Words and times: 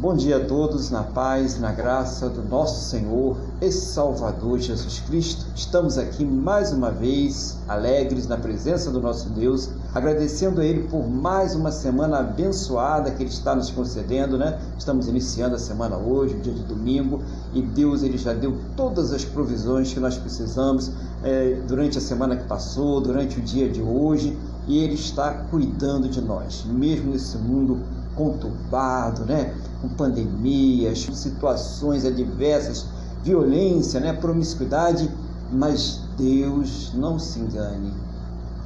Bom 0.00 0.14
dia 0.14 0.36
a 0.36 0.44
todos, 0.44 0.90
na 0.90 1.02
paz, 1.02 1.58
na 1.58 1.72
graça 1.72 2.28
do 2.28 2.40
nosso 2.40 2.88
Senhor 2.88 3.36
e 3.60 3.72
Salvador 3.72 4.60
Jesus 4.60 5.00
Cristo. 5.00 5.44
Estamos 5.56 5.98
aqui 5.98 6.24
mais 6.24 6.72
uma 6.72 6.92
vez, 6.92 7.58
alegres 7.66 8.28
na 8.28 8.36
presença 8.36 8.92
do 8.92 9.00
nosso 9.00 9.28
Deus, 9.30 9.70
agradecendo 9.92 10.60
a 10.60 10.64
Ele 10.64 10.86
por 10.86 11.04
mais 11.04 11.56
uma 11.56 11.72
semana 11.72 12.20
abençoada 12.20 13.10
que 13.10 13.24
Ele 13.24 13.30
está 13.30 13.56
nos 13.56 13.70
concedendo, 13.70 14.38
né? 14.38 14.60
Estamos 14.78 15.08
iniciando 15.08 15.56
a 15.56 15.58
semana 15.58 15.96
hoje, 15.96 16.36
o 16.36 16.40
dia 16.40 16.54
de 16.54 16.62
domingo, 16.62 17.20
e 17.52 17.60
Deus 17.60 18.04
Ele 18.04 18.16
já 18.16 18.32
deu 18.32 18.56
todas 18.76 19.12
as 19.12 19.24
provisões 19.24 19.92
que 19.92 19.98
nós 19.98 20.16
precisamos 20.16 20.92
é, 21.24 21.60
durante 21.66 21.98
a 21.98 22.00
semana 22.00 22.36
que 22.36 22.44
passou, 22.44 23.00
durante 23.00 23.40
o 23.40 23.42
dia 23.42 23.68
de 23.68 23.82
hoje, 23.82 24.38
e 24.68 24.78
Ele 24.78 24.94
está 24.94 25.32
cuidando 25.50 26.08
de 26.08 26.20
nós, 26.20 26.64
mesmo 26.64 27.10
nesse 27.10 27.36
mundo 27.36 27.80
conturbado, 28.18 29.24
né? 29.24 29.54
com 29.80 29.88
pandemias, 29.88 31.08
situações 31.14 32.04
adversas, 32.04 32.86
violência, 33.22 34.00
né? 34.00 34.12
promiscuidade, 34.12 35.08
mas 35.52 36.00
Deus 36.18 36.92
não 36.94 37.16
se 37.16 37.38
engane. 37.38 37.94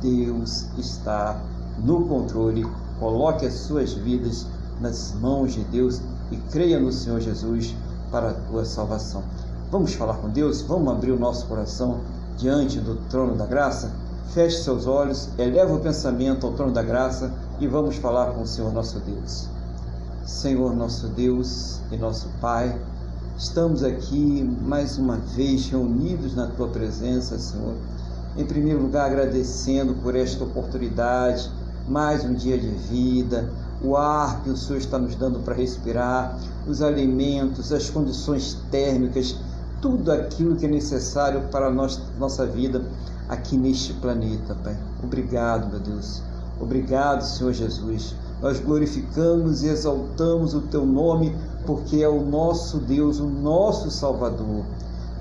Deus 0.00 0.66
está 0.78 1.38
no 1.84 2.06
controle. 2.06 2.66
Coloque 2.98 3.44
as 3.44 3.52
suas 3.52 3.92
vidas 3.92 4.46
nas 4.80 5.12
mãos 5.20 5.52
de 5.52 5.62
Deus 5.64 6.00
e 6.30 6.36
creia 6.50 6.80
no 6.80 6.90
Senhor 6.90 7.20
Jesus 7.20 7.74
para 8.10 8.30
a 8.30 8.34
tua 8.34 8.64
salvação. 8.64 9.22
Vamos 9.70 9.92
falar 9.94 10.14
com 10.14 10.30
Deus? 10.30 10.62
Vamos 10.62 10.92
abrir 10.92 11.12
o 11.12 11.18
nosso 11.18 11.46
coração 11.46 12.00
diante 12.38 12.80
do 12.80 12.96
trono 13.08 13.36
da 13.36 13.46
graça? 13.46 13.92
Feche 14.32 14.62
seus 14.62 14.86
olhos, 14.86 15.28
eleva 15.38 15.74
o 15.74 15.80
pensamento 15.80 16.46
ao 16.46 16.54
trono 16.54 16.72
da 16.72 16.82
graça 16.82 17.30
e 17.62 17.66
vamos 17.68 17.94
falar 17.94 18.32
com 18.32 18.42
o 18.42 18.46
Senhor 18.46 18.72
nosso 18.72 18.98
Deus. 18.98 19.46
Senhor 20.26 20.74
nosso 20.74 21.06
Deus 21.06 21.78
e 21.92 21.96
nosso 21.96 22.28
Pai, 22.40 22.76
estamos 23.38 23.84
aqui 23.84 24.42
mais 24.62 24.98
uma 24.98 25.16
vez 25.16 25.68
reunidos 25.68 26.34
na 26.34 26.48
tua 26.48 26.66
presença, 26.66 27.38
Senhor. 27.38 27.76
Em 28.36 28.44
primeiro 28.44 28.82
lugar, 28.82 29.06
agradecendo 29.06 29.94
por 29.94 30.16
esta 30.16 30.42
oportunidade, 30.42 31.48
mais 31.86 32.24
um 32.24 32.34
dia 32.34 32.58
de 32.58 32.66
vida, 32.66 33.48
o 33.80 33.96
ar 33.96 34.42
que 34.42 34.50
o 34.50 34.56
Senhor 34.56 34.80
está 34.80 34.98
nos 34.98 35.14
dando 35.14 35.38
para 35.38 35.54
respirar, 35.54 36.36
os 36.66 36.82
alimentos, 36.82 37.72
as 37.72 37.88
condições 37.88 38.58
térmicas, 38.72 39.36
tudo 39.80 40.10
aquilo 40.10 40.56
que 40.56 40.66
é 40.66 40.68
necessário 40.68 41.42
para 41.42 41.68
a 41.68 41.88
nossa 42.18 42.44
vida 42.44 42.82
aqui 43.28 43.56
neste 43.56 43.92
planeta, 43.92 44.56
Pai. 44.64 44.76
Obrigado, 45.00 45.70
meu 45.70 45.78
Deus. 45.78 46.31
Obrigado, 46.60 47.22
Senhor 47.22 47.52
Jesus. 47.52 48.14
Nós 48.40 48.58
glorificamos 48.58 49.62
e 49.62 49.68
exaltamos 49.68 50.54
o 50.54 50.62
Teu 50.62 50.84
nome, 50.84 51.36
porque 51.64 52.02
é 52.02 52.08
o 52.08 52.24
nosso 52.24 52.78
Deus, 52.78 53.20
o 53.20 53.26
nosso 53.26 53.90
Salvador. 53.90 54.64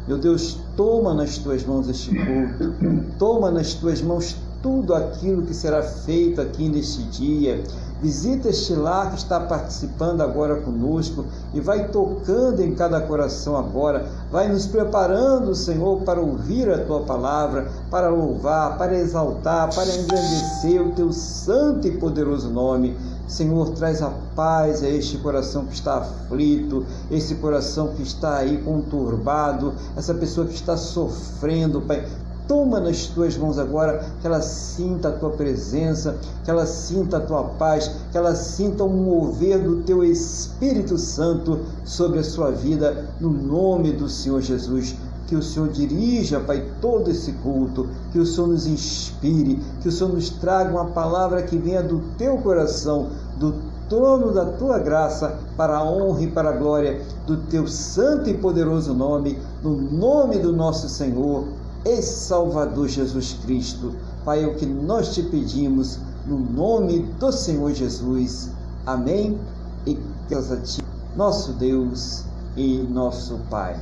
Meu 0.08 0.18
Deus, 0.18 0.58
toma 0.76 1.14
nas 1.14 1.38
tuas 1.38 1.64
mãos 1.64 1.88
este 1.88 2.10
culto, 2.16 2.74
toma 3.20 3.52
nas 3.52 3.76
tuas 3.76 4.02
mãos 4.02 4.36
tudo 4.62 4.94
aquilo 4.94 5.44
que 5.44 5.54
será 5.54 5.84
feito 5.84 6.42
aqui 6.42 6.68
neste 6.70 7.04
dia. 7.04 7.64
Visita 8.02 8.50
este 8.50 8.74
lar 8.74 9.12
que 9.12 9.18
está 9.18 9.40
participando 9.40 10.22
agora 10.22 10.60
conosco 10.62 11.24
e 11.54 11.60
vai 11.60 11.90
tocando 11.90 12.60
em 12.60 12.74
cada 12.74 13.00
coração 13.00 13.56
agora, 13.56 14.08
vai 14.32 14.52
nos 14.52 14.66
preparando, 14.66 15.54
Senhor, 15.54 16.02
para 16.02 16.20
ouvir 16.20 16.68
a 16.72 16.84
tua 16.84 17.02
palavra, 17.02 17.70
para 17.92 18.10
louvar, 18.10 18.76
para 18.76 18.98
exaltar, 18.98 19.70
para 19.76 19.86
engrandecer 19.86 20.82
o 20.82 20.94
teu 20.94 21.14
santo 21.14 21.88
e 21.88 21.92
poderoso 21.92 22.50
nome. 22.50 22.98
Senhor, 23.28 23.70
traz 23.70 24.02
a 24.02 24.12
paz 24.36 24.82
a 24.82 24.90
este 24.90 25.20
coração 25.20 25.68
que 25.68 25.76
está 25.76 26.00
aflito, 26.00 26.84
esse 27.12 27.36
coração 27.36 27.90
que 27.90 28.02
está 28.02 28.38
aí 28.38 28.58
conturbado, 28.64 29.76
essa 29.96 30.16
pessoa 30.16 30.48
que 30.48 30.56
está 30.56 30.76
sofrendo, 30.76 31.82
Pai. 31.82 32.04
Toma 32.52 32.82
nas 32.82 33.06
tuas 33.06 33.38
mãos 33.38 33.58
agora, 33.58 34.06
que 34.20 34.28
ela 34.28 34.42
sinta 34.42 35.08
a 35.08 35.12
tua 35.14 35.30
presença, 35.30 36.18
que 36.44 36.52
ela 36.52 36.66
sinta 36.66 37.16
a 37.16 37.22
tua 37.22 37.46
paz, 37.46 37.90
que 38.12 38.18
ela 38.18 38.36
sinta 38.36 38.84
o 38.84 38.90
mover 38.90 39.64
do 39.64 39.84
teu 39.84 40.04
Espírito 40.04 40.98
Santo 40.98 41.62
sobre 41.86 42.20
a 42.20 42.24
sua 42.26 42.52
vida, 42.52 43.06
no 43.22 43.30
nome 43.30 43.94
do 43.94 44.10
Senhor 44.10 44.42
Jesus. 44.42 44.98
Que 45.28 45.36
o 45.38 45.42
Senhor 45.42 45.70
dirija, 45.70 46.42
Pai, 46.42 46.70
todo 46.82 47.10
esse 47.10 47.32
culto, 47.32 47.88
que 48.12 48.20
o 48.20 48.26
Senhor 48.26 48.48
nos 48.48 48.68
inspire, 48.68 49.58
que 49.82 49.88
o 49.88 49.92
Senhor 49.92 50.12
nos 50.12 50.30
traga 50.30 50.72
uma 50.72 50.88
palavra 50.88 51.44
que 51.44 51.58
venha 51.58 51.82
do 51.82 52.02
teu 52.18 52.36
coração, 52.40 53.12
do 53.38 53.56
trono 53.88 54.34
da 54.34 54.46
tua 54.46 54.78
graça, 54.78 55.40
para 55.56 55.78
a 55.78 55.90
honra 55.90 56.24
e 56.24 56.28
para 56.28 56.50
a 56.50 56.58
glória 56.58 57.02
do 57.26 57.38
teu 57.38 57.66
santo 57.66 58.30
e 58.30 58.38
poderoso 58.38 58.94
nome, 58.94 59.40
no 59.64 59.74
nome 59.74 60.38
do 60.38 60.52
nosso 60.52 60.90
Senhor 60.90 61.61
e 61.86 62.02
Salvador 62.02 62.88
Jesus 62.88 63.34
Cristo. 63.44 63.96
Pai, 64.24 64.44
é 64.44 64.48
o 64.48 64.56
que 64.56 64.66
nós 64.66 65.14
te 65.14 65.24
pedimos 65.24 66.00
no 66.26 66.38
nome 66.38 67.00
do 67.20 67.32
Senhor 67.32 67.74
Jesus. 67.74 68.52
Amém. 68.86 69.40
E 69.86 69.98
graças 70.30 70.52
a 70.52 70.58
ti, 70.58 70.82
nosso 71.16 71.54
Deus 71.54 72.24
e 72.56 72.78
nosso 72.90 73.40
Pai. 73.50 73.80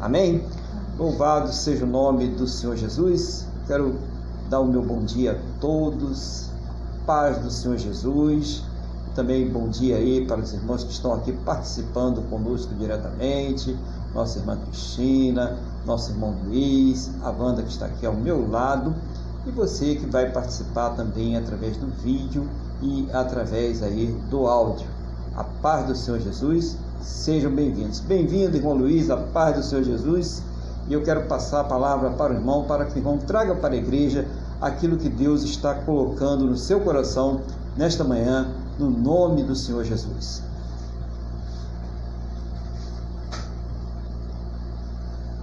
Amém. 0.00 0.44
Louvado 0.98 1.52
seja 1.52 1.84
o 1.84 1.88
nome 1.88 2.28
do 2.28 2.46
Senhor 2.46 2.76
Jesus. 2.76 3.46
Quero 3.66 3.94
dar 4.50 4.60
o 4.60 4.66
meu 4.66 4.82
bom 4.82 5.02
dia 5.02 5.32
a 5.32 5.60
todos. 5.60 6.50
Paz 7.06 7.38
do 7.38 7.50
Senhor 7.50 7.78
Jesus. 7.78 8.62
Também 9.14 9.48
bom 9.48 9.68
dia 9.68 9.96
aí 9.96 10.26
para 10.26 10.40
os 10.40 10.52
irmãos 10.52 10.84
que 10.84 10.92
estão 10.92 11.14
aqui 11.14 11.32
participando 11.32 12.20
conosco 12.28 12.74
diretamente. 12.74 13.76
Nossa 14.14 14.38
irmã 14.38 14.56
Cristina, 14.56 15.58
nosso 15.84 16.12
irmão 16.12 16.36
Luiz, 16.44 17.10
a 17.22 17.30
Wanda 17.30 17.62
que 17.62 17.70
está 17.70 17.86
aqui 17.86 18.06
ao 18.06 18.14
meu 18.14 18.48
lado 18.48 18.94
e 19.44 19.50
você 19.50 19.96
que 19.96 20.06
vai 20.06 20.30
participar 20.30 20.90
também 20.90 21.36
através 21.36 21.76
do 21.76 21.88
vídeo 22.02 22.48
e 22.80 23.08
através 23.12 23.82
aí 23.82 24.06
do 24.30 24.46
áudio. 24.46 24.86
A 25.36 25.42
paz 25.42 25.86
do 25.86 25.96
Senhor 25.96 26.20
Jesus, 26.20 26.76
sejam 27.02 27.50
bem-vindos. 27.52 27.98
Bem-vindo, 27.98 28.56
irmão 28.56 28.74
Luiz, 28.74 29.10
a 29.10 29.16
paz 29.16 29.56
do 29.56 29.62
Senhor 29.64 29.82
Jesus. 29.82 30.42
E 30.88 30.92
eu 30.92 31.02
quero 31.02 31.26
passar 31.26 31.60
a 31.60 31.64
palavra 31.64 32.10
para 32.10 32.32
o 32.32 32.36
irmão, 32.36 32.64
para 32.64 32.84
que 32.84 32.94
o 32.94 32.98
irmão 32.98 33.18
traga 33.18 33.54
para 33.56 33.74
a 33.74 33.76
igreja 33.76 34.28
aquilo 34.60 34.96
que 34.96 35.08
Deus 35.08 35.42
está 35.42 35.74
colocando 35.74 36.46
no 36.46 36.56
seu 36.56 36.80
coração 36.80 37.40
nesta 37.76 38.04
manhã, 38.04 38.48
no 38.78 38.88
nome 38.88 39.42
do 39.42 39.56
Senhor 39.56 39.82
Jesus. 39.84 40.53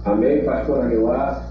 Amém, 0.04 0.44
pastor 0.44 0.84
Aguilar. 0.84 1.46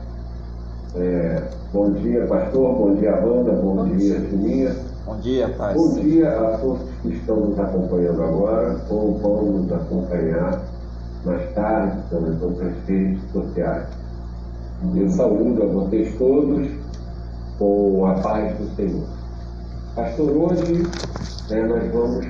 É, 0.98 1.42
bom 1.72 1.92
dia, 1.92 2.26
pastor. 2.28 2.76
Bom 2.76 2.96
dia, 2.96 3.16
Wanda. 3.16 3.54
Bom, 3.54 3.78
bom 3.78 3.96
dia, 3.96 4.20
Sininha. 4.30 4.76
Bom 5.06 5.16
dia, 5.20 5.48
Pai. 5.58 5.74
Bom 5.74 5.94
dia 5.94 6.30
a 6.32 6.58
todos 6.58 6.82
que 7.02 7.14
estão 7.14 7.38
nos 7.38 7.58
acompanhando 7.58 8.22
agora 8.22 8.78
ou 8.90 9.18
vão 9.20 9.44
nos 9.54 9.72
acompanhar 9.72 10.62
mais 11.24 11.54
tarde 11.54 11.98
pelas 12.10 12.42
outras 12.42 12.74
redes 12.88 13.22
sociais. 13.32 13.88
Eu 14.96 15.10
saúdo 15.12 15.64
a 15.64 15.66
vocês 15.68 16.14
todos 16.18 16.68
com 17.58 18.06
a 18.06 18.16
paz 18.16 18.58
do 18.58 18.76
Senhor. 18.76 19.08
Pastor, 19.96 20.30
hoje 20.30 20.84
né, 21.50 21.64
nós 21.64 21.90
vamos 21.94 22.28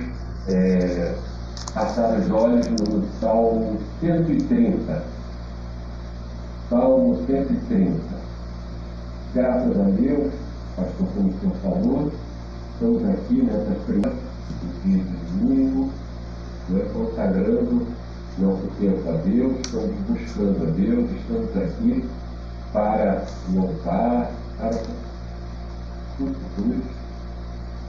é, 0.48 1.14
passar 1.74 2.16
os 2.16 2.30
olhos 2.30 2.68
no 2.68 3.02
Salmo 3.18 3.76
130 4.00 5.11
Salmo 6.72 7.18
130. 7.26 8.00
Graças 9.34 9.78
a 9.78 9.82
Deus, 9.90 10.32
pastor 10.74 11.06
como 11.14 11.28
o 11.28 11.38
senhor 11.38 11.54
falou, 11.62 12.12
estamos 12.72 13.10
aqui 13.10 13.42
nessa 13.42 13.72
experiência 13.72 14.10
do 14.62 14.82
dia 14.82 15.04
de 15.04 15.38
domingo, 15.38 15.90
né, 16.70 16.80
consagrando 16.94 17.86
nosso 18.38 18.66
tempo 18.80 19.06
a 19.06 19.12
Deus, 19.18 19.52
estamos 19.60 19.96
buscando 20.08 20.66
a 20.66 20.70
Deus, 20.70 21.10
estamos 21.10 21.56
aqui 21.58 22.08
para 22.72 23.22
louvar, 23.52 24.32
para 24.56 24.70
tudo, 26.16 26.82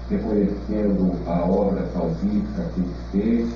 reconhecendo 0.10 1.14
a 1.26 1.46
obra 1.46 1.88
salvífica 1.94 2.66
que 2.76 2.82
ele 2.82 2.94
fez, 3.14 3.50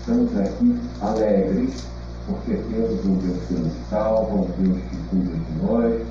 estamos 0.00 0.36
aqui 0.36 0.76
alegres 1.00 1.91
porque 2.26 2.54
temos 2.54 3.04
um 3.04 3.14
Deus 3.16 3.38
que 3.48 3.54
nos 3.54 3.72
salva, 3.90 4.34
um 4.34 4.46
Deus 4.58 4.78
que 4.90 4.96
cuida 5.10 5.32
de 5.32 5.62
nós, 5.62 6.02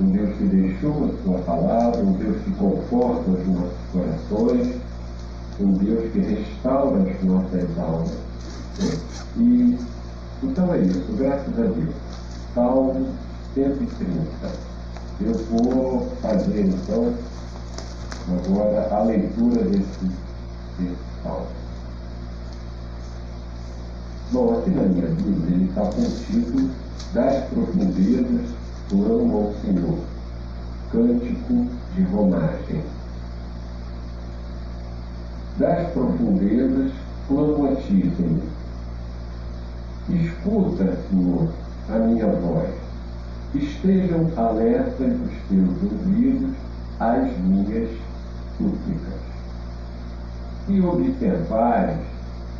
um 0.00 0.10
Deus 0.12 0.36
que 0.36 0.44
deixou 0.44 1.04
a 1.04 1.22
sua 1.22 1.38
palavra, 1.40 2.00
um 2.00 2.12
Deus 2.12 2.36
que 2.42 2.50
conforta 2.52 3.30
os 3.30 3.46
nossos 3.46 3.78
corações, 3.92 4.76
um 5.60 5.72
Deus 5.72 6.12
que 6.12 6.20
restaura 6.20 7.02
as 7.02 7.24
nossas 7.24 7.78
almas. 7.78 8.12
E 9.36 9.78
então 10.42 10.72
é 10.72 10.78
isso, 10.78 11.12
graças 11.18 11.58
a 11.58 11.62
Deus. 11.62 11.94
Salmo 12.54 13.06
130. 13.54 14.70
Eu 15.20 15.34
vou 15.50 16.08
fazer 16.22 16.60
então 16.60 17.12
agora 18.28 18.88
a 18.94 19.02
leitura 19.02 19.62
desse, 19.64 20.04
desse 20.78 20.96
salmo. 21.22 21.59
Bom, 24.32 24.56
aqui 24.56 24.70
na 24.70 24.82
minha 24.82 25.08
Bíblia 25.08 25.56
ele 25.56 25.64
está 25.64 25.80
com 25.80 26.02
o 26.02 26.10
título 26.24 26.70
Das 27.12 27.44
Profundezas 27.46 28.48
Clamo 28.88 29.36
ao 29.36 29.54
Senhor, 29.60 29.98
Cântico 30.92 31.66
de 31.96 32.02
Romagem. 32.04 32.84
Das 35.58 35.90
profundezas 35.90 36.92
clamo 37.26 37.72
a 37.72 37.74
ti, 37.74 38.08
Senhor. 38.16 38.42
Escuta, 40.10 40.96
Senhor, 41.10 41.48
a 41.88 41.98
minha 41.98 42.28
voz. 42.28 42.70
Estejam 43.52 44.30
alertas 44.36 45.12
os 45.12 45.48
teus 45.48 45.92
ouvidos 45.92 46.54
às 47.00 47.36
minhas 47.38 47.90
súplicas. 48.56 49.20
Se 50.66 50.80
observares, 50.80 51.98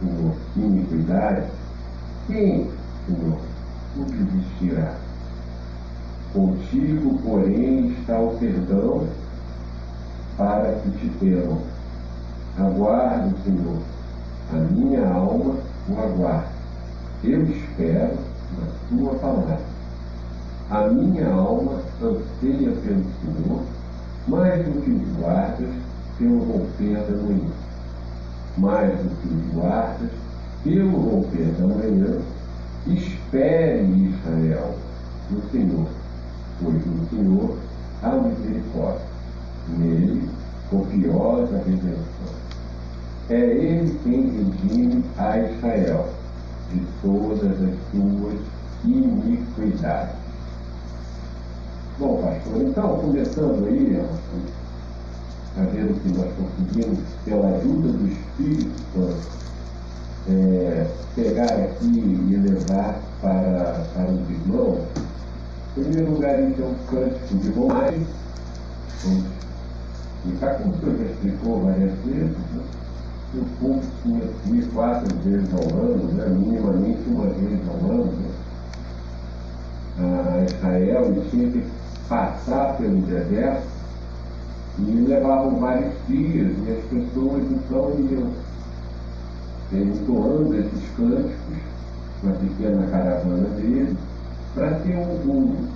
Senhor, 0.01 0.35
iniquidade, 0.57 1.60
quem, 2.31 2.71
Senhor, 3.07 3.39
o 3.97 4.05
desistirá? 4.05 4.95
Contigo, 6.33 7.19
porém, 7.25 7.91
está 7.91 8.19
o 8.19 8.37
perdão 8.39 9.07
para 10.37 10.73
que 10.75 10.91
te 10.93 11.09
temam. 11.19 11.59
Aguardo, 12.57 13.37
Senhor, 13.45 13.79
a 14.53 14.57
minha 14.57 15.09
alma 15.09 15.57
o 15.89 15.99
aguarda. 15.99 16.49
Eu 17.25 17.43
espero 17.45 18.19
na 18.59 18.67
tua 18.89 19.15
palavra. 19.19 19.61
A 20.71 20.87
minha 20.87 21.29
alma 21.33 21.83
anseia 22.01 22.71
pelo 22.71 23.05
Senhor, 23.21 23.63
mais 24.29 24.65
do 24.65 24.83
que 24.83 24.91
os 24.91 25.17
guardas 25.19 25.71
pelo 26.17 26.39
romper 26.45 26.97
da 26.97 27.23
manhã. 27.23 27.51
Mais 28.57 28.93
do 28.99 29.17
que 29.21 29.35
os 29.35 29.55
guardas 29.55 30.11
pelo 30.65 30.91
romper 30.91 31.47
da 31.59 31.67
manhã, 31.67 32.19
espere 32.87 33.83
Israel 33.83 34.75
no 35.31 35.43
Senhor, 35.51 35.87
pois 36.63 36.87
no 36.87 37.09
Senhor 37.09 37.57
há 38.03 38.11
misericórdia, 38.17 39.07
nele 39.69 40.29
copiosa 40.71 41.63
redenção. 41.67 42.41
É 43.29 43.39
ele 43.39 43.99
quem 44.03 44.31
redime 44.31 45.05
a 45.17 45.39
Israel 45.39 46.09
de 46.73 46.83
todas 47.03 47.43
as 47.43 47.77
suas 47.91 48.39
iniquidades. 48.85 50.17
Bom, 51.99 52.23
pastor, 52.23 52.63
então, 52.63 52.99
começando 52.99 53.67
aí, 53.67 54.03
a 55.59 55.63
ver 55.63 55.91
o 55.91 55.95
que 55.95 56.09
nós 56.09 56.33
conseguimos, 56.35 56.99
pela 57.25 57.49
ajuda 57.49 57.89
do 57.93 58.09
Espírito 58.09 58.71
Santo, 58.95 59.41
é, 60.29 60.87
pegar 61.15 61.45
aqui 61.45 61.87
e 61.87 62.37
levar 62.37 63.01
para, 63.21 63.87
para 63.95 64.11
os 64.11 64.31
irmãos, 64.31 64.81
em 65.77 65.83
primeiro 65.83 66.13
lugar, 66.13 66.41
então, 66.43 66.67
o 66.67 66.77
cântico 66.91 67.37
de 67.37 67.51
romagem, 67.51 68.07
vamos 69.05 69.25
explicar 70.17 70.55
como 70.59 70.75
o 70.75 70.81
senhor 70.81 70.99
já 70.99 71.05
explicou 71.05 71.61
várias 71.63 71.93
vezes, 72.05 72.37
né? 72.53 72.63
o 73.33 73.45
culto 73.61 73.87
tinha 74.03 74.21
que 74.21 74.51
ir 74.51 74.67
quatro 74.75 75.17
vezes 75.19 75.49
ao 75.55 75.79
ano, 75.79 76.13
né? 76.15 76.27
minimamente 76.27 77.01
uma 77.07 77.27
vez 77.27 77.61
ao 77.69 77.91
ano, 77.91 78.13
né? 78.13 78.31
a 79.99 80.45
Israel 80.45 81.13
e 81.17 81.31
tinha 81.31 81.51
que 81.51 81.65
passar 82.09 82.77
pelo 82.77 83.01
deserto 83.03 83.63
e 84.79 85.05
levavam 85.07 85.57
vários 85.57 85.93
dias 86.09 86.53
e 86.67 86.73
as 86.73 86.85
pessoas 86.87 87.43
então 87.51 87.95
iam 87.99 88.31
entoando 89.73 90.55
esses 90.57 90.91
cânticos, 90.97 91.59
uma 92.23 92.33
pequena 92.35 92.87
caravana 92.91 93.49
deles, 93.57 93.97
para 94.55 94.71
ter 94.81 94.97
um, 94.97 95.31
um, 95.31 95.69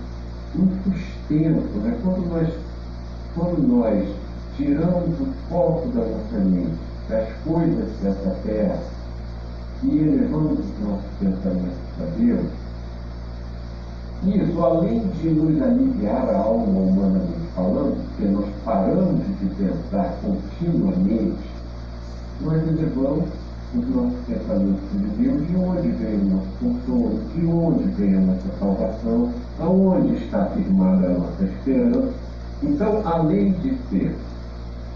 um 0.59 0.69
sustento. 0.83 1.79
Né? 1.79 1.99
Quando, 2.03 2.29
nós, 2.29 2.49
quando 3.35 3.69
nós 3.69 4.09
tiramos 4.57 5.21
o 5.21 5.27
foco 5.49 5.89
da 5.89 6.01
nossa 6.01 6.45
mente 6.45 6.79
das 7.09 7.29
coisas 7.45 7.91
dessa 8.03 8.37
terra 8.45 8.79
e 9.83 9.99
elevamos 9.99 10.59
os 10.59 10.89
nossos 10.89 11.11
pensamentos 11.21 11.79
a 12.01 12.05
Deus, 12.19 12.47
isso, 14.27 14.65
além 14.65 15.01
de 15.09 15.29
nos 15.29 15.63
aliviar 15.63 16.29
a 16.31 16.39
alma 16.39 16.81
humanamente 16.81 17.45
falando, 17.55 17.97
porque 18.09 18.25
nós 18.25 18.47
paramos 18.65 19.21
de 19.39 19.47
pensar 19.55 20.17
continuamente, 20.23 21.51
nós 22.41 22.63
elevamos 22.63 23.29
os 23.77 23.89
nossos 23.89 24.19
pensamentos 24.27 24.91
de 24.93 25.23
Deus, 25.23 25.47
de 25.47 25.57
onde 25.57 25.89
vem 25.89 26.15
o 26.15 26.25
nosso 26.25 26.49
consolo, 26.61 27.21
de 27.35 27.47
onde 27.47 27.85
vem 27.95 28.15
a 28.15 28.21
nossa 28.21 28.59
salvação, 28.59 29.31
aonde 29.61 30.15
está 30.25 30.47
firmada 30.47 31.07
a 31.07 31.11
nossa 31.11 31.45
esperança. 31.45 32.13
Então, 32.63 33.03
além 33.05 33.53
de 33.53 33.77
ser 33.91 34.17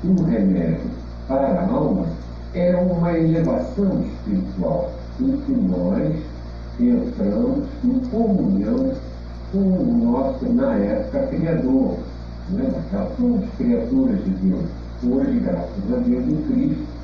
um 0.04 0.22
remédio 0.24 0.90
para 1.26 1.60
a 1.60 1.68
alma, 1.68 2.06
é 2.54 2.76
uma 2.76 3.12
elevação 3.18 4.04
espiritual 4.04 4.90
em 5.20 5.36
que 5.38 5.52
nós 5.52 6.14
entramos 6.80 7.64
em 7.84 7.98
comunhão 8.10 8.92
com 9.52 9.58
o 9.58 9.98
nosso, 10.04 10.48
na 10.52 10.74
época, 10.74 11.26
Criador. 11.26 11.96
Né? 12.50 12.72
Somos 13.16 13.44
criaturas 13.56 14.24
de 14.24 14.30
Deus. 14.30 14.64
Hoje, 15.04 15.40
graças 15.40 15.92
a 15.92 15.96
Deus, 15.96 16.24
em 16.26 16.42
Cristo, 16.42 16.97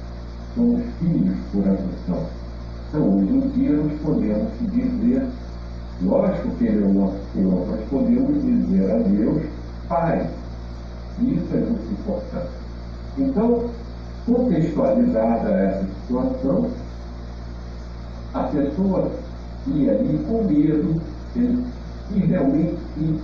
somos 0.55 0.83
filhos 0.99 1.37
por 1.53 1.63
adoção. 1.63 2.29
Então, 2.89 3.17
hoje 3.17 3.33
em 3.33 3.49
dia, 3.51 3.73
nós 3.73 3.93
podemos 4.03 4.53
dizer, 4.61 5.27
lógico 6.03 6.51
que 6.57 6.65
Ele 6.65 6.85
é 6.85 6.87
o 6.87 6.95
nosso 6.95 7.19
Senhor, 7.33 7.67
mas 7.69 7.81
podemos 7.89 8.43
dizer 8.43 8.91
a 8.91 8.99
Deus, 8.99 9.43
Pai. 9.89 10.31
Isso 11.21 11.47
é 11.53 11.57
muito 11.59 11.93
importante. 11.93 12.51
Então, 13.19 13.71
contextualizada 14.27 15.51
essa 15.51 15.85
situação, 15.85 16.71
a 18.33 18.43
pessoa 18.45 19.13
ia 19.67 19.93
ali 19.93 20.25
com 20.27 20.45
medo 20.45 21.01
e 21.37 22.19
realmente 22.19 22.79
e, 22.97 23.21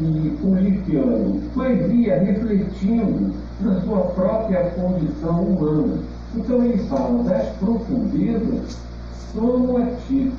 e 0.00 0.38
policiando, 0.40 1.40
mas 1.54 1.92
ia 1.92 2.18
refletindo 2.18 3.34
na 3.62 3.80
sua 3.82 4.00
própria 4.14 4.70
condição 4.70 5.42
humana. 5.42 5.98
Então 6.34 6.64
ele 6.64 6.78
fala 6.88 7.22
das 7.24 7.48
profundezas 7.56 8.76
a 9.38 9.96
ti. 10.06 10.32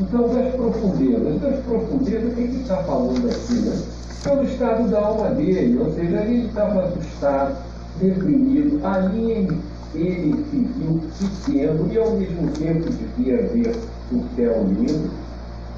Então, 0.00 0.28
das 0.34 0.54
profundezas, 0.54 1.40
das 1.40 1.64
profundezas, 1.64 2.32
o 2.32 2.34
que 2.34 2.40
ele 2.40 2.62
está 2.62 2.76
falando 2.78 3.28
aqui, 3.28 3.54
né? 3.54 3.82
Pelo 4.22 4.44
estado 4.44 4.88
da 4.88 5.00
alma 5.00 5.30
dele, 5.30 5.78
ou 5.78 5.92
seja, 5.92 6.22
ele 6.22 6.46
estava 6.46 6.84
assustado, 6.84 7.56
deprimido, 8.00 8.80
ali 8.86 9.30
ele, 9.32 9.58
ele 9.94 10.44
se 10.50 10.56
viu 10.56 11.00
pequeno 11.18 11.92
e 11.92 11.98
ao 11.98 12.12
mesmo 12.12 12.48
tempo 12.52 12.88
devia 12.90 13.48
ver 13.48 13.76
o 14.12 14.24
céu 14.34 14.64
lindo. 14.64 15.10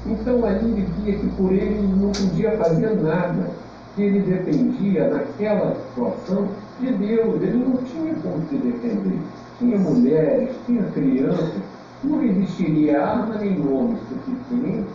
Então 0.05 0.45
ali 0.45 0.71
ele 0.71 0.87
via 1.03 1.17
que 1.17 1.27
por 1.29 1.51
ele 1.51 1.81
não 1.81 2.11
podia 2.11 2.51
fazer 2.57 2.95
nada, 3.01 3.49
que 3.95 4.03
ele 4.03 4.19
dependia 4.19 5.09
naquela 5.09 5.75
situação 5.75 6.49
de 6.79 6.91
Deus, 6.93 7.41
ele 7.41 7.65
não 7.65 7.77
tinha 7.77 8.13
como 8.15 8.47
se 8.49 8.57
defender. 8.57 9.19
Tinha 9.57 9.77
mulheres, 9.77 10.49
tinha 10.65 10.83
crianças, 10.91 11.61
não 12.03 12.21
existiria 12.21 13.01
arma 13.01 13.35
nem 13.35 13.57
nome 13.57 13.97
suficiente 14.09 14.89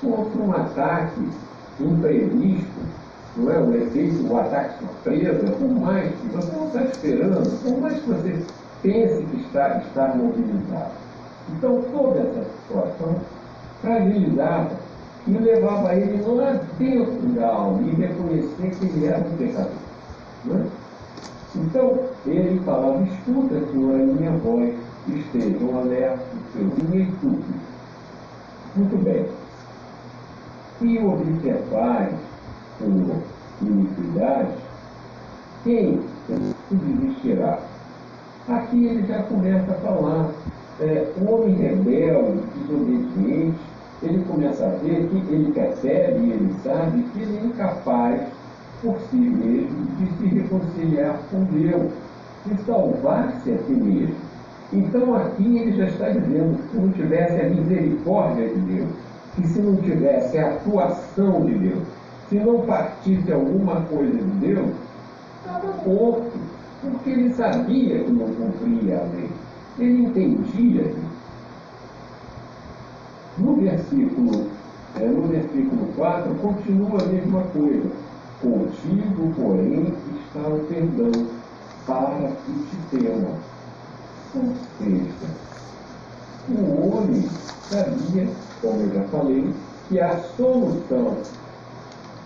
contra 0.00 0.42
um 0.42 0.52
ataque 0.52 1.28
imprevisto 1.80 3.04
não 3.36 3.52
é? 3.52 3.58
O 3.58 3.74
efeito, 3.74 4.26
o 4.32 4.38
ataque 4.38 4.78
surpresa, 4.78 5.52
por 5.52 5.68
mais 5.68 6.10
que 6.10 6.28
você 6.28 6.52
não 6.56 6.66
está 6.66 6.82
esperando, 6.82 7.62
por 7.62 7.80
mais 7.80 8.00
que 8.00 8.08
você 8.08 8.46
pense 8.82 9.22
que 9.24 9.40
está, 9.40 9.78
está 9.78 10.14
mobilizado. 10.14 10.92
Então, 11.50 11.82
toda 11.92 12.20
essa 12.20 12.44
situação 12.44 13.16
fragilizava 13.80 14.70
e 15.26 15.30
levava 15.30 15.94
ele 15.94 16.22
lá 16.22 16.60
dentro 16.78 17.28
da 17.34 17.48
alma 17.48 17.80
e 17.82 17.94
reconhecer 17.94 18.70
que 18.70 18.84
ele 18.84 19.06
era 19.06 19.18
um 19.18 19.36
pecador. 19.36 19.72
É? 20.50 20.66
Então, 21.56 22.00
ele 22.26 22.60
falava, 22.64 23.02
escuta, 23.02 23.66
Senhor, 23.70 23.94
a 23.94 24.04
minha 24.04 24.32
voz, 24.32 24.74
estejam 25.08 25.78
alerta, 25.78 26.24
seus 26.52 26.72
virtudes. 26.90 27.44
Muito 28.76 29.04
bem. 29.04 29.26
Se 30.78 30.98
observares 30.98 32.18
por 32.78 33.66
iniquidade, 33.66 34.54
quem 35.62 36.00
subsistirá? 36.68 37.60
Aqui 38.48 38.86
ele 38.86 39.06
já 39.06 39.22
começa 39.22 39.70
a 39.70 39.74
falar, 39.76 40.30
é, 40.80 41.12
homem 41.26 41.54
rebelde, 41.54 42.42
desobediente, 42.56 43.58
ele 44.06 44.24
começa 44.24 44.66
a 44.66 44.70
ver 44.70 45.08
que 45.08 45.16
ele 45.32 45.52
percebe 45.52 46.20
e 46.20 46.32
ele 46.32 46.54
sabe 46.62 47.02
que 47.12 47.20
ele 47.20 47.38
é 47.38 47.44
incapaz 47.46 48.20
por 48.82 48.96
si 49.10 49.16
mesmo 49.16 49.86
de 49.98 50.06
se 50.16 50.26
reconciliar 50.26 51.18
com 51.30 51.44
Deus, 51.44 51.92
de 52.46 52.62
salvar-se 52.64 53.52
a 53.52 53.58
si 53.58 53.72
mesmo. 53.72 54.16
Então 54.72 55.14
aqui 55.14 55.58
ele 55.58 55.76
já 55.76 55.84
está 55.84 56.08
dizendo 56.10 56.56
que 56.56 56.68
se 56.70 56.76
não 56.76 56.92
tivesse 56.92 57.40
a 57.40 57.48
misericórdia 57.48 58.48
de 58.48 58.60
Deus, 58.60 58.88
que 59.36 59.46
se 59.48 59.60
não 59.60 59.76
tivesse 59.76 60.38
a 60.38 60.50
atuação 60.50 61.44
de 61.46 61.54
Deus, 61.54 61.82
se 62.28 62.36
não 62.36 62.60
partisse 62.62 63.32
alguma 63.32 63.82
coisa 63.82 64.16
de 64.16 64.30
Deus, 64.46 64.70
estava 65.38 65.72
morto, 65.86 66.32
porque 66.80 67.10
ele 67.10 67.32
sabia 67.34 68.00
que 68.00 68.12
não 68.12 68.26
cumpria 68.26 68.98
a 68.98 69.02
lei. 69.14 69.30
Ele 69.78 70.04
entendia 70.04 70.82
isso. 70.82 71.13
No 73.38 73.56
versículo, 73.56 74.46
é, 75.00 75.06
no 75.06 75.22
versículo 75.26 75.86
4, 75.96 76.34
continua 76.36 77.02
a 77.02 77.06
mesma 77.06 77.42
coisa. 77.52 77.90
Contigo, 78.40 79.32
porém, 79.36 79.92
está 80.20 80.48
o 80.48 80.60
perdão, 80.68 81.10
para 81.86 82.28
que 82.28 82.52
te 82.52 82.96
tema. 82.96 83.30
Ou 84.36 84.42
seja, 84.78 85.44
o 86.48 86.96
homem 86.96 87.22
sabia, 87.70 88.28
como 88.62 88.80
eu 88.82 88.94
já 88.94 89.02
falei, 89.08 89.52
que 89.88 90.00
a 90.00 90.16
solução, 90.36 91.16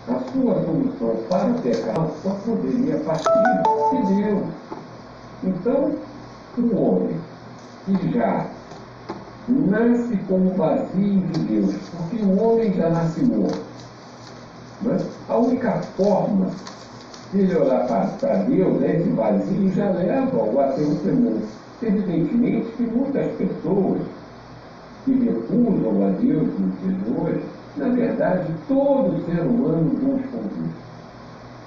a 0.07 0.19
sua 0.31 0.53
solução 0.63 1.15
para 1.27 1.49
o 1.49 1.61
pecado 1.61 2.11
só 2.21 2.29
poderia 2.45 2.97
partir 2.99 4.05
de 4.05 4.21
Deus. 4.21 4.43
Então, 5.43 5.91
o 6.57 6.75
homem 6.75 7.17
que 7.85 8.11
já 8.11 8.58
nasce 9.51 10.17
como 10.27 10.51
vazio 10.51 11.19
de 11.19 11.39
Deus, 11.39 11.75
porque 11.97 12.23
o 12.23 12.41
homem 12.41 12.73
já 12.73 12.89
nasce 12.89 13.23
morto. 13.23 13.61
Né? 14.81 14.97
A 15.27 15.37
única 15.37 15.71
forma 15.97 16.49
de 17.31 17.39
ele 17.39 17.55
olhar 17.55 17.85
para 18.19 18.35
Deus, 18.43 18.79
né, 18.79 18.95
esse 18.95 19.09
vazio, 19.09 19.71
já 19.73 19.89
leva-o 19.89 20.59
a 20.59 20.67
ter 20.69 20.83
um 20.83 20.95
temor. 20.95 21.41
Evidentemente 21.81 22.71
que 22.75 22.83
muitas 22.83 23.31
pessoas 23.33 24.01
que 25.05 25.13
recusam 25.13 26.07
a 26.07 26.09
Deus 26.19 26.47
nos 26.59 26.79
dias 26.81 27.03
de 27.03 27.21
hoje, 27.21 27.43
na 27.77 27.89
verdade, 27.89 28.53
todo 28.67 29.25
ser 29.25 29.41
humano 29.41 29.89
busca 29.91 30.37
Deus. 30.37 30.71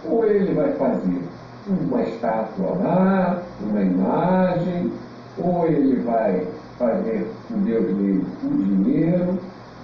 Ou 0.04 0.26
ele 0.26 0.52
vai 0.54 0.72
fazer 0.72 1.22
uma 1.66 2.02
estátua 2.02 2.76
lá, 2.82 3.42
uma 3.60 3.80
imagem, 3.80 4.92
ou 5.38 5.66
ele 5.66 6.02
vai 6.02 6.46
fazer 6.82 7.30
o 7.48 7.54
Deus 7.58 7.86
dele 7.86 8.26
o 8.42 8.48
dinheiro, 8.48 9.38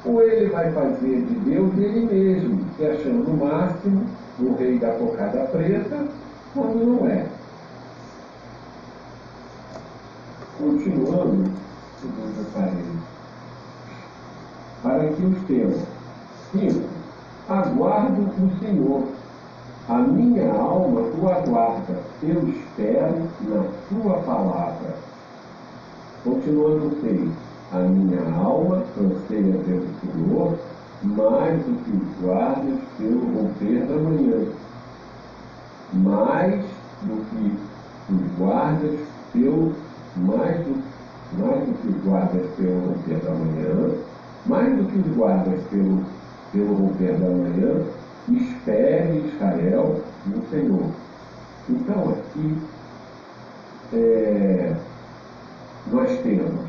ou 0.05 0.23
ele 0.23 0.51
vai 0.51 0.73
fazer 0.73 1.23
de 1.23 1.35
Deus 1.41 1.73
ele 1.79 2.07
mesmo, 2.07 2.61
se 2.77 2.87
achando 2.87 3.31
o 3.31 3.37
máximo, 3.37 4.05
o 4.41 4.55
rei 4.57 4.79
da 4.79 4.91
cocada 4.93 5.45
preta, 5.53 6.05
quando 6.53 6.85
não 6.85 7.07
é. 7.07 7.27
Continuando, 10.59 11.45
segundo 12.01 12.53
falei, 12.53 12.85
para 14.83 15.09
que 15.13 15.23
os 15.23 15.43
teus. 15.47 15.83
Cinco, 16.51 16.89
aguardo 17.49 18.23
o 18.23 18.59
Senhor. 18.59 19.05
A 19.89 19.99
minha 19.99 20.53
alma 20.53 21.03
tu 21.13 21.29
aguarda, 21.29 22.01
eu 22.23 22.47
espero 22.49 23.29
na 23.43 23.65
tua 23.89 24.19
palavra. 24.23 24.95
Continuando 26.25 26.97
seis, 27.01 27.31
a 27.73 27.79
minha 27.79 28.23
alma 28.35 28.85
anseia 29.01 29.59
pelo 29.65 29.87
Senhor, 30.01 30.59
mais 31.03 31.63
do 31.65 31.85
que 31.85 31.97
os 31.97 32.21
guardas 32.21 32.81
pelo 32.99 33.21
romper 33.21 33.87
da 33.87 33.95
manhã. 33.97 34.47
Mais 35.93 36.65
do 37.03 37.25
que 37.31 37.59
os 38.13 38.39
guardas 38.39 38.99
pelo 39.33 39.73
mais 40.17 40.59
do, 40.65 40.83
mais 41.39 41.67
do 41.67 41.75
que 41.75 41.89
os 41.89 42.05
guardas 42.05 42.47
pelo 42.57 42.81
romper 42.81 43.21
da 43.21 43.31
manhã, 43.31 43.95
mais 44.47 44.77
do 44.77 44.85
que 44.85 44.99
os 44.99 45.17
guardas 45.17 45.63
pelo, 45.71 46.05
pelo 46.53 46.75
romper 46.75 47.13
da 47.13 47.29
manhã, 47.29 47.85
espere 48.29 49.19
Israel 49.27 50.01
no 50.27 50.43
Senhor. 50.51 50.91
Então 51.69 52.11
aqui 52.11 52.59
é, 53.93 54.75
nós 55.93 56.21
temos 56.23 56.69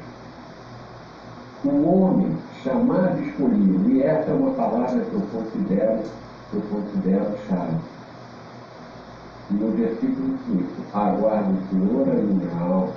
o 1.65 1.89
homem 1.89 2.37
chamado 2.63 3.21
escolhido, 3.21 3.89
e 3.89 4.01
essa 4.01 4.31
é 4.31 4.33
uma 4.33 4.51
palavra 4.51 5.01
que 5.01 5.13
eu 5.13 5.21
considero, 5.33 6.03
que 6.49 6.55
eu 6.55 6.61
considero 6.71 7.37
chave. 7.47 7.77
No 9.51 9.71
versículo 9.71 10.37
5, 10.45 10.97
aguardo 10.97 11.51
o 11.51 11.69
Senhor 11.69 12.07
a 12.07 12.13
minha 12.13 12.61
alma, 12.61 12.93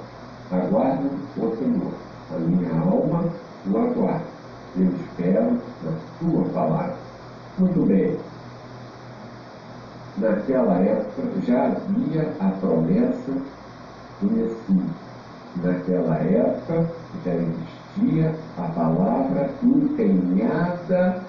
aguardo 0.51 1.11
o 1.37 1.57
Senhor, 1.57 1.93
a 2.31 2.39
minha 2.39 2.73
alma 2.73 3.25
o 3.67 3.79
aguarda. 3.79 4.33
Eu 4.77 4.89
espero 4.89 5.59
na 5.83 5.93
sua 6.19 6.45
palavra. 6.53 6.97
Muito 7.59 7.87
bem. 7.87 8.17
Naquela 10.19 10.75
época 10.79 11.23
já 11.47 11.67
havia 11.67 12.33
a 12.41 12.49
promessa 12.61 13.33
do 14.21 14.31
Messias. 14.31 15.02
Naquela 15.57 16.17
época 16.17 16.91
já 17.25 17.35
existia 17.35 18.35
a 18.57 18.63
palavra 18.69 19.51
empenhada 19.63 21.23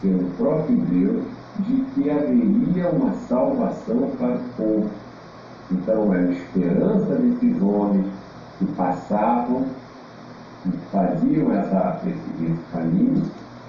pelo 0.00 0.24
próprio 0.36 0.76
Deus 0.76 1.24
de 1.60 1.84
que 1.94 2.10
haveria 2.10 2.88
uma 2.88 3.12
salvação 3.28 4.10
para 4.18 4.34
o 4.34 4.40
povo. 4.56 4.90
Então, 5.70 6.12
a 6.12 6.20
esperança 6.22 7.14
desses 7.14 7.62
homens 7.62 8.06
que 8.58 8.66
passavam, 8.72 9.66
que 10.64 10.72
faziam 10.90 11.52
essa, 11.52 12.00
esse, 12.06 12.44
esse 12.44 12.60
caminho, 12.72 13.22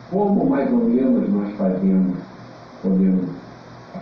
como 0.10 0.50
mais 0.50 0.72
ou 0.72 0.86
menos 0.86 1.30
nós 1.32 1.56
fazemos, 1.56 2.18
podemos 2.82 3.30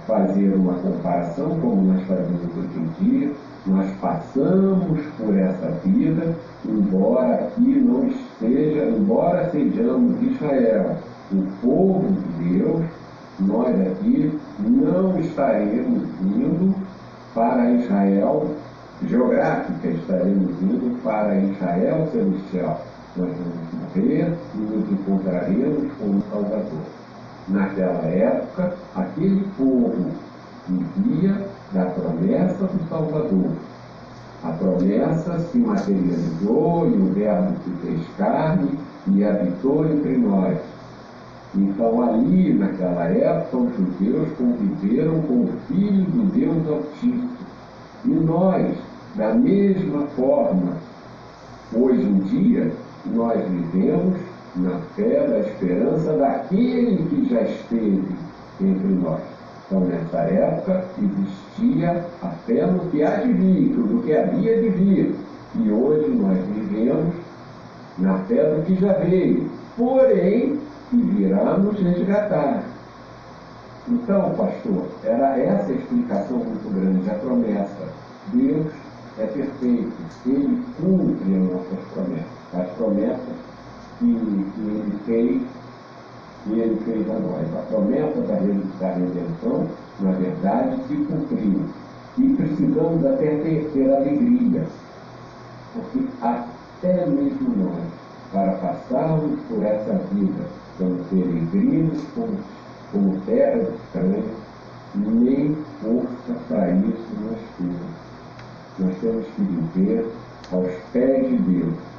fazer 0.07 0.53
uma 0.55 0.73
comparação, 0.75 1.59
como 1.59 1.93
nós 1.93 2.07
fazemos 2.07 2.41
hoje 2.57 2.79
em 2.79 3.03
dia, 3.03 3.33
nós 3.65 3.91
passamos 3.99 4.99
por 5.17 5.37
essa 5.37 5.69
vida, 5.85 6.35
embora 6.65 7.35
aqui 7.35 7.79
não 7.79 8.07
esteja, 8.07 8.85
embora 8.85 9.49
sejamos 9.51 10.21
Israel, 10.21 10.97
o 11.31 11.43
povo 11.61 12.07
de 12.07 12.57
Deus, 12.57 12.85
nós 13.39 13.69
aqui 13.87 14.39
não 14.59 15.19
estaremos 15.19 16.03
indo 16.21 16.75
para 17.35 17.71
Israel 17.71 18.47
geográfica, 19.07 19.87
estaremos 19.87 20.61
indo 20.61 21.01
para 21.03 21.35
Israel 21.37 22.07
celestial. 22.11 22.81
Nós 23.15 23.29
vamos 23.29 23.95
morrer 23.95 24.33
e 24.55 24.57
nos 24.57 24.91
encontraremos 24.91 25.91
com 25.99 26.05
o 26.05 26.23
Salvador. 26.31 26.81
Naquela 27.47 28.05
época, 28.05 28.73
aquele 28.95 29.45
povo 29.57 30.11
vivia 30.67 31.50
da 31.73 31.85
promessa 31.85 32.65
do 32.65 32.89
Salvador. 32.89 33.51
A 34.43 34.51
promessa 34.53 35.39
se 35.39 35.57
materializou 35.57 36.89
e 36.89 36.93
o 36.93 37.13
Verbo 37.13 37.55
se 37.63 37.69
fez 37.85 38.01
carne 38.17 38.71
e 39.07 39.23
habitou 39.23 39.85
entre 39.85 40.17
nós. 40.17 40.57
Então, 41.53 42.01
ali, 42.01 42.53
naquela 42.53 43.05
época, 43.05 43.57
os 43.57 43.75
judeus 43.75 44.29
conviveram 44.37 45.21
com 45.23 45.43
o 45.43 45.53
Filho 45.67 46.05
do 46.05 46.31
Deus 46.31 46.67
Altíssimo. 46.67 47.29
E 48.05 48.09
nós, 48.09 48.75
da 49.15 49.33
mesma 49.33 50.07
forma, 50.15 50.73
hoje 51.73 52.01
em 52.01 52.19
dia, 52.19 52.71
nós 53.13 53.39
vivemos 53.47 54.17
na 54.55 54.79
fé, 54.95 55.27
na 55.27 55.39
esperança 55.39 56.13
daquele 56.13 57.03
que 57.09 57.29
já 57.29 57.41
esteve 57.41 58.03
entre 58.61 58.87
nós. 58.87 59.30
Então, 59.71 59.87
nessa 59.87 60.17
época, 60.17 60.83
existia 61.01 62.05
a 62.21 62.27
fé 62.45 62.65
no 62.65 62.89
que 62.89 63.01
há 63.03 63.15
de 63.21 63.31
vir, 63.31 63.77
no 63.77 64.03
que 64.03 64.13
havia 64.13 64.61
de 64.61 64.67
vir. 64.67 65.15
E 65.55 65.71
hoje 65.71 66.09
nós 66.09 66.37
vivemos 66.47 67.15
na 67.97 68.17
fé 68.25 68.53
do 68.53 68.65
que 68.65 68.75
já 68.75 68.91
veio. 68.91 69.49
Porém, 69.77 70.59
que 70.89 70.97
virá 70.97 71.57
nos 71.57 71.79
resgatar. 71.79 72.63
Então, 73.87 74.31
pastor, 74.31 74.87
era 75.05 75.39
essa 75.39 75.71
a 75.71 75.75
explicação 75.75 76.39
muito 76.39 76.69
grande, 76.73 77.09
a 77.09 77.13
promessa. 77.13 77.87
Deus 78.33 78.67
é 79.19 79.25
perfeito, 79.25 79.93
Ele 80.25 80.61
cumpre 80.81 81.33
as 81.33 81.49
nossas 81.49 81.79
promessas, 81.93 82.59
as 82.59 82.69
promessas 82.71 83.35
que, 83.99 84.51
que 84.53 84.61
Ele 84.61 84.99
fez, 85.05 85.41
que 86.43 86.51
Ele 86.51 86.79
fez 86.85 87.09
a 87.09 87.19
nós. 87.19 87.47
A 87.55 87.61
promessa 87.67 88.21
da, 88.21 88.93
redenção, 88.93 89.67
na 89.99 90.11
verdade, 90.11 90.77
se 90.87 90.95
cumpriu. 90.95 91.61
E 92.17 92.33
precisamos 92.33 93.05
até 93.05 93.37
ter, 93.37 93.71
ter 93.73 93.93
alegria, 93.93 94.65
porque 95.73 96.05
até 96.21 97.05
mesmo 97.05 97.55
nós, 97.55 97.85
para 98.33 98.51
passarmos 98.53 99.39
por 99.47 99.63
essa 99.63 99.93
vida, 100.11 100.43
como 100.77 100.97
peregrinos, 101.05 102.03
como, 102.13 102.37
como 102.91 103.17
terra 103.21 103.61
estranha, 103.61 104.23
nem 104.95 105.55
força 105.81 106.39
para 106.49 106.71
isso 106.71 107.07
nós 107.21 107.39
temos. 107.57 107.77
Nós 108.79 108.97
temos 108.99 109.25
que 109.27 109.41
viver 109.41 110.05
aos 110.51 110.71
pés 110.91 111.29
de 111.29 111.37
Deus. 111.37 111.90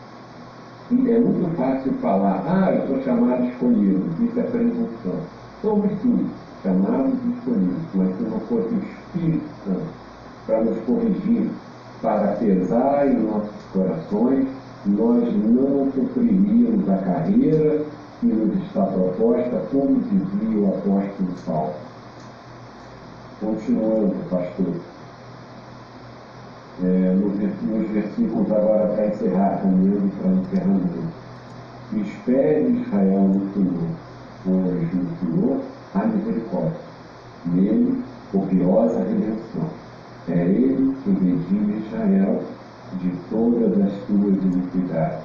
É 0.92 1.18
muito 1.18 1.56
fácil 1.56 1.90
falar, 2.02 2.44
ah, 2.46 2.70
eu 2.70 2.86
sou 2.86 3.02
chamado 3.02 3.46
escolhido, 3.46 4.04
isso 4.22 4.38
é 4.38 4.42
presunção. 4.42 5.20
Somos 5.62 5.90
sim 6.02 6.26
chamados 6.62 7.14
escolhidos, 7.34 7.82
mas 7.94 8.16
se 8.16 8.22
não 8.24 8.40
fosse 8.40 8.74
o 8.74 8.78
Espírito 8.78 9.44
Santo 9.64 9.86
para 10.46 10.60
nos 10.60 10.78
corrigir, 10.84 11.50
para 12.02 12.32
pesar 12.32 13.08
em 13.08 13.22
nossos 13.22 13.50
corações, 13.72 14.46
nós 14.84 15.34
não 15.44 15.90
cumpriríamos 15.92 16.88
a 16.90 16.96
carreira 16.98 17.84
que 18.20 18.26
nos 18.26 18.62
está 18.66 18.84
proposta, 18.84 19.62
como 19.70 19.98
dizia 20.00 20.58
o 20.58 20.68
apóstolo 20.68 21.34
Paulo. 21.46 21.74
Continuando, 23.40 24.14
pastor. 24.28 24.91
É, 26.80 27.14
nos, 27.14 27.90
versículos 27.90 28.50
agora 28.50 28.88
para 28.88 29.08
encerrar, 29.08 29.60
caminhando 29.60 30.10
para 30.18 30.30
o 30.30 30.38
encerramento. 30.38 31.22
Espere 31.94 32.70
Israel 32.70 33.28
no 33.28 33.52
Senhor, 33.52 33.88
pois 34.42 34.94
no 34.94 35.18
Senhor 35.18 35.60
há 35.94 36.06
misericórdia. 36.06 36.80
Nele, 37.44 38.02
copiosa 38.30 39.00
redenção. 39.00 39.68
É 40.28 40.32
Ele 40.32 40.96
que 41.04 41.10
redime 41.10 41.84
Israel 41.86 42.42
de 43.00 43.10
todas 43.28 43.72
as 43.72 43.92
tuas 44.06 44.36
iniquidades. 44.42 45.24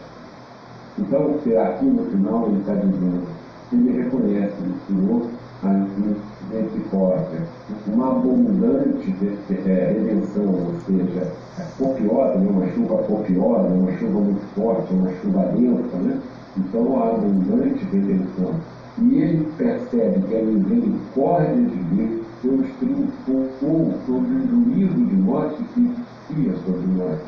Então, 0.99 1.35
aqui 1.63 1.85
no 1.85 2.05
final 2.11 2.47
ele 2.47 2.59
está 2.59 2.73
dizendo, 2.73 3.27
ele 3.71 4.01
reconhece 4.01 4.55
no 4.61 4.75
Senhor 4.87 5.29
a 5.63 5.69
misericórdia, 5.69 7.41
uma 7.87 8.11
abundante 8.11 9.15
é, 9.49 9.93
redenção, 9.93 10.45
ou 10.45 10.73
seja, 10.85 11.31
é 11.59 11.65
copiosa, 11.77 12.37
né? 12.37 12.49
uma 12.49 12.67
chuva 12.73 13.03
copiosa, 13.03 13.67
uma 13.67 13.91
chuva 13.97 14.19
muito 14.19 14.55
forte, 14.55 14.93
uma 14.93 15.11
chuva 15.21 15.43
densa, 15.55 15.97
né? 15.97 16.21
então 16.57 17.01
a 17.01 17.09
abundante 17.09 17.85
redenção. 17.85 18.53
E 18.99 19.15
ele 19.15 19.51
percebe 19.57 20.21
que 20.27 20.35
a 20.35 20.41
misericórdia 20.41 21.55
de 21.55 21.83
Deus, 21.95 22.21
Deus 22.43 22.67
triunfou 22.79 23.93
sobre 24.05 24.35
o 24.35 24.47
juízo 24.47 25.05
de 25.05 25.15
morte 25.15 25.63
que 25.73 25.79
existia 25.79 26.53
sobre 26.65 26.87
nós. 26.97 27.19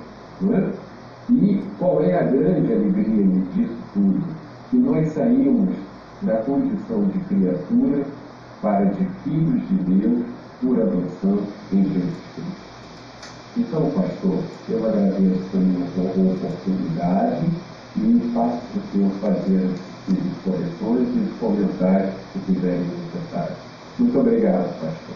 Não 0.42 0.56
é? 0.56 0.70
E 1.30 1.64
qual 1.78 2.02
é 2.02 2.20
a 2.20 2.24
grande 2.24 2.74
alegria 2.74 3.26
disso 3.54 3.78
tudo? 3.94 4.24
Que 4.70 4.78
nós 4.78 5.12
saímos 5.14 5.76
da 6.24 6.38
condição 6.38 7.04
de 7.06 7.20
criatura 7.20 8.04
para 8.62 8.86
de 8.86 9.06
filhos 9.24 9.68
de 9.68 9.76
Deus 9.76 10.26
por 10.62 10.80
adoção 10.82 11.48
em 11.72 11.84
Jesus 11.84 12.18
Cristo. 12.36 12.70
Então, 13.58 13.92
pastor, 13.92 14.44
eu 14.70 14.86
agradeço 14.86 15.50
também 15.52 15.82
a 15.82 16.34
oportunidade 16.34 17.46
e 17.96 18.32
faço 18.34 18.62
para 18.68 18.80
o 18.80 18.92
senhor 18.92 19.12
fazer 19.22 19.70
as 20.08 20.44
correções 20.44 21.08
e 21.16 21.20
os 21.20 21.40
comentários 21.40 22.16
que 22.34 22.40
tiverem 22.40 22.86
necessários. 22.86 23.58
Muito 23.98 24.20
obrigado, 24.20 24.80
pastor. 24.80 25.16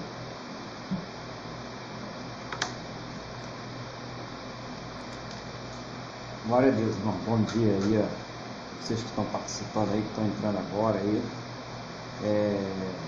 Glória 6.46 6.70
a 6.70 6.76
Deus, 6.76 6.96
irmão. 6.98 7.16
Bom 7.26 7.42
dia 7.44 7.72
aí, 7.72 8.06
vocês 8.82 9.00
que 9.00 9.06
estão 9.06 9.26
participando 9.26 9.94
aí, 9.94 10.02
que 10.02 10.08
estão 10.10 10.26
entrando 10.26 10.58
agora 10.58 11.00
aí. 11.00 11.22
É... 12.26 13.03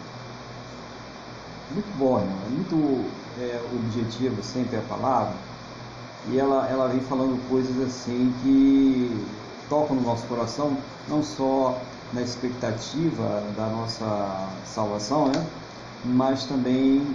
Muito 1.72 1.98
bom, 1.98 2.20
irmão. 2.20 2.38
É 2.46 2.50
muito 2.50 3.12
é, 3.40 3.62
objetivo 3.74 4.44
sempre 4.44 4.78
a 4.78 4.82
palavra. 4.82 5.34
E 6.30 6.40
ela, 6.40 6.68
ela 6.70 6.88
vem 6.88 7.00
falando 7.02 7.40
coisas 7.50 7.80
assim 7.82 8.34
que 8.42 9.26
tocam 9.70 9.96
no 9.96 10.02
nosso 10.04 10.26
coração, 10.28 10.76
não 11.08 11.24
só 11.24 11.80
na 12.14 12.22
expectativa 12.22 13.44
da 13.56 13.68
nossa 13.68 14.50
salvação, 14.66 15.28
né? 15.28 15.46
mas 16.04 16.46
também 16.46 17.06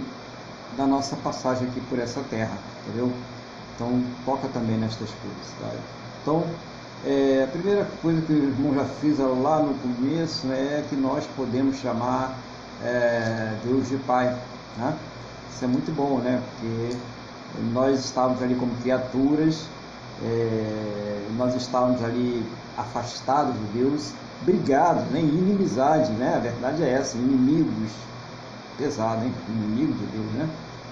da 0.77 0.85
nossa 0.85 1.15
passagem 1.17 1.67
aqui 1.67 1.81
por 1.81 1.99
essa 1.99 2.21
terra, 2.29 2.57
entendeu? 2.83 3.11
Então, 3.75 4.01
toca 4.25 4.47
também 4.49 4.77
nestas 4.77 5.09
coisas. 5.09 5.53
Tá? 5.59 5.69
Então, 6.21 6.43
é, 7.05 7.43
a 7.43 7.51
primeira 7.51 7.87
coisa 8.01 8.21
que 8.21 8.31
o 8.31 8.35
irmão 8.35 8.75
já 8.75 8.85
fez 8.85 9.17
lá 9.19 9.59
no 9.59 9.73
começo 9.75 10.51
é 10.51 10.83
que 10.87 10.95
nós 10.95 11.25
podemos 11.35 11.77
chamar 11.77 12.37
é, 12.83 13.53
Deus 13.63 13.89
de 13.89 13.97
Pai. 13.97 14.35
Né? 14.77 14.95
Isso 15.53 15.65
é 15.65 15.67
muito 15.67 15.91
bom, 15.95 16.19
né? 16.19 16.41
Porque 16.59 16.97
nós 17.73 17.99
estávamos 17.99 18.41
ali 18.41 18.55
como 18.55 18.73
criaturas, 18.77 19.67
é, 20.23 21.27
nós 21.37 21.55
estávamos 21.55 22.03
ali 22.03 22.45
afastados 22.77 23.53
de 23.53 23.79
Deus, 23.79 24.11
brigados, 24.43 25.03
né? 25.05 25.19
inimizade, 25.19 26.11
né? 26.13 26.35
A 26.35 26.39
verdade 26.39 26.83
é 26.83 26.89
essa, 26.89 27.17
inimigos, 27.17 27.91
pesado, 28.77 29.23
hein? 29.25 29.33
Inimigos 29.49 29.97
de 29.99 30.05
Deus, 30.05 30.31
né? 30.33 30.49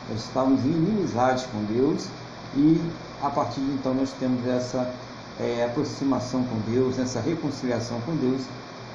Nós 0.09 0.19
estávamos 0.21 0.63
em 0.65 0.69
inimizade 0.69 1.47
com 1.51 1.63
Deus 1.65 2.07
e 2.55 2.81
a 3.21 3.29
partir 3.29 3.59
de 3.61 3.71
então 3.73 3.93
nós 3.93 4.11
temos 4.19 4.45
essa 4.47 4.91
é, 5.39 5.65
aproximação 5.65 6.43
com 6.43 6.71
Deus, 6.71 6.97
essa 6.99 7.19
reconciliação 7.21 7.99
com 8.01 8.15
Deus 8.15 8.41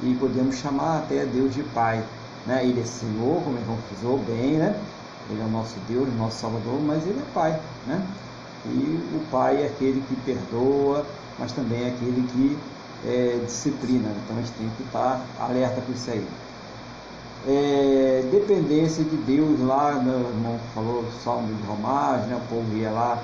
e 0.02 0.14
podemos 0.14 0.56
chamar 0.56 0.98
até 0.98 1.24
Deus 1.24 1.54
de 1.54 1.62
Pai. 1.62 2.02
Né? 2.46 2.64
Ele 2.64 2.80
é 2.80 2.84
Senhor, 2.84 3.42
como 3.42 3.58
irmão 3.58 3.78
frisou 3.88 4.18
bem, 4.18 4.58
né? 4.58 4.78
Ele 5.30 5.40
é 5.40 5.44
o 5.44 5.48
nosso 5.48 5.74
Deus, 5.88 6.08
o 6.08 6.12
nosso 6.12 6.38
Salvador, 6.38 6.80
mas 6.80 7.02
ele 7.06 7.18
é 7.18 7.34
Pai. 7.34 7.58
Né? 7.86 8.06
E 8.66 9.16
o 9.16 9.26
Pai 9.30 9.62
é 9.62 9.66
aquele 9.66 10.02
que 10.08 10.16
perdoa, 10.16 11.06
mas 11.38 11.52
também 11.52 11.84
é 11.84 11.88
aquele 11.88 12.26
que 12.32 12.58
é, 13.06 13.40
disciplina. 13.44 14.10
Então 14.24 14.36
a 14.36 14.40
gente 14.40 14.52
tem 14.52 14.68
que 14.76 14.82
estar 14.82 15.20
alerta 15.40 15.80
com 15.80 15.92
isso 15.92 16.10
aí. 16.10 16.26
É, 17.46 18.24
dependência 18.30 19.04
de 19.04 19.16
Deus 19.16 19.60
lá, 19.60 19.92
meu 19.94 20.18
irmão 20.20 20.58
falou 20.74 21.04
Salmo 21.22 21.54
de 21.54 21.66
Romagem, 21.66 22.28
né? 22.28 22.36
o 22.36 22.54
povo 22.54 22.76
ia 22.76 22.90
lá 22.90 23.22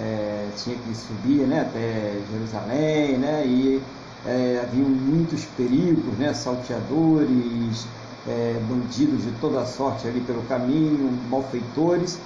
é, 0.00 0.48
tinha 0.56 0.76
que 0.76 0.94
subir 0.94 1.46
né, 1.46 1.60
até 1.60 2.20
Jerusalém, 2.30 3.18
né, 3.18 3.44
e 3.46 3.80
é, 4.26 4.62
haviam 4.62 4.88
muitos 4.88 5.44
perigos, 5.56 6.16
né, 6.18 6.32
salteadores, 6.34 7.86
é, 8.28 8.60
bandidos 8.68 9.24
de 9.24 9.32
toda 9.40 9.64
sorte 9.64 10.06
ali 10.06 10.20
pelo 10.20 10.42
caminho, 10.42 11.10
malfeitores, 11.30 12.18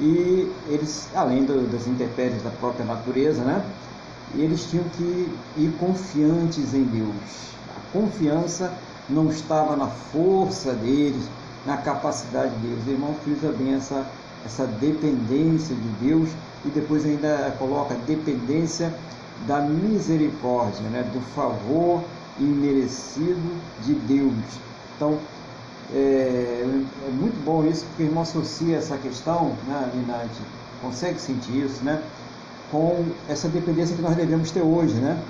e 0.00 0.52
eles, 0.68 1.08
além 1.14 1.44
do, 1.44 1.70
das 1.70 1.86
intempéries 1.86 2.42
da 2.42 2.50
própria 2.50 2.84
natureza, 2.84 3.42
né, 3.42 3.64
eles 4.34 4.68
tinham 4.68 4.84
que 4.96 5.28
ir 5.56 5.72
confiantes 5.78 6.74
em 6.74 6.84
Deus. 6.84 7.52
A 7.76 7.92
confiança 7.92 8.72
não 9.08 9.28
estava 9.28 9.76
na 9.76 9.86
força 9.86 10.72
deles, 10.72 11.24
na 11.64 11.76
capacidade 11.76 12.54
deles. 12.56 12.86
O 12.86 12.90
irmão 12.90 13.14
frisa 13.24 13.50
bem 13.52 13.74
essa, 13.74 14.06
essa 14.44 14.66
dependência 14.66 15.74
de 15.74 15.88
Deus 16.06 16.28
e 16.64 16.68
depois 16.68 17.04
ainda 17.04 17.54
coloca 17.58 17.94
dependência 18.06 18.92
da 19.46 19.60
misericórdia, 19.60 20.88
né, 20.90 21.02
do 21.12 21.20
favor 21.34 22.04
imerecido 22.38 23.56
de 23.80 23.94
Deus. 23.94 24.67
Então, 24.98 25.16
é, 25.94 26.64
é 26.64 27.10
muito 27.12 27.40
bom 27.44 27.64
isso, 27.64 27.84
porque 27.86 28.02
o 28.02 28.06
irmão 28.06 28.24
associa 28.24 28.76
essa 28.76 28.96
questão, 28.98 29.52
né, 29.68 29.88
Linate, 29.94 30.40
consegue 30.82 31.20
sentir 31.20 31.64
isso, 31.64 31.84
né, 31.84 32.02
com 32.72 33.06
essa 33.28 33.48
dependência 33.48 33.94
que 33.94 34.02
nós 34.02 34.16
devemos 34.16 34.50
ter 34.50 34.60
hoje, 34.60 34.94
né? 34.94 35.22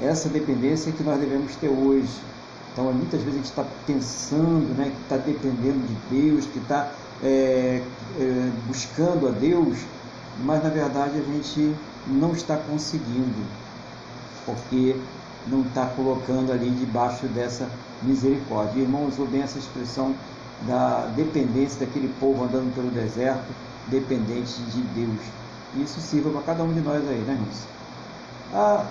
Essa 0.00 0.28
dependência 0.28 0.92
que 0.92 1.02
nós 1.02 1.18
devemos 1.18 1.56
ter 1.56 1.68
hoje. 1.68 2.08
Então, 2.72 2.92
muitas 2.92 3.20
vezes 3.20 3.34
a 3.34 3.36
gente 3.38 3.50
está 3.50 3.64
pensando 3.84 4.78
né, 4.78 4.92
que 4.94 5.02
está 5.02 5.16
dependendo 5.16 5.80
de 5.84 5.96
Deus, 6.08 6.46
que 6.46 6.60
está 6.60 6.92
é, 7.20 7.82
é, 8.20 8.50
buscando 8.68 9.26
a 9.26 9.32
Deus, 9.32 9.76
mas 10.44 10.62
na 10.62 10.70
verdade 10.70 11.18
a 11.18 11.32
gente 11.32 11.74
não 12.06 12.30
está 12.32 12.56
conseguindo, 12.56 13.44
porque 14.46 14.94
não 15.46 15.62
está 15.62 15.86
colocando 15.86 16.52
ali 16.52 16.70
debaixo 16.70 17.26
dessa 17.28 17.68
misericórdia. 18.02 18.74
O 18.76 18.80
irmão 18.80 19.06
usou 19.06 19.26
bem 19.26 19.42
essa 19.42 19.58
expressão 19.58 20.14
da 20.66 21.10
dependência 21.16 21.86
daquele 21.86 22.08
povo 22.20 22.44
andando 22.44 22.74
pelo 22.74 22.90
deserto, 22.90 23.46
dependente 23.86 24.60
de 24.62 24.82
Deus. 24.94 25.20
Isso 25.76 26.00
sirva 26.00 26.30
para 26.30 26.42
cada 26.42 26.64
um 26.64 26.72
de 26.72 26.80
nós 26.80 27.06
aí, 27.08 27.18
né, 27.18 27.32
irmãos? 27.32 27.66
A 28.52 28.86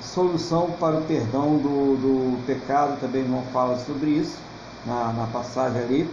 solução 0.00 0.70
para 0.78 0.96
o 0.96 1.02
perdão 1.02 1.56
do, 1.58 1.96
do 1.96 2.46
pecado, 2.46 2.98
também 3.00 3.22
o 3.22 3.24
irmão 3.24 3.42
fala 3.52 3.78
sobre 3.78 4.10
isso, 4.10 4.38
na, 4.86 5.12
na 5.12 5.26
passagem 5.26 5.82
ali 5.82 6.10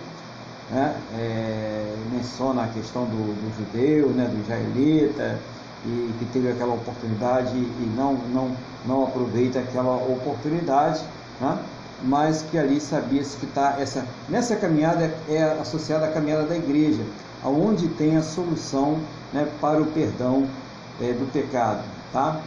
né? 0.70 0.96
É, 1.16 1.96
menciona 2.12 2.64
a 2.64 2.68
questão 2.68 3.06
do, 3.06 3.12
do 3.12 3.58
judeu, 3.58 4.10
né? 4.10 4.26
do 4.26 4.42
israelita, 4.42 5.40
e 5.86 6.14
que 6.18 6.26
teve 6.32 6.50
aquela 6.50 6.74
oportunidade 6.74 7.56
e 7.56 7.94
não, 7.96 8.14
não, 8.34 8.52
não 8.86 9.04
aproveita 9.04 9.60
aquela 9.60 9.96
oportunidade, 9.96 11.02
né? 11.40 11.58
mas 12.04 12.42
que 12.42 12.58
ali 12.58 12.82
sabia-se 12.82 13.38
que 13.38 13.46
está 13.46 13.80
essa 13.80 14.06
nessa 14.28 14.56
caminhada 14.56 15.14
é 15.30 15.44
associada 15.62 16.06
à 16.06 16.12
caminhada 16.12 16.44
da 16.44 16.56
igreja, 16.56 17.02
aonde 17.44 17.88
tem 17.90 18.18
a 18.18 18.22
solução 18.22 19.00
né, 19.32 19.48
para 19.62 19.82
o 19.82 19.86
perdão 19.86 20.48
é, 21.02 21.14
do 21.14 21.32
pecado, 21.32 21.84
tá? 22.12 22.40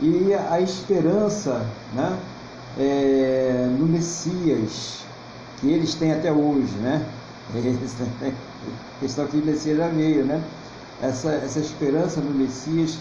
E 0.00 0.32
a 0.34 0.60
esperança, 0.60 1.66
né? 1.94 2.16
É, 2.78 3.68
no 3.76 3.86
Messias, 3.86 5.04
que 5.56 5.68
eles 5.68 5.94
têm 5.94 6.12
até 6.12 6.30
hoje, 6.30 6.72
né? 6.76 7.04
Eles, 7.54 7.96
estão 9.02 9.24
aqui, 9.24 9.38
Messias 9.38 9.78
já 9.78 9.88
veio, 9.88 10.24
né? 10.24 10.40
Essa, 11.02 11.30
essa 11.30 11.58
esperança 11.58 12.20
no 12.20 12.30
Messias, 12.30 12.98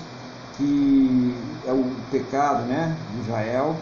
que 0.58 1.36
é 1.68 1.72
o 1.72 1.86
pecado, 2.12 2.64
né? 2.64 2.96
De 3.14 3.22
Israel, 3.22 3.76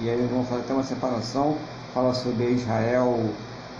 e 0.00 0.08
aí 0.08 0.28
vamos 0.30 0.48
fazer 0.48 0.62
até 0.62 0.74
uma 0.74 0.82
separação, 0.82 1.56
fala 1.92 2.14
sobre 2.14 2.50
Israel 2.50 3.30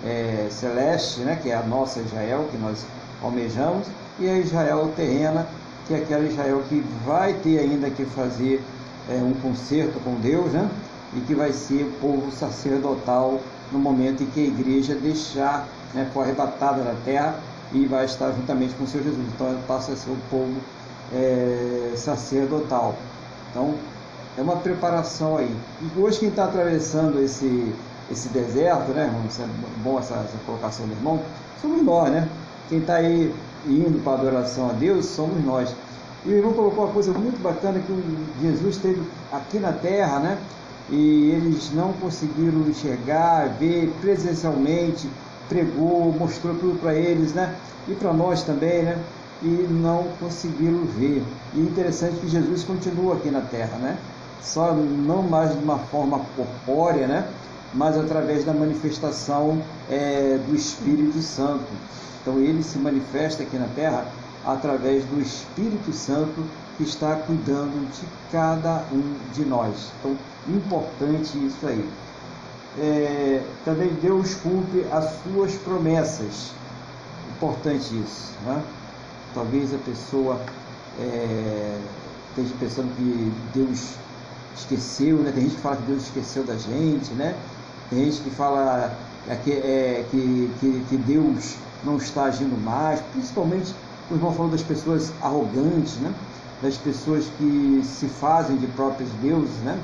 é, 0.04 0.48
celeste, 0.50 1.20
né? 1.20 1.38
Que 1.40 1.50
é 1.50 1.56
a 1.56 1.62
nossa 1.62 2.00
Israel, 2.00 2.48
que 2.50 2.58
nós 2.58 2.84
almejamos, 3.22 3.86
e 4.18 4.28
a 4.28 4.38
Israel 4.38 4.92
terrena, 4.94 5.46
que 5.86 5.94
é 5.94 5.98
aquela 5.98 6.24
Israel 6.24 6.62
que 6.68 6.84
vai 7.06 7.32
ter 7.34 7.58
ainda 7.58 7.88
que 7.90 8.04
fazer 8.04 8.62
é, 9.08 9.14
um 9.14 9.32
concerto 9.34 9.98
com 10.00 10.14
Deus, 10.16 10.52
né? 10.52 10.68
E 11.16 11.20
que 11.20 11.34
vai 11.34 11.52
ser 11.52 11.84
o 11.84 11.92
povo 12.00 12.30
sacerdotal 12.30 13.40
no 13.72 13.78
momento 13.78 14.22
em 14.22 14.26
que 14.26 14.40
a 14.40 14.46
igreja 14.46 14.94
deixar, 14.94 15.66
né, 15.94 16.08
for 16.12 16.22
arrebatada 16.22 16.82
da 16.82 16.94
terra 17.04 17.34
e 17.72 17.86
vai 17.86 18.04
estar 18.04 18.30
juntamente 18.32 18.74
com 18.74 18.84
o 18.84 18.86
Senhor 18.86 19.04
Jesus. 19.04 19.26
Então 19.34 19.56
passa 19.66 19.92
a 19.92 19.96
ser 19.96 20.10
o 20.10 20.16
povo 20.30 20.54
é, 21.12 21.92
sacerdotal. 21.96 22.94
Então 23.50 23.74
é 24.36 24.42
uma 24.42 24.56
preparação 24.56 25.36
aí. 25.36 25.54
E 25.82 26.00
hoje 26.00 26.20
quem 26.20 26.28
está 26.28 26.44
atravessando 26.44 27.20
esse, 27.22 27.74
esse 28.10 28.28
deserto, 28.28 28.92
né, 28.92 29.04
irmão? 29.04 29.22
Isso 29.28 29.42
é 29.42 29.46
bom 29.82 29.98
essa, 29.98 30.14
essa 30.14 30.36
colocação 30.46 30.86
do 30.86 30.92
irmão, 30.92 31.20
somos 31.60 31.82
nós, 31.82 32.10
né? 32.10 32.28
Quem 32.68 32.78
está 32.78 32.96
aí 32.96 33.34
indo 33.66 34.02
para 34.02 34.12
a 34.12 34.16
adoração 34.16 34.70
a 34.70 34.72
Deus 34.72 35.06
somos 35.06 35.44
nós. 35.44 35.74
E 36.24 36.30
o 36.30 36.36
irmão 36.36 36.52
colocou 36.52 36.84
uma 36.84 36.92
coisa 36.92 37.12
muito 37.12 37.40
bacana 37.42 37.80
que 37.80 38.18
Jesus 38.42 38.76
esteve 38.76 39.02
aqui 39.32 39.58
na 39.58 39.72
terra, 39.72 40.18
né? 40.18 40.38
E 40.90 41.30
eles 41.32 41.72
não 41.72 41.92
conseguiram 41.94 42.60
enxergar, 42.68 43.48
ver 43.58 43.92
presencialmente, 44.00 45.08
pregou, 45.48 46.12
mostrou 46.12 46.54
tudo 46.54 46.78
para 46.80 46.94
eles, 46.94 47.32
né? 47.32 47.54
E 47.86 47.94
para 47.94 48.12
nós 48.12 48.42
também, 48.42 48.82
né? 48.82 48.98
E 49.42 49.46
não 49.46 50.04
conseguiram 50.18 50.84
ver. 50.84 51.22
E 51.54 51.60
interessante 51.60 52.16
que 52.20 52.28
Jesus 52.28 52.64
continua 52.64 53.14
aqui 53.14 53.30
na 53.30 53.40
terra, 53.40 53.76
né? 53.78 53.98
Só 54.42 54.72
não 54.72 55.22
mais 55.22 55.52
de 55.52 55.62
uma 55.62 55.78
forma 55.78 56.20
corpórea, 56.36 57.06
né? 57.06 57.28
Mas 57.74 57.96
através 57.96 58.44
da 58.44 58.52
manifestação 58.52 59.62
é, 59.90 60.38
do 60.46 60.54
Espírito 60.54 61.20
Santo. 61.20 61.66
Então 62.20 62.38
ele 62.38 62.62
se 62.62 62.78
manifesta 62.78 63.42
aqui 63.42 63.56
na 63.56 63.68
terra 63.68 64.06
através 64.44 65.04
do 65.04 65.20
Espírito 65.20 65.92
Santo 65.92 66.42
que 66.76 66.84
está 66.84 67.16
cuidando 67.16 67.90
de 67.92 68.06
cada 68.30 68.84
um 68.92 69.16
de 69.34 69.44
nós. 69.44 69.90
Então, 69.98 70.16
importante 70.48 71.36
isso 71.44 71.66
aí. 71.66 71.88
É, 72.78 73.42
também 73.64 73.88
Deus 74.00 74.36
cumpre 74.36 74.86
as 74.92 75.16
suas 75.22 75.54
promessas. 75.56 76.52
Importante 77.36 77.94
isso. 78.00 78.32
Né? 78.46 78.62
Talvez 79.34 79.74
a 79.74 79.78
pessoa 79.78 80.40
é, 80.98 81.78
esteja 82.30 82.54
pensando 82.58 82.94
que 82.96 83.32
Deus 83.54 83.94
esqueceu, 84.56 85.18
né? 85.18 85.32
tem 85.32 85.44
gente 85.44 85.56
que 85.56 85.62
fala 85.62 85.76
que 85.76 85.82
Deus 85.82 86.02
esqueceu 86.04 86.44
da 86.44 86.56
gente, 86.56 87.12
né? 87.12 87.34
tem 87.90 88.04
gente 88.04 88.20
que 88.22 88.30
fala 88.30 88.92
é, 89.28 89.36
que, 89.36 89.52
é, 89.52 90.04
que, 90.10 90.50
que, 90.60 90.84
que 90.88 90.96
Deus 90.96 91.54
não 91.84 91.96
está 91.96 92.24
agindo 92.24 92.58
mais, 92.62 93.00
principalmente 93.12 93.74
o 94.10 94.14
irmão 94.14 94.32
falou 94.32 94.50
das 94.50 94.62
pessoas 94.62 95.12
arrogantes, 95.22 95.96
né? 95.96 96.12
das 96.62 96.76
pessoas 96.76 97.26
que 97.38 97.82
se 97.84 98.06
fazem 98.06 98.56
de 98.56 98.66
próprios 98.68 99.10
deuses, 99.22 99.56
né? 99.64 99.78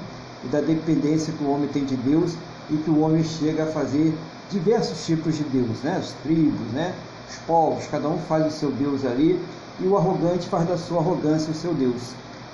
e 0.44 0.48
da 0.48 0.60
dependência 0.60 1.32
que 1.32 1.44
o 1.44 1.50
homem 1.50 1.68
tem 1.68 1.84
de 1.84 1.96
Deus 1.96 2.34
e 2.70 2.76
que 2.76 2.90
o 2.90 3.00
homem 3.00 3.22
chega 3.22 3.64
a 3.64 3.66
fazer 3.66 4.14
diversos 4.50 5.04
tipos 5.06 5.36
de 5.36 5.44
Deus, 5.44 5.78
né? 5.82 5.96
as 5.98 6.12
tribos, 6.22 6.66
né? 6.72 6.94
Os 7.28 7.36
povos, 7.46 7.86
cada 7.86 8.08
um 8.08 8.18
faz 8.18 8.46
o 8.46 8.50
seu 8.50 8.70
Deus 8.70 9.04
ali 9.04 9.40
e 9.80 9.86
o 9.86 9.96
arrogante 9.96 10.48
faz 10.48 10.68
da 10.68 10.78
sua 10.78 11.00
arrogância 11.00 11.50
o 11.50 11.54
seu 11.54 11.74
Deus. 11.74 12.12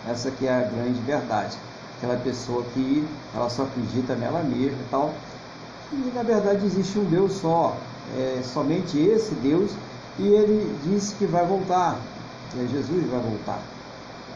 Essa 0.09 0.30
que 0.30 0.46
é 0.46 0.52
a 0.52 0.62
grande 0.62 1.00
verdade. 1.00 1.56
Aquela 1.98 2.16
pessoa 2.16 2.64
que 2.72 3.06
ela 3.35 3.50
só 3.50 3.64
acredita 3.64 4.14
nela 4.14 4.42
mesma 4.42 4.78
e 4.78 4.87
tal. 4.90 5.12
E 5.92 6.12
na 6.14 6.22
verdade 6.22 6.64
existe 6.64 6.98
um 6.98 7.04
Deus 7.04 7.33
só, 7.33 7.76
é 8.16 8.42
somente 8.42 8.98
esse 8.98 9.35
Deus, 9.35 9.72
e 10.18 10.26
ele 10.26 10.78
disse 10.85 11.14
que 11.16 11.26
vai 11.26 11.44
voltar. 11.44 11.98
É 12.56 12.66
Jesus 12.66 13.11
vai 13.11 13.20
voltar. 13.20 13.59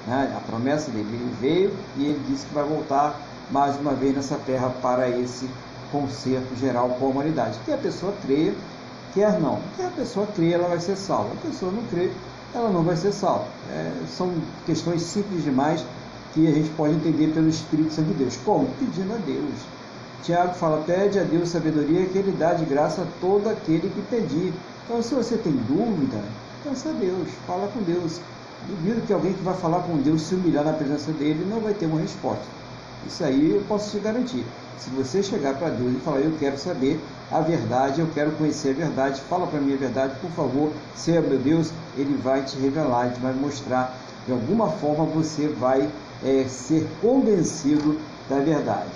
Né? 0.07 0.35
A 0.37 0.41
promessa 0.41 0.91
dele, 0.91 1.09
ele 1.13 1.37
veio 1.41 1.73
e 1.97 2.07
ele 2.07 2.23
disse 2.29 2.45
que 2.47 2.55
vai 2.55 2.65
voltar 2.65 3.19
mais 3.51 3.79
uma 3.79 3.93
vez 3.93 4.15
nessa 4.15 4.37
terra 4.37 4.71
para 4.83 5.09
esse 5.09 5.49
conserto 5.91 6.57
geral 6.59 6.89
com 6.99 7.07
a 7.07 7.09
humanidade. 7.09 7.59
Que 7.65 7.73
a 7.73 7.79
pessoa 7.79 8.13
crê, 8.23 8.53
quer 9.15 9.41
não. 9.41 9.61
Que 9.77 9.83
a 9.83 9.91
pessoa 9.91 10.27
crê, 10.27 10.53
ela 10.53 10.69
vai 10.69 10.81
ser 10.81 10.97
salva. 10.97 11.31
A 11.33 11.47
pessoa 11.47 11.73
não 11.73 11.83
crê, 11.85 12.11
ela 12.55 12.69
não 12.71 12.83
vai 12.83 12.97
ser 12.97 13.13
salva. 13.13 13.47
É, 13.71 13.93
são 14.09 14.33
questões 14.67 15.03
simples 15.03 15.43
demais 15.45 15.85
que 16.35 16.49
a 16.49 16.53
gente 16.53 16.69
pode 16.71 16.95
entender 16.95 17.29
pelo 17.29 17.49
Espírito 17.49 17.95
Santo 17.95 18.09
de 18.09 18.15
Deus. 18.15 18.37
Como? 18.45 18.69
Pedindo 18.79 19.15
a 19.15 19.19
Deus. 19.19 19.55
Tiago 20.25 20.55
fala, 20.55 20.83
pede 20.87 21.19
a 21.19 21.23
Deus 21.23 21.51
sabedoria 21.51 22.07
que 22.07 22.19
Ele 22.19 22.33
dá 22.33 22.55
de 22.55 22.65
graça 22.65 23.03
a 23.03 23.07
todo 23.21 23.49
aquele 23.49 23.89
que 23.89 24.03
pedir. 24.11 24.53
Então, 24.85 25.03
se 25.03 25.15
você 25.15 25.37
tem 25.37 25.53
dúvida, 25.53 26.21
peça 26.65 26.89
a 26.89 26.93
Deus, 26.93 27.29
fala 27.47 27.69
com 27.69 27.83
Deus. 27.83 28.21
Duvido 28.67 29.03
que 29.07 29.13
alguém 29.13 29.35
que 29.35 29.43
vai 29.43 29.55
falar 29.55 29.81
com 29.81 29.99
Deus 29.99 30.23
se 30.23 30.35
humilhar 30.35 30.65
na 30.65 30.73
presença 30.73 31.13
dele 31.13 31.47
não 31.49 31.61
vai 31.61 31.75
ter 31.75 31.85
uma 31.87 32.01
resposta. 32.01 32.45
Isso 33.07 33.23
aí 33.23 33.51
eu 33.51 33.63
posso 33.69 33.91
te 33.91 34.03
garantir. 34.03 34.45
Se 34.79 34.89
você 34.91 35.23
chegar 35.23 35.55
para 35.55 35.69
Deus 35.69 35.93
e 35.95 36.01
falar, 36.01 36.21
eu 36.21 36.33
quero 36.39 36.59
saber 36.59 36.99
a 37.35 37.41
verdade, 37.41 38.01
eu 38.01 38.07
quero 38.15 38.31
conhecer 38.31 38.71
a 38.71 38.75
verdade, 38.75 39.21
fala 39.23 39.49
para 39.49 39.61
mim 39.61 39.75
a 39.75 39.77
verdade, 39.77 40.15
por 40.21 40.31
favor, 40.31 40.71
seja 40.95 41.21
meu 41.21 41.37
Deus, 41.37 41.73
ele 41.97 42.17
vai 42.23 42.45
te 42.45 42.57
revelar, 42.57 43.07
ele 43.07 43.17
vai 43.21 43.33
mostrar. 43.33 43.93
De 44.25 44.31
alguma 44.31 44.71
forma 44.71 45.05
você 45.05 45.49
vai 45.49 45.91
é, 46.25 46.45
ser 46.45 46.87
convencido 47.03 47.99
da 48.31 48.39
verdade. 48.39 48.93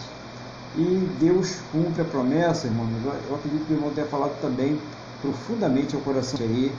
E 0.76 1.08
Deus 1.18 1.56
cumpre 1.72 2.02
a 2.02 2.04
promessa, 2.04 2.68
irmão. 2.68 2.86
Eu 3.28 3.34
acredito 3.34 3.66
que 3.66 3.72
o 3.72 3.76
irmão 3.76 3.90
tenha 3.90 4.06
falado 4.06 4.40
também 4.40 4.78
profundamente 5.20 5.96
ao 5.96 6.02
coração 6.02 6.38
aí, 6.40 6.72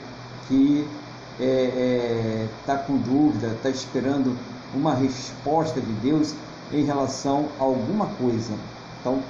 que 0.48 0.88
está 1.38 1.44
é, 1.44 1.46
é, 1.46 2.48
tá 2.64 2.78
com 2.78 2.96
dúvida, 2.96 3.48
está 3.48 3.68
esperando 3.68 4.34
uma 4.74 4.94
resposta 4.94 5.78
de 5.78 5.92
Deus 5.92 6.34
em 6.72 6.84
relação 6.84 7.48
a 7.60 7.64
alguma 7.64 8.06
coisa. 8.06 8.54
Então, 8.98 9.22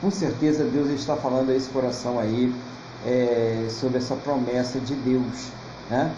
com 0.00 0.10
certeza 0.10 0.64
Deus 0.64 0.88
está 0.90 1.16
falando 1.16 1.50
a 1.50 1.54
esse 1.54 1.68
coração 1.70 2.18
aí 2.18 2.52
é, 3.06 3.66
sobre 3.70 3.98
essa 3.98 4.14
promessa 4.16 4.78
de 4.80 4.94
Deus. 4.94 5.48
Né? 5.90 6.12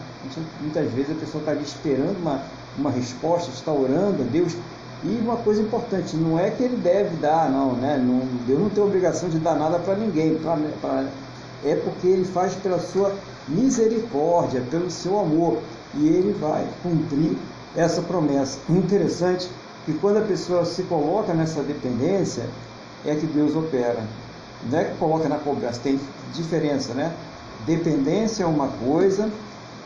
Muitas 0.61 0.91
vezes 0.93 1.13
a 1.13 1.21
pessoa 1.21 1.41
está 1.41 1.55
esperando 1.55 2.19
uma, 2.21 2.43
uma 2.77 2.91
resposta, 2.91 3.51
está 3.51 3.73
orando 3.73 4.23
a 4.23 4.27
Deus. 4.27 4.55
E 5.03 5.19
uma 5.23 5.37
coisa 5.37 5.63
importante, 5.63 6.15
não 6.15 6.39
é 6.39 6.51
que 6.51 6.63
ele 6.63 6.77
deve 6.77 7.17
dar, 7.17 7.51
não, 7.51 7.73
né? 7.73 7.97
Não, 7.97 8.21
Deus 8.47 8.61
não 8.61 8.69
tem 8.69 8.85
obrigação 8.85 9.31
de 9.31 9.39
dar 9.39 9.55
nada 9.55 9.79
para 9.79 9.95
ninguém, 9.95 10.35
pra, 10.35 10.59
pra, 10.79 11.07
é 11.65 11.75
porque 11.75 12.07
ele 12.07 12.27
faz 12.27 12.55
pela 12.57 12.79
sua 12.79 13.15
misericórdia, 13.49 14.63
pelo 14.71 14.91
seu 14.91 15.19
amor, 15.19 15.59
e 15.95 16.07
ele 16.07 16.37
vai 16.39 16.67
cumprir 16.83 17.35
essa 17.75 18.03
promessa. 18.03 18.59
Interessante 18.69 19.49
que 19.87 19.95
quando 19.95 20.19
a 20.19 20.23
pessoa 20.23 20.67
se 20.67 20.83
coloca 20.83 21.33
nessa 21.33 21.63
dependência, 21.63 22.45
é 23.05 23.15
que 23.15 23.27
Deus 23.27 23.55
opera. 23.57 24.03
Não 24.71 24.79
é 24.79 24.85
que 24.85 24.97
coloca 24.97 25.29
na 25.29 25.39
cobrança, 25.39 25.81
tem 25.83 25.99
diferença, 26.35 26.93
né? 26.93 27.13
Dependência 27.67 28.45
é 28.45 28.47
uma 28.47 28.69
coisa, 28.69 29.31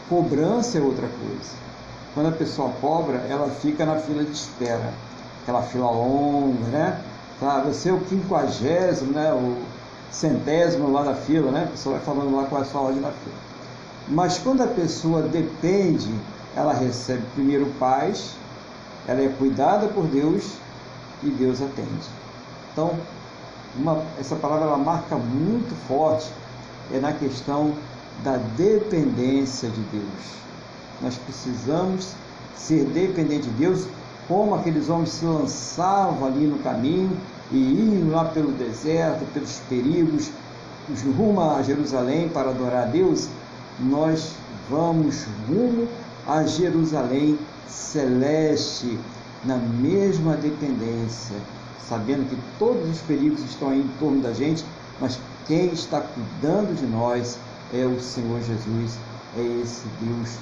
cobrança 0.09 0.79
é 0.79 0.81
outra 0.81 1.07
coisa. 1.07 1.65
Quando 2.13 2.29
a 2.29 2.33
pessoa 2.33 2.71
cobra, 2.81 3.19
ela 3.29 3.49
fica 3.51 3.85
na 3.85 3.97
fila 3.97 4.25
de 4.25 4.33
espera, 4.33 4.93
aquela 5.43 5.63
fila 5.63 5.91
longa, 5.91 6.67
né? 6.69 7.01
Tá, 7.41 7.61
você 7.61 7.89
é 7.89 7.93
o 7.93 8.01
quinquagésimo, 8.01 9.13
né? 9.13 9.33
O 9.33 9.57
centésimo 10.11 10.91
lá 10.93 11.03
da 11.03 11.15
fila, 11.15 11.51
né? 11.51 11.65
A 11.65 11.71
pessoa 11.71 11.97
vai 11.97 12.05
falando 12.05 12.35
lá 12.35 12.45
qual 12.45 12.61
é 12.61 12.65
a 12.65 12.67
sua 12.67 12.81
ordem 12.83 13.01
na 13.01 13.11
fila. 13.11 13.37
Mas 14.09 14.39
quando 14.39 14.63
a 14.63 14.67
pessoa 14.67 15.23
depende, 15.23 16.13
ela 16.55 16.73
recebe 16.73 17.23
primeiro 17.35 17.67
paz, 17.79 18.37
ela 19.09 19.21
é 19.21 19.29
cuidada 19.29 19.89
por 19.89 20.05
Deus 20.05 20.53
e 21.23 21.31
Deus 21.31 21.61
atende. 21.61 22.24
Então, 22.75 22.91
uma, 23.77 24.03
essa 24.19 24.35
palavra 24.35 24.67
ela 24.67 24.77
marca 24.77 25.15
muito 25.17 25.75
forte 25.87 26.29
é 26.93 26.99
na 26.99 27.13
questão 27.13 27.73
da 28.25 28.37
dependência 28.57 29.69
de 29.69 29.81
Deus. 29.93 30.35
Nós 31.01 31.17
precisamos 31.17 32.15
ser 32.57 32.85
dependentes 32.87 33.47
de 33.47 33.53
Deus, 33.53 33.87
como 34.27 34.57
aqueles 34.57 34.89
homens 34.89 35.11
se 35.11 35.25
lançavam 35.25 36.27
ali 36.27 36.47
no 36.47 36.59
caminho 36.59 37.17
e 37.53 37.57
iam 37.57 38.11
lá 38.11 38.25
pelo 38.25 38.51
deserto, 38.53 39.25
pelos 39.33 39.61
perigos, 39.69 40.31
rumo 41.17 41.41
a 41.41 41.63
Jerusalém 41.63 42.29
para 42.29 42.51
adorar 42.51 42.85
a 42.85 42.87
Deus, 42.87 43.29
nós 43.79 44.33
vamos 44.69 45.27
rumo 45.49 45.87
a 46.27 46.43
Jerusalém 46.45 47.39
celeste, 47.69 48.99
na 49.45 49.57
mesma 49.57 50.37
dependência, 50.37 51.37
sabendo 51.89 52.29
que 52.29 52.37
todos 52.59 52.89
os 52.89 52.99
perigos 53.01 53.41
estão 53.45 53.71
aí 53.71 53.81
em 53.81 53.89
torno 53.99 54.23
da 54.23 54.33
gente, 54.33 54.65
mas 55.01 55.19
quem 55.47 55.67
está 55.67 56.01
cuidando 56.01 56.75
de 56.75 56.87
nós 56.87 57.39
é 57.73 57.85
o 57.85 58.01
Senhor 58.01 58.41
Jesus, 58.43 58.99
é 59.37 59.61
esse 59.63 59.83
Deus 60.01 60.37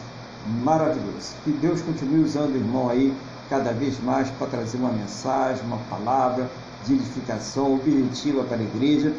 maravilhoso. 0.63 1.35
Que 1.45 1.51
Deus 1.53 1.81
continue 1.83 2.21
usando 2.21 2.55
o 2.55 2.57
irmão 2.57 2.89
aí 2.89 3.15
cada 3.49 3.73
vez 3.73 4.03
mais 4.03 4.29
para 4.31 4.47
trazer 4.47 4.79
uma 4.79 4.93
mensagem, 4.93 5.65
uma 5.65 5.79
palavra 5.91 6.51
de 6.87 6.95
edificação 6.95 7.75
objetiva 7.75 8.45
para 8.45 8.59
a 8.59 8.63
igreja, 8.63 9.13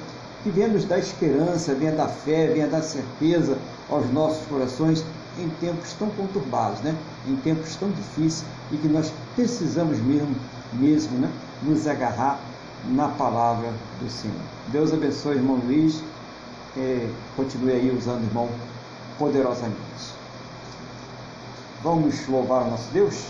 que 0.44 0.50
venha 0.50 0.68
nos 0.68 0.86
dar 0.86 1.00
esperança, 1.00 1.74
venha 1.74 1.94
dar 1.94 2.08
fé, 2.08 2.48
venha 2.48 2.68
dar 2.68 2.82
certeza 2.82 3.58
aos 3.90 4.12
nossos 4.12 4.46
corações 4.48 5.04
em 5.38 5.50
tempos 5.60 5.94
tão 5.94 6.10
conturbados, 6.12 6.80
né? 6.82 6.96
em 7.28 7.36
tempos 7.38 7.76
tão 7.76 7.90
difíceis 7.92 8.46
e 8.72 8.78
que 8.78 8.88
nós 8.88 9.12
precisamos 9.36 10.00
mesmo, 10.00 10.36
mesmo 10.74 11.18
né? 11.18 11.32
nos 11.62 11.88
agarrar 11.88 12.40
na 12.90 13.08
palavra 13.08 13.72
do 14.02 14.10
Senhor. 14.10 14.36
Deus 14.68 14.94
abençoe, 14.94 15.36
irmão 15.36 15.60
Luiz. 15.66 16.04
É, 16.76 17.08
continue 17.36 17.72
aí 17.72 17.96
usando 17.96 18.24
irmão 18.24 18.50
poderosamente. 19.18 19.78
Vamos 21.84 22.28
louvar 22.28 22.64
o 22.64 22.72
nosso 22.72 22.90
Deus? 22.92 23.26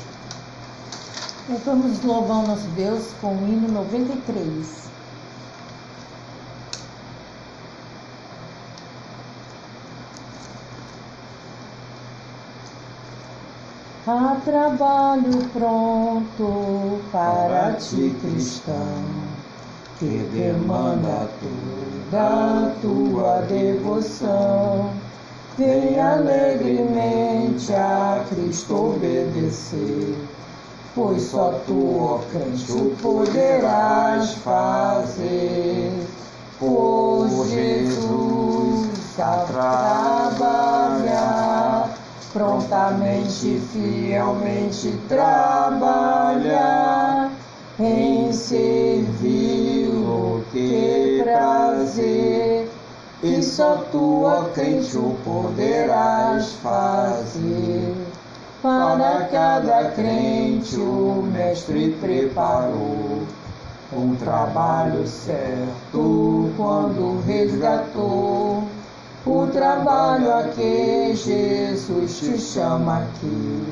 Então 1.49 1.81
vamos 1.81 2.01
louvar 2.03 2.37
o 2.37 2.47
nosso 2.47 2.67
Deus 2.69 3.11
com 3.19 3.35
o 3.35 3.47
hino 3.47 3.67
93. 3.67 4.92
Há 14.05 14.35
trabalho 14.43 15.47
pronto 15.53 16.99
para 17.09 17.71
ti, 17.79 18.13
cristão, 18.19 18.75
que 19.97 20.27
demanda 20.33 21.29
toda 21.39 22.19
a 22.19 22.69
tua 22.81 23.45
devoção. 23.47 24.89
Vem 25.57 25.97
alegremente 25.97 27.73
a 27.73 28.25
Cristo 28.27 28.75
obedecer, 28.75 30.17
pois 30.93 31.21
só 31.21 31.61
tu, 31.65 31.97
ó 31.97 32.19
crente, 32.29 32.73
o 32.73 32.93
poderás 33.01 34.33
fazer. 34.33 35.93
Por 36.59 37.29
Jesus 37.47 39.17
a 39.17 39.45
trabalhar 39.47 40.33
prontamente, 42.33 43.61
fielmente 43.71 44.91
trabalhar 45.07 46.51
em 47.79 48.33
servi-lo, 48.33 49.23
que 50.51 51.21
prazer, 51.23 52.67
e 53.21 53.41
só 53.41 53.85
tu, 53.91 54.23
ó 54.23 54.45
crente, 54.53 54.97
o 54.97 55.15
poderás 55.23 56.53
fazer. 56.53 57.95
Para 58.61 59.27
cada 59.31 59.91
crente 59.91 60.75
o 60.77 61.23
Mestre 61.31 61.95
preparou 62.01 63.23
um 63.91 64.15
trabalho 64.15 65.05
certo 65.05 66.49
quando 66.55 67.21
resgatou 67.25 68.63
o 69.25 69.47
trabalho 69.47 70.33
a 70.33 70.43
que 70.49 71.15
Jesus 71.15 72.19
te 72.19 72.37
chama 72.37 73.03
aqui. 73.03 73.63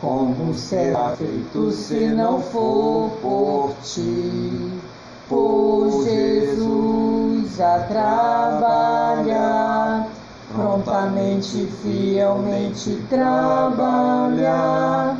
Como 0.00 0.54
será 0.54 1.14
feito 1.16 1.70
se 1.70 2.08
não 2.08 2.40
for 2.40 3.10
por 3.20 3.74
ti? 3.82 4.80
Por 5.28 6.02
Jesus 6.04 7.60
a 7.60 7.80
trabalhar, 7.80 10.08
prontamente, 10.54 11.66
fielmente 11.82 12.96
trabalhar, 13.10 15.18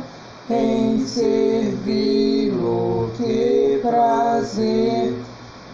em 0.49 1.05
servi-lo, 1.05 3.11
que 3.15 3.79
prazer 3.83 5.13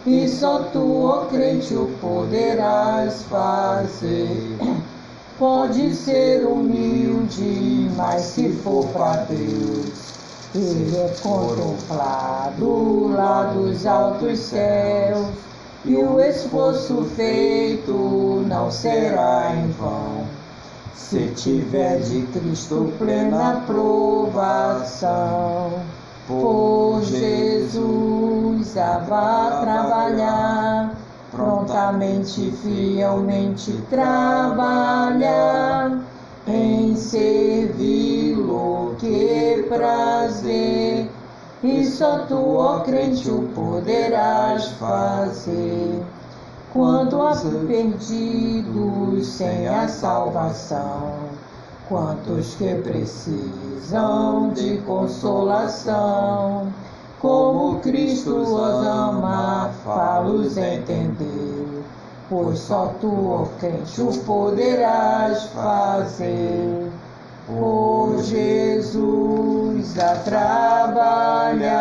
e 0.08 0.26
só 0.26 0.60
tu, 0.72 1.04
ó 1.04 1.26
crente, 1.26 1.74
o 1.74 1.86
poderás 2.00 3.24
fazer. 3.24 4.56
Pode 5.38 5.94
ser 5.94 6.46
humilde, 6.46 7.90
mas 7.94 8.22
se 8.22 8.48
for 8.48 8.86
para 8.86 9.24
Deus, 9.24 9.90
Ele 10.54 10.96
é 10.96 11.14
contemplado 11.22 13.08
lá 13.08 13.52
dos 13.54 13.84
altos 13.84 14.38
céus, 14.38 15.28
e 15.84 15.94
o 15.94 16.18
esforço 16.18 17.04
feito 17.14 18.42
não 18.48 18.70
será 18.70 19.54
em 19.54 19.70
vão. 19.72 20.26
Se 20.94 21.26
tiver 21.36 22.00
de 22.00 22.22
Cristo 22.32 22.90
plena 22.98 23.62
provação, 23.66 24.58
por 26.28 27.02
Jesus 27.02 28.76
a 28.76 28.98
vá 28.98 29.60
trabalhar, 29.62 30.94
prontamente, 31.32 32.52
fielmente 32.62 33.72
trabalhar, 33.88 35.22
em 36.46 36.94
servi-lo, 36.94 38.94
que 38.98 39.64
prazer, 39.70 41.10
e 41.62 41.86
só 41.86 42.18
tu, 42.26 42.56
ó 42.56 42.80
crente, 42.80 43.30
o 43.30 43.48
poderás 43.54 44.66
fazer. 44.72 46.02
Quanto 46.74 47.22
a 47.22 47.34
perdidos 47.66 49.26
sem 49.26 49.66
a 49.66 49.88
salvação, 49.88 51.37
quantos 51.88 52.54
que 52.56 52.74
precisam 52.76 54.50
de 54.50 54.78
consolação, 54.78 56.72
como 57.20 57.80
Cristo 57.80 58.36
os 58.36 58.86
ama, 58.86 59.70
fá-los 59.84 60.56
entender, 60.56 61.82
pois 62.28 62.58
só 62.60 62.94
tu, 63.00 63.30
ó 63.30 63.46
crente, 63.58 64.00
o 64.00 64.12
poderás 64.24 65.44
fazer. 65.46 66.92
Por 67.46 68.22
Jesus 68.24 69.98
a 69.98 70.16
trabalhar, 70.16 71.72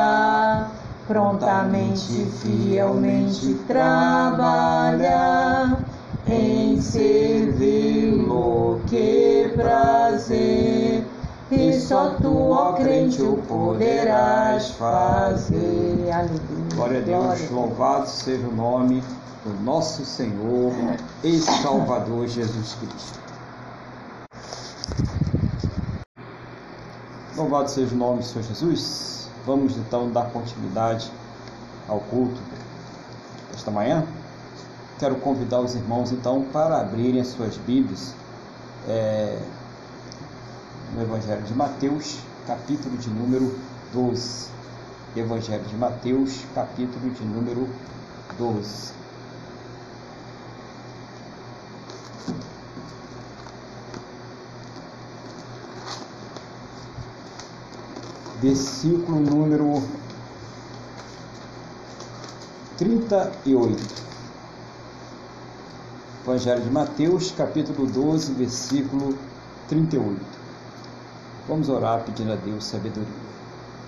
prontamente, 1.07 2.25
fielmente 2.41 3.53
trabalhar, 3.67 4.97
em 6.27 6.81
servi-lo, 6.81 8.81
que 8.87 9.51
prazer, 9.55 11.05
e 11.49 11.73
só 11.79 12.15
tu, 12.21 12.51
ó 12.51 12.73
crente, 12.73 13.21
o 13.21 13.37
poderás 13.43 14.71
fazer. 14.71 16.11
Aleluia. 16.11 16.75
Glória 16.75 16.99
a 16.99 17.01
Deus, 17.01 17.49
louvado 17.49 18.07
seja 18.07 18.47
o 18.47 18.55
nome 18.55 19.01
do 19.43 19.53
nosso 19.63 20.03
Senhor 20.03 20.73
e 21.23 21.39
Salvador 21.39 22.27
Jesus 22.27 22.75
Cristo. 22.75 23.19
Louvado 27.37 27.69
seja 27.69 27.95
o 27.95 27.97
nome 27.97 28.19
do 28.19 28.25
Senhor 28.25 28.43
Jesus. 28.43 29.29
Vamos 29.45 29.77
então 29.77 30.11
dar 30.11 30.29
continuidade 30.31 31.09
ao 31.87 31.99
culto 31.99 32.37
esta 33.53 33.71
manhã. 33.71 34.05
Quero 34.99 35.17
convidar 35.17 35.59
os 35.59 35.75
irmãos 35.75 36.11
então 36.11 36.43
para 36.51 36.81
abrirem 36.81 37.21
as 37.21 37.27
suas 37.27 37.55
Bíblias 37.55 38.15
é, 38.87 39.39
no 40.95 41.03
Evangelho 41.03 41.43
de 41.43 41.53
Mateus, 41.53 42.17
capítulo 42.47 42.97
de 42.97 43.07
número 43.07 43.55
12. 43.93 44.47
Evangelho 45.15 45.63
de 45.65 45.75
Mateus, 45.75 46.41
capítulo 46.55 47.11
de 47.11 47.23
número 47.23 47.69
12. 48.39 48.91
Versículo 58.41 59.19
número 59.19 59.83
38. 62.79 64.07
Evangelho 66.27 66.61
de 66.61 66.69
Mateus, 66.69 67.31
capítulo 67.31 67.87
12, 67.87 68.33
versículo 68.33 69.17
38. 69.69 70.19
Vamos 71.47 71.69
orar 71.69 72.03
pedindo 72.03 72.33
a 72.33 72.35
Deus 72.35 72.65
sabedoria. 72.65 73.07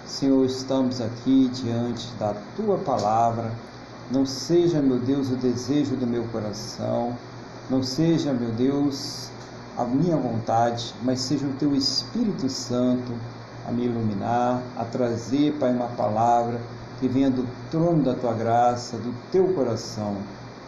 Senhor, 0.06 0.45
estamos 0.45 1.02
aqui 1.02 1.49
diante 1.49 2.08
da 2.13 2.34
tua 2.56 2.78
palavra. 2.78 3.52
Não 4.10 4.25
seja, 4.25 4.82
meu 4.82 4.97
Deus, 4.99 5.30
o 5.30 5.36
desejo 5.36 5.97
do 5.97 6.08
meu 6.08 6.23
coração, 6.30 7.13
não 7.69 7.84
seja, 7.84 8.32
meu 8.32 8.52
Deus, 8.52 9.30
a 9.78 9.84
minha 9.84 10.15
vontade, 10.15 10.95
mas 11.04 11.19
seja 11.19 11.45
o 11.45 11.54
teu 11.60 11.75
Espírito 11.75 12.47
Santo 12.47 13.12
a 13.67 13.71
me 13.73 13.84
iluminar, 13.84 14.62
a 14.78 14.86
trazer, 14.86 15.58
Pai, 15.60 15.73
uma 15.73 15.89
palavra 15.89 16.62
que 17.02 17.08
venha 17.10 17.30
do 17.30 17.45
trono 17.69 18.02
da 18.02 18.13
tua 18.13 18.32
graça, 18.34 18.95
do 18.95 19.13
teu 19.30 19.54
coração, 19.54 20.15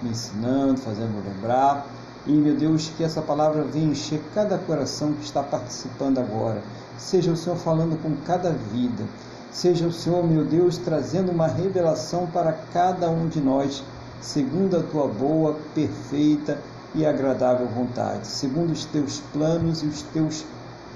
me 0.01 0.09
ensinando, 0.11 0.79
fazendo 0.79 1.23
lembrar. 1.25 1.85
E, 2.25 2.31
meu 2.31 2.55
Deus, 2.55 2.91
que 2.95 3.03
essa 3.03 3.21
palavra 3.21 3.63
venha 3.63 3.91
encher 3.91 4.21
cada 4.33 4.57
coração 4.57 5.13
que 5.13 5.23
está 5.23 5.41
participando 5.41 6.19
agora. 6.19 6.61
Seja 6.97 7.31
o 7.31 7.35
Senhor 7.35 7.57
falando 7.57 8.01
com 8.01 8.15
cada 8.25 8.51
vida. 8.51 9.03
Seja 9.51 9.87
o 9.87 9.91
Senhor, 9.91 10.23
meu 10.23 10.45
Deus, 10.45 10.77
trazendo 10.77 11.31
uma 11.31 11.47
revelação 11.47 12.27
para 12.27 12.53
cada 12.71 13.09
um 13.09 13.27
de 13.27 13.41
nós, 13.41 13.83
segundo 14.21 14.77
a 14.77 14.83
tua 14.83 15.07
boa, 15.07 15.57
perfeita 15.73 16.59
e 16.93 17.05
agradável 17.05 17.67
vontade, 17.67 18.27
segundo 18.27 18.71
os 18.71 18.85
teus 18.85 19.19
planos 19.33 19.81
e 19.81 19.87
os 19.87 20.03
teus 20.03 20.45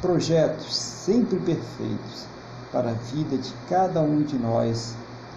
projetos 0.02 0.76
sempre 0.76 1.40
perfeitos 1.40 2.26
para 2.72 2.92
a 2.92 2.94
vida 2.94 3.38
de 3.38 3.54
cada 3.70 4.02
um 4.02 4.22
de 4.22 4.38
nós, 4.38 4.94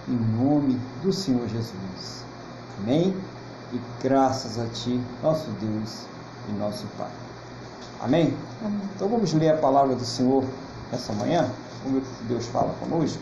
em 0.08 0.16
nome 0.16 0.78
do 1.02 1.12
Senhor 1.12 1.46
Jesus. 1.48 2.24
Amém? 2.78 3.14
E 3.72 3.80
graças 4.02 4.58
a 4.58 4.66
Ti, 4.66 5.00
nosso 5.22 5.50
Deus 5.60 6.04
e 6.48 6.52
nosso 6.52 6.86
Pai. 6.96 7.10
Amém? 8.00 8.34
Amém? 8.64 8.80
Então 8.94 9.08
vamos 9.08 9.32
ler 9.34 9.50
a 9.50 9.56
palavra 9.58 9.94
do 9.94 10.04
Senhor 10.04 10.44
essa 10.92 11.12
manhã? 11.12 11.50
Vamos 11.84 12.02
ver 12.02 12.08
o 12.08 12.16
que 12.16 12.24
Deus 12.24 12.46
fala 12.46 12.74
conosco? 12.80 13.20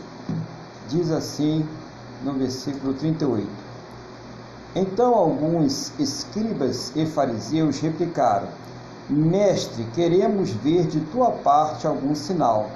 Diz 0.89 1.11
assim 1.11 1.67
no 2.23 2.33
versículo 2.33 2.93
38. 2.93 3.47
Então 4.75 5.13
alguns 5.15 5.91
escribas 5.99 6.91
e 6.95 7.05
fariseus 7.05 7.79
replicaram: 7.79 8.47
Mestre, 9.09 9.85
queremos 9.95 10.51
ver 10.51 10.85
de 10.85 10.99
tua 10.99 11.31
parte 11.31 11.87
algum 11.87 12.13
sinal. 12.15 12.69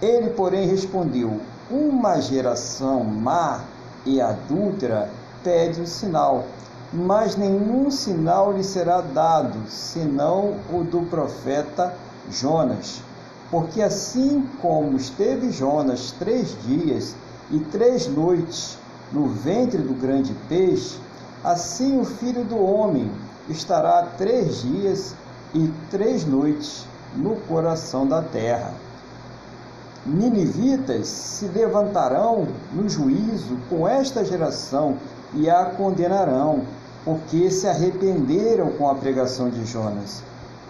Ele, 0.00 0.30
porém, 0.30 0.66
respondeu: 0.66 1.40
Uma 1.70 2.20
geração 2.20 3.04
má 3.04 3.60
e 4.04 4.20
adúltera 4.20 5.10
pede 5.42 5.80
um 5.80 5.86
sinal, 5.86 6.44
mas 6.92 7.36
nenhum 7.36 7.90
sinal 7.90 8.52
lhe 8.52 8.62
será 8.62 9.00
dado, 9.00 9.58
senão 9.68 10.56
o 10.70 10.84
do 10.84 11.02
profeta 11.02 11.94
Jonas. 12.30 13.00
Porque 13.50 13.80
assim 13.80 14.46
como 14.60 14.96
esteve 14.96 15.50
Jonas 15.50 16.12
três 16.18 16.56
dias 16.66 17.14
e 17.50 17.58
três 17.58 18.06
noites 18.06 18.78
no 19.12 19.26
ventre 19.28 19.78
do 19.78 19.94
grande 19.94 20.34
peixe, 20.48 20.98
assim 21.42 21.98
o 21.98 22.04
filho 22.04 22.44
do 22.44 22.58
homem 22.58 23.10
estará 23.48 24.02
três 24.16 24.62
dias 24.62 25.14
e 25.54 25.70
três 25.90 26.24
noites 26.24 26.86
no 27.16 27.36
coração 27.36 28.06
da 28.06 28.22
terra. 28.22 28.72
Ninivitas 30.04 31.06
se 31.06 31.46
levantarão 31.46 32.48
no 32.72 32.88
juízo 32.88 33.56
com 33.68 33.86
esta 33.86 34.24
geração 34.24 34.96
e 35.34 35.48
a 35.48 35.66
condenarão, 35.66 36.62
porque 37.04 37.50
se 37.50 37.66
arrependeram 37.66 38.70
com 38.72 38.88
a 38.88 38.94
pregação 38.94 39.50
de 39.50 39.64
Jonas. 39.64 40.22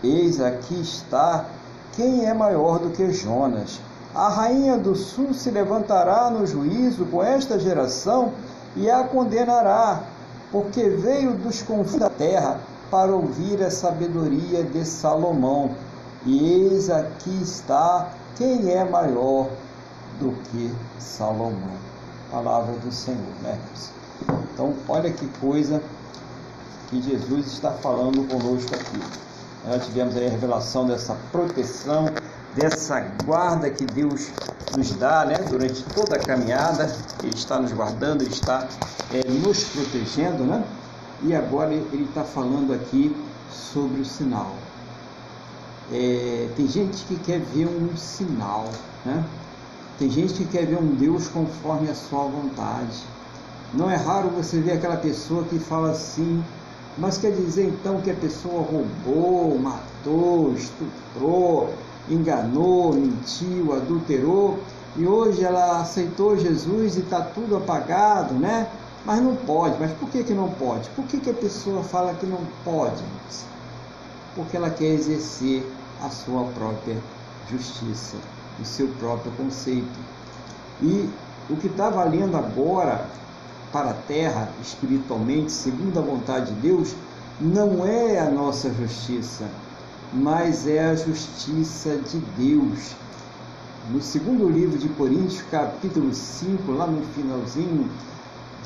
Eis 0.02 0.40
aqui 0.40 0.80
está 0.80 1.44
quem 1.92 2.24
é 2.24 2.32
maior 2.32 2.78
do 2.78 2.90
que 2.90 3.12
Jonas. 3.12 3.80
A 4.14 4.28
rainha 4.28 4.76
do 4.76 4.94
sul 4.94 5.32
se 5.32 5.50
levantará 5.50 6.30
no 6.30 6.46
juízo 6.46 7.04
com 7.06 7.22
esta 7.22 7.58
geração 7.58 8.32
e 8.76 8.90
a 8.90 9.04
condenará, 9.04 10.02
porque 10.50 10.88
veio 10.88 11.32
dos 11.32 11.62
confins 11.62 11.98
da 11.98 12.10
terra 12.10 12.58
para 12.90 13.14
ouvir 13.14 13.62
a 13.62 13.70
sabedoria 13.70 14.62
de 14.62 14.84
Salomão. 14.84 15.70
E 16.24 16.68
eis 16.68 16.90
aqui 16.90 17.42
está 17.42 18.10
quem 18.36 18.70
é 18.70 18.84
maior 18.84 19.48
do 20.18 20.32
que 20.44 20.72
Salomão. 20.98 21.82
Palavra 22.30 22.74
do 22.76 22.92
Senhor, 22.92 23.18
né? 23.42 23.58
Então, 24.54 24.74
olha 24.88 25.10
que 25.10 25.26
coisa 25.40 25.82
que 26.92 27.00
Jesus 27.00 27.46
está 27.46 27.70
falando 27.70 28.28
conosco 28.28 28.74
aqui. 28.74 29.00
Nós 29.66 29.86
tivemos 29.86 30.14
a 30.14 30.20
revelação 30.20 30.86
dessa 30.86 31.16
proteção, 31.32 32.06
dessa 32.54 33.00
guarda 33.24 33.70
que 33.70 33.86
Deus 33.86 34.28
nos 34.76 34.90
dá 34.96 35.24
né? 35.24 35.36
durante 35.48 35.82
toda 35.94 36.16
a 36.16 36.18
caminhada. 36.18 36.94
Ele 37.22 37.34
está 37.34 37.58
nos 37.58 37.72
guardando, 37.72 38.20
Ele 38.20 38.30
está 38.30 38.68
é, 39.10 39.26
nos 39.26 39.64
protegendo, 39.64 40.44
né? 40.44 40.62
E 41.22 41.34
agora 41.34 41.72
ele 41.72 42.04
está 42.04 42.24
falando 42.24 42.74
aqui 42.74 43.16
sobre 43.50 44.00
o 44.00 44.04
sinal. 44.04 44.52
É, 45.90 46.48
tem 46.56 46.66
gente 46.66 47.04
que 47.04 47.16
quer 47.16 47.40
ver 47.40 47.66
um 47.66 47.96
sinal, 47.96 48.68
né? 49.06 49.24
Tem 49.98 50.10
gente 50.10 50.34
que 50.34 50.44
quer 50.44 50.66
ver 50.66 50.78
um 50.78 50.94
Deus 50.96 51.28
conforme 51.28 51.88
a 51.88 51.94
sua 51.94 52.24
vontade. 52.24 53.04
Não 53.72 53.88
é 53.88 53.94
raro 53.94 54.28
você 54.30 54.58
ver 54.60 54.72
aquela 54.72 54.96
pessoa 54.96 55.44
que 55.44 55.58
fala 55.60 55.92
assim, 55.92 56.42
mas 56.98 57.18
quer 57.18 57.32
dizer 57.32 57.66
então 57.66 58.00
que 58.00 58.10
a 58.10 58.14
pessoa 58.14 58.62
roubou, 58.62 59.58
matou, 59.58 60.52
estuprou, 60.52 61.72
enganou, 62.08 62.92
mentiu, 62.92 63.72
adulterou 63.74 64.58
e 64.96 65.06
hoje 65.06 65.42
ela 65.42 65.80
aceitou 65.80 66.36
Jesus 66.36 66.96
e 66.96 67.00
está 67.00 67.22
tudo 67.22 67.56
apagado, 67.56 68.34
né? 68.34 68.68
Mas 69.06 69.20
não 69.20 69.34
pode. 69.34 69.76
Mas 69.80 69.90
por 69.92 70.08
que, 70.10 70.22
que 70.22 70.34
não 70.34 70.50
pode? 70.50 70.88
Por 70.90 71.04
que, 71.06 71.18
que 71.18 71.30
a 71.30 71.34
pessoa 71.34 71.82
fala 71.82 72.14
que 72.14 72.26
não 72.26 72.40
pode? 72.62 73.02
Porque 74.34 74.56
ela 74.56 74.70
quer 74.70 74.92
exercer 74.92 75.66
a 76.02 76.10
sua 76.10 76.44
própria 76.44 76.96
justiça, 77.50 78.16
o 78.60 78.64
seu 78.64 78.88
próprio 78.98 79.32
conceito. 79.32 79.98
E 80.82 81.08
o 81.48 81.56
que 81.56 81.68
está 81.68 81.88
valendo 81.88 82.36
agora 82.36 83.06
para 83.72 83.90
a 83.90 83.94
terra, 83.94 84.50
espiritualmente, 84.62 85.50
segundo 85.50 85.98
a 85.98 86.02
vontade 86.02 86.52
de 86.54 86.60
Deus, 86.60 86.94
não 87.40 87.86
é 87.86 88.20
a 88.20 88.30
nossa 88.30 88.70
justiça, 88.72 89.44
mas 90.12 90.66
é 90.66 90.84
a 90.84 90.94
justiça 90.94 91.96
de 91.96 92.18
Deus. 92.36 92.94
No 93.90 94.00
segundo 94.00 94.48
livro 94.48 94.78
de 94.78 94.88
Coríntios, 94.90 95.42
capítulo 95.50 96.14
5, 96.14 96.70
lá 96.70 96.86
no 96.86 97.02
finalzinho, 97.14 97.90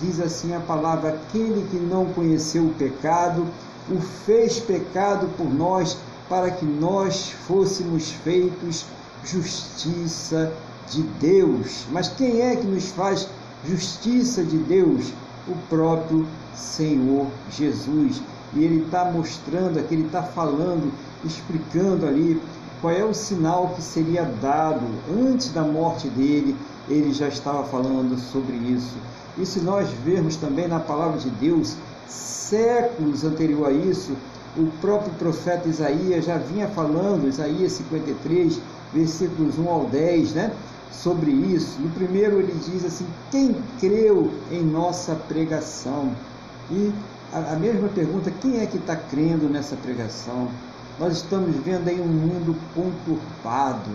diz 0.01 0.21
assim 0.21 0.55
a 0.55 0.61
palavra: 0.61 1.11
aquele 1.11 1.67
que 1.71 1.77
não 1.77 2.07
conheceu 2.07 2.65
o 2.65 2.75
pecado, 2.75 3.47
o 3.89 4.01
fez 4.01 4.59
pecado 4.59 5.29
por 5.39 5.49
nós, 5.49 5.97
para 6.29 6.51
que 6.51 6.67
nós 6.67 7.31
fôssemos 7.47 8.11
feitos 8.11 8.85
justiça 9.25 10.53
de 10.91 11.03
Deus. 11.03 11.87
Mas 11.91 12.09
quem 12.09 12.43
é 12.43 12.57
que 12.57 12.67
nos 12.67 12.89
faz 12.91 13.29
justiça 13.65 14.43
de 14.43 14.57
Deus? 14.59 15.13
O 15.49 15.55
próprio 15.69 16.27
Senhor 16.55 17.27
Jesus. 17.51 18.21
E 18.55 18.65
ele 18.65 18.85
está 18.85 19.05
mostrando 19.05 19.79
aqui, 19.79 19.95
ele 19.95 20.07
está 20.07 20.23
falando, 20.23 20.93
explicando 21.25 22.07
ali 22.07 22.41
qual 22.81 22.93
é 22.93 23.05
o 23.05 23.15
sinal 23.15 23.73
que 23.75 23.83
seria 23.83 24.25
dado 24.41 24.85
antes 25.11 25.51
da 25.51 25.63
morte 25.63 26.09
dele. 26.09 26.57
Ele 26.89 27.13
já 27.13 27.29
estava 27.29 27.65
falando 27.65 28.19
sobre 28.19 28.57
isso. 28.57 28.95
E 29.39 29.45
se 29.45 29.61
nós 29.61 29.89
vermos 30.05 30.37
também 30.37 30.69
na 30.69 30.81
palavra 30.81 31.19
de 31.19 31.31
Deus, 31.31 31.77
séculos 32.07 33.25
anterior 33.25 33.69
a 33.69 33.73
isso, 33.73 34.17
o 34.57 34.67
próprio 34.81 35.13
profeta 35.15 35.69
Isaías 35.69 36.25
já 36.25 36.39
vinha 36.39 36.67
falando, 36.69 37.29
Isaías 37.29 37.73
53, 37.73 38.59
versículos 38.95 39.59
1 39.59 39.69
ao 39.69 39.85
10, 39.87 40.33
né? 40.33 40.53
Sobre 40.91 41.31
isso. 41.31 41.81
No 41.81 41.91
primeiro 41.91 42.39
ele 42.39 42.53
diz 42.53 42.85
assim: 42.85 43.07
Quem 43.31 43.55
creu 43.79 44.33
em 44.51 44.63
nossa 44.63 45.15
pregação? 45.15 46.13
E 46.71 46.93
a, 47.33 47.53
a 47.53 47.57
mesma 47.57 47.89
pergunta: 47.89 48.31
quem 48.41 48.61
é 48.61 48.67
que 48.67 48.79
está 48.79 48.97
crendo 48.97 49.49
nessa 49.49 49.77
pregação? 49.77 50.49
Nós 50.99 51.19
estamos 51.19 51.55
vendo 51.57 51.89
aí 51.89 52.01
um 52.01 52.07
mundo 52.07 52.57
conturbado, 52.75 53.91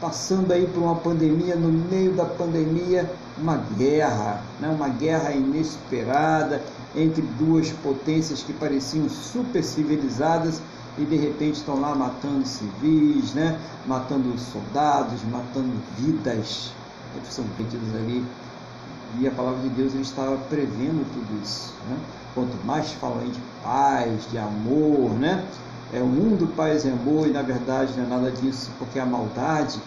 passando 0.00 0.52
aí 0.52 0.66
por 0.66 0.82
uma 0.82 0.96
pandemia, 0.96 1.56
no 1.56 1.72
meio 1.72 2.12
da 2.12 2.26
pandemia, 2.26 3.10
uma 3.38 3.56
guerra, 3.78 4.42
né? 4.60 4.68
uma 4.68 4.88
guerra 4.88 5.32
inesperada 5.32 6.60
entre 6.94 7.22
duas 7.38 7.70
potências 7.70 8.42
que 8.42 8.52
pareciam 8.52 9.08
super 9.08 9.64
civilizadas 9.64 10.60
e 10.98 11.04
de 11.04 11.16
repente 11.16 11.56
estão 11.56 11.80
lá 11.80 11.94
matando 11.94 12.46
civis, 12.46 13.32
né? 13.32 13.58
matando 13.86 14.38
soldados, 14.38 15.22
matando 15.30 15.72
vidas, 15.96 16.72
que 17.24 17.32
são 17.32 17.44
perdidas 17.56 17.94
ali. 17.94 18.24
E 19.18 19.26
a 19.26 19.30
palavra 19.30 19.60
de 19.60 19.68
Deus 19.70 19.94
estava 19.94 20.36
prevendo 20.48 21.06
tudo 21.12 21.42
isso. 21.42 21.74
Né? 21.88 21.98
Quanto 22.34 22.66
mais 22.66 22.92
falam 22.92 23.26
de 23.28 23.40
paz, 23.62 24.30
de 24.30 24.38
amor, 24.38 25.10
né? 25.18 25.46
É 25.92 26.00
o 26.00 26.06
mundo 26.06 26.50
paz 26.56 26.86
e 26.86 26.88
amor 26.88 27.26
e 27.26 27.30
na 27.30 27.42
verdade 27.42 27.92
não 27.98 28.04
é 28.04 28.08
nada 28.08 28.30
disso, 28.30 28.70
porque 28.78 28.98
a 28.98 29.04
maldade 29.04 29.78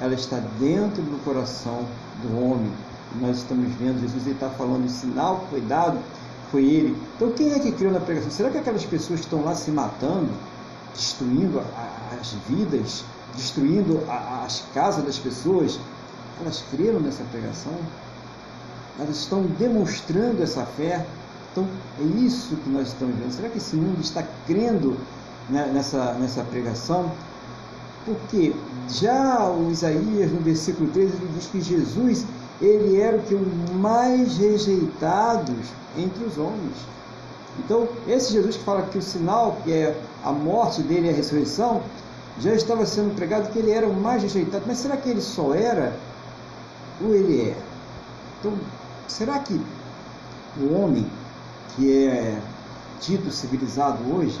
ela 0.00 0.14
está 0.14 0.36
dentro 0.60 1.02
do 1.02 1.24
coração 1.24 1.84
do 2.22 2.38
homem. 2.40 2.70
Nós 3.20 3.38
estamos 3.38 3.66
vendo, 3.74 4.00
Jesus 4.00 4.26
está 4.28 4.48
falando, 4.50 4.88
sinal 4.88 5.40
que 5.40 5.50
foi 5.50 5.60
dado 5.62 5.98
foi 6.50 6.64
ele. 6.64 6.96
Então 7.16 7.30
quem 7.32 7.52
é 7.52 7.58
que 7.58 7.72
criou 7.72 7.92
na 7.92 8.00
pregação? 8.00 8.30
Será 8.30 8.50
que 8.50 8.58
aquelas 8.58 8.84
pessoas 8.84 9.20
que 9.20 9.26
estão 9.26 9.44
lá 9.44 9.54
se 9.54 9.70
matando, 9.70 10.30
destruindo 10.94 11.60
as 12.20 12.32
vidas 12.48 13.04
destruindo 13.38 14.02
as 14.44 14.64
casas 14.74 15.04
das 15.04 15.18
pessoas, 15.18 15.78
elas 16.40 16.62
creram 16.70 17.00
nessa 17.00 17.22
pregação, 17.30 17.72
elas 18.98 19.16
estão 19.16 19.42
demonstrando 19.58 20.42
essa 20.42 20.64
fé. 20.64 21.06
Então, 21.52 21.66
é 22.00 22.02
isso 22.20 22.56
que 22.56 22.68
nós 22.68 22.88
estamos 22.88 23.16
vendo. 23.16 23.32
Será 23.32 23.48
que 23.48 23.58
esse 23.58 23.76
mundo 23.76 24.00
está 24.00 24.24
crendo 24.46 24.96
né, 25.48 25.70
nessa, 25.72 26.12
nessa 26.14 26.42
pregação? 26.42 27.10
Porque 28.04 28.54
já 28.88 29.48
o 29.48 29.70
Isaías, 29.70 30.32
no 30.32 30.40
versículo 30.40 30.90
13, 30.90 31.14
ele 31.14 31.30
diz 31.36 31.46
que 31.46 31.60
Jesus, 31.60 32.24
ele 32.60 33.00
era 33.00 33.16
o 33.16 33.22
que 33.22 33.34
o 33.34 33.74
mais 33.74 34.36
rejeitado 34.36 35.54
entre 35.96 36.24
os 36.24 36.36
homens. 36.38 36.76
Então, 37.58 37.88
esse 38.06 38.32
Jesus 38.32 38.56
que 38.56 38.64
fala 38.64 38.82
que 38.82 38.98
o 38.98 39.02
sinal, 39.02 39.58
que 39.64 39.72
é 39.72 40.00
a 40.24 40.32
morte 40.32 40.82
dele 40.82 41.08
e 41.08 41.10
a 41.10 41.12
ressurreição, 41.12 41.82
já 42.40 42.54
estava 42.54 42.86
sendo 42.86 43.14
pregado 43.14 43.50
que 43.50 43.58
ele 43.58 43.70
era 43.70 43.86
o 43.86 43.94
mais 43.94 44.22
rejeitado. 44.22 44.64
Mas 44.66 44.78
será 44.78 44.96
que 44.96 45.08
ele 45.08 45.20
só 45.20 45.54
era 45.54 45.96
ou 47.00 47.14
ele 47.14 47.50
é? 47.50 47.56
Então, 48.38 48.52
será 49.08 49.38
que 49.40 49.60
o 50.56 50.74
homem 50.74 51.06
que 51.74 52.06
é 52.06 52.38
dito 53.00 53.30
civilizado 53.30 53.98
hoje, 54.14 54.40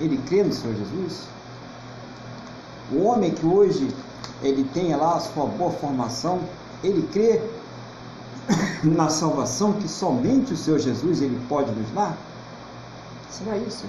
ele 0.00 0.18
crê 0.26 0.42
no 0.42 0.52
Senhor 0.52 0.74
Jesus? 0.76 1.22
O 2.92 3.02
homem 3.04 3.30
que 3.30 3.46
hoje 3.46 3.88
ele 4.42 4.64
tem 4.74 4.94
lá 4.94 5.16
a 5.16 5.20
sua 5.20 5.46
boa 5.46 5.70
formação, 5.70 6.40
ele 6.82 7.06
crê 7.12 7.40
na 8.82 9.08
salvação 9.08 9.72
que 9.74 9.88
somente 9.88 10.52
o 10.52 10.56
Senhor 10.56 10.78
Jesus 10.78 11.22
ele 11.22 11.40
pode 11.48 11.70
nos 11.72 11.88
dar? 11.90 12.16
Será 13.30 13.56
isso? 13.56 13.84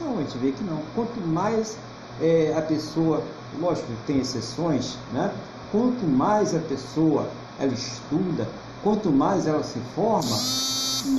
Não, 0.00 0.18
a 0.18 0.22
gente 0.22 0.38
vê 0.38 0.52
que 0.52 0.62
não. 0.64 0.80
Quanto 0.94 1.20
mais 1.26 1.76
é, 2.20 2.54
a 2.56 2.62
pessoa, 2.62 3.22
lógico 3.60 3.88
tem 4.06 4.18
exceções, 4.20 4.96
né? 5.12 5.32
Quanto 5.72 6.06
mais 6.06 6.54
a 6.54 6.58
pessoa 6.58 7.28
ela 7.58 7.72
estuda, 7.72 8.48
quanto 8.82 9.10
mais 9.10 9.46
ela 9.46 9.62
se 9.62 9.78
forma, 9.94 10.36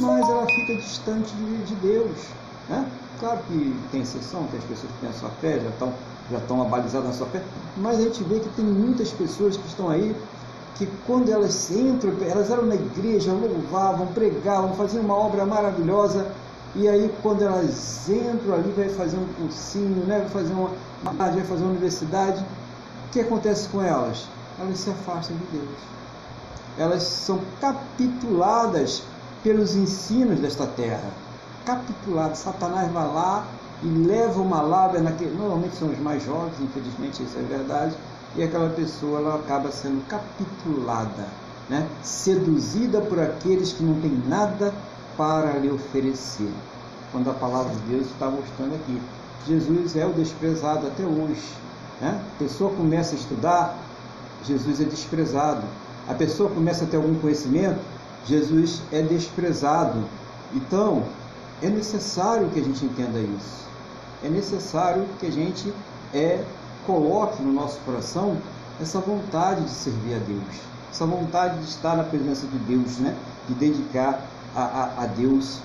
mais 0.01 0.27
ela 0.27 0.45
fica 0.45 0.75
distante 0.75 1.33
de, 1.35 1.63
de 1.65 1.75
Deus. 1.75 2.17
Né? 2.67 2.85
Claro 3.19 3.39
que 3.47 3.75
tem 3.91 4.01
exceção, 4.01 4.45
tem 4.47 4.59
as 4.59 4.65
pessoas 4.65 4.91
que 4.91 4.99
têm 4.99 5.09
a 5.09 5.13
sua 5.13 5.29
fé, 5.41 5.59
já 5.59 5.69
estão, 5.69 5.93
já 6.31 6.37
estão 6.37 6.61
abalizadas 6.61 7.07
na 7.07 7.13
sua 7.13 7.27
fé, 7.27 7.43
mas 7.77 7.99
a 7.99 8.01
gente 8.01 8.23
vê 8.23 8.39
que 8.39 8.49
tem 8.49 8.65
muitas 8.65 9.11
pessoas 9.11 9.55
que 9.55 9.67
estão 9.67 9.89
aí 9.89 10.15
que 10.75 10.87
quando 11.05 11.29
elas 11.29 11.69
entram, 11.71 12.13
elas 12.21 12.49
eram 12.49 12.65
na 12.65 12.75
igreja, 12.75 13.31
louvavam, 13.31 14.07
pregavam, 14.07 14.73
faziam 14.73 15.03
uma 15.03 15.15
obra 15.15 15.45
maravilhosa, 15.45 16.27
e 16.75 16.87
aí 16.87 17.13
quando 17.21 17.43
elas 17.43 18.09
entram 18.09 18.55
ali, 18.55 18.71
vai 18.75 18.89
fazer 18.89 19.17
um 19.17 19.27
cursinho, 19.33 20.05
né? 20.05 20.19
vai 20.19 20.29
fazer 20.29 20.53
uma, 20.53 20.69
vai 21.13 21.43
fazer 21.43 21.63
uma 21.63 21.71
universidade, 21.71 22.41
o 22.41 23.11
que 23.11 23.19
acontece 23.19 23.67
com 23.69 23.81
elas? 23.81 24.27
Elas 24.59 24.79
se 24.79 24.89
afastam 24.89 25.35
de 25.35 25.57
Deus. 25.57 25.77
Elas 26.77 27.03
são 27.03 27.39
capituladas 27.59 29.03
pelos 29.43 29.75
ensinos 29.75 30.39
desta 30.39 30.65
terra. 30.65 31.09
Capituladas. 31.65 32.37
Satanás 32.37 32.91
vai 32.91 33.05
lá 33.05 33.45
e 33.83 33.87
leva 33.87 34.39
uma 34.41 34.61
lábia 34.61 35.01
naquele. 35.01 35.35
Normalmente 35.35 35.75
são 35.75 35.89
os 35.89 35.99
mais 35.99 36.23
jovens, 36.23 36.53
infelizmente 36.61 37.23
isso 37.23 37.37
é 37.37 37.41
verdade. 37.41 37.95
E 38.35 38.43
aquela 38.43 38.69
pessoa 38.69 39.19
ela 39.19 39.35
acaba 39.35 39.71
sendo 39.71 40.05
capitulada, 40.07 41.27
né? 41.69 41.87
seduzida 42.01 43.01
por 43.01 43.19
aqueles 43.19 43.73
que 43.73 43.83
não 43.83 43.99
têm 43.99 44.21
nada 44.27 44.73
para 45.17 45.57
lhe 45.57 45.69
oferecer. 45.69 46.51
Quando 47.11 47.29
a 47.29 47.33
palavra 47.33 47.73
de 47.73 47.81
Deus 47.81 48.07
está 48.07 48.29
mostrando 48.29 48.75
aqui. 48.75 49.01
Jesus 49.45 49.95
é 49.95 50.05
o 50.05 50.13
desprezado 50.13 50.87
até 50.87 51.03
hoje. 51.03 51.43
Né? 51.99 52.21
A 52.35 52.39
pessoa 52.39 52.71
começa 52.73 53.15
a 53.15 53.17
estudar, 53.17 53.77
Jesus 54.45 54.79
é 54.79 54.85
desprezado. 54.85 55.63
A 56.07 56.13
pessoa 56.13 56.49
começa 56.49 56.85
a 56.85 56.87
ter 56.87 56.97
algum 56.97 57.15
conhecimento, 57.15 57.79
Jesus 58.25 58.81
é 58.91 59.01
desprezado. 59.01 60.03
Então, 60.53 61.03
é 61.61 61.69
necessário 61.69 62.49
que 62.49 62.59
a 62.59 62.63
gente 62.63 62.85
entenda 62.85 63.19
isso. 63.19 63.65
É 64.23 64.29
necessário 64.29 65.05
que 65.19 65.27
a 65.27 65.31
gente 65.31 65.73
é, 66.13 66.43
coloque 66.85 67.41
no 67.41 67.53
nosso 67.53 67.79
coração 67.81 68.37
essa 68.81 68.99
vontade 68.99 69.63
de 69.63 69.69
servir 69.69 70.15
a 70.15 70.19
Deus, 70.19 70.61
essa 70.91 71.05
vontade 71.05 71.57
de 71.59 71.65
estar 71.65 71.95
na 71.95 72.03
presença 72.03 72.47
de 72.47 72.57
Deus, 72.59 72.97
né? 72.97 73.15
de 73.47 73.53
dedicar 73.55 74.21
a, 74.55 74.61
a, 74.61 75.03
a 75.03 75.05
Deus 75.05 75.59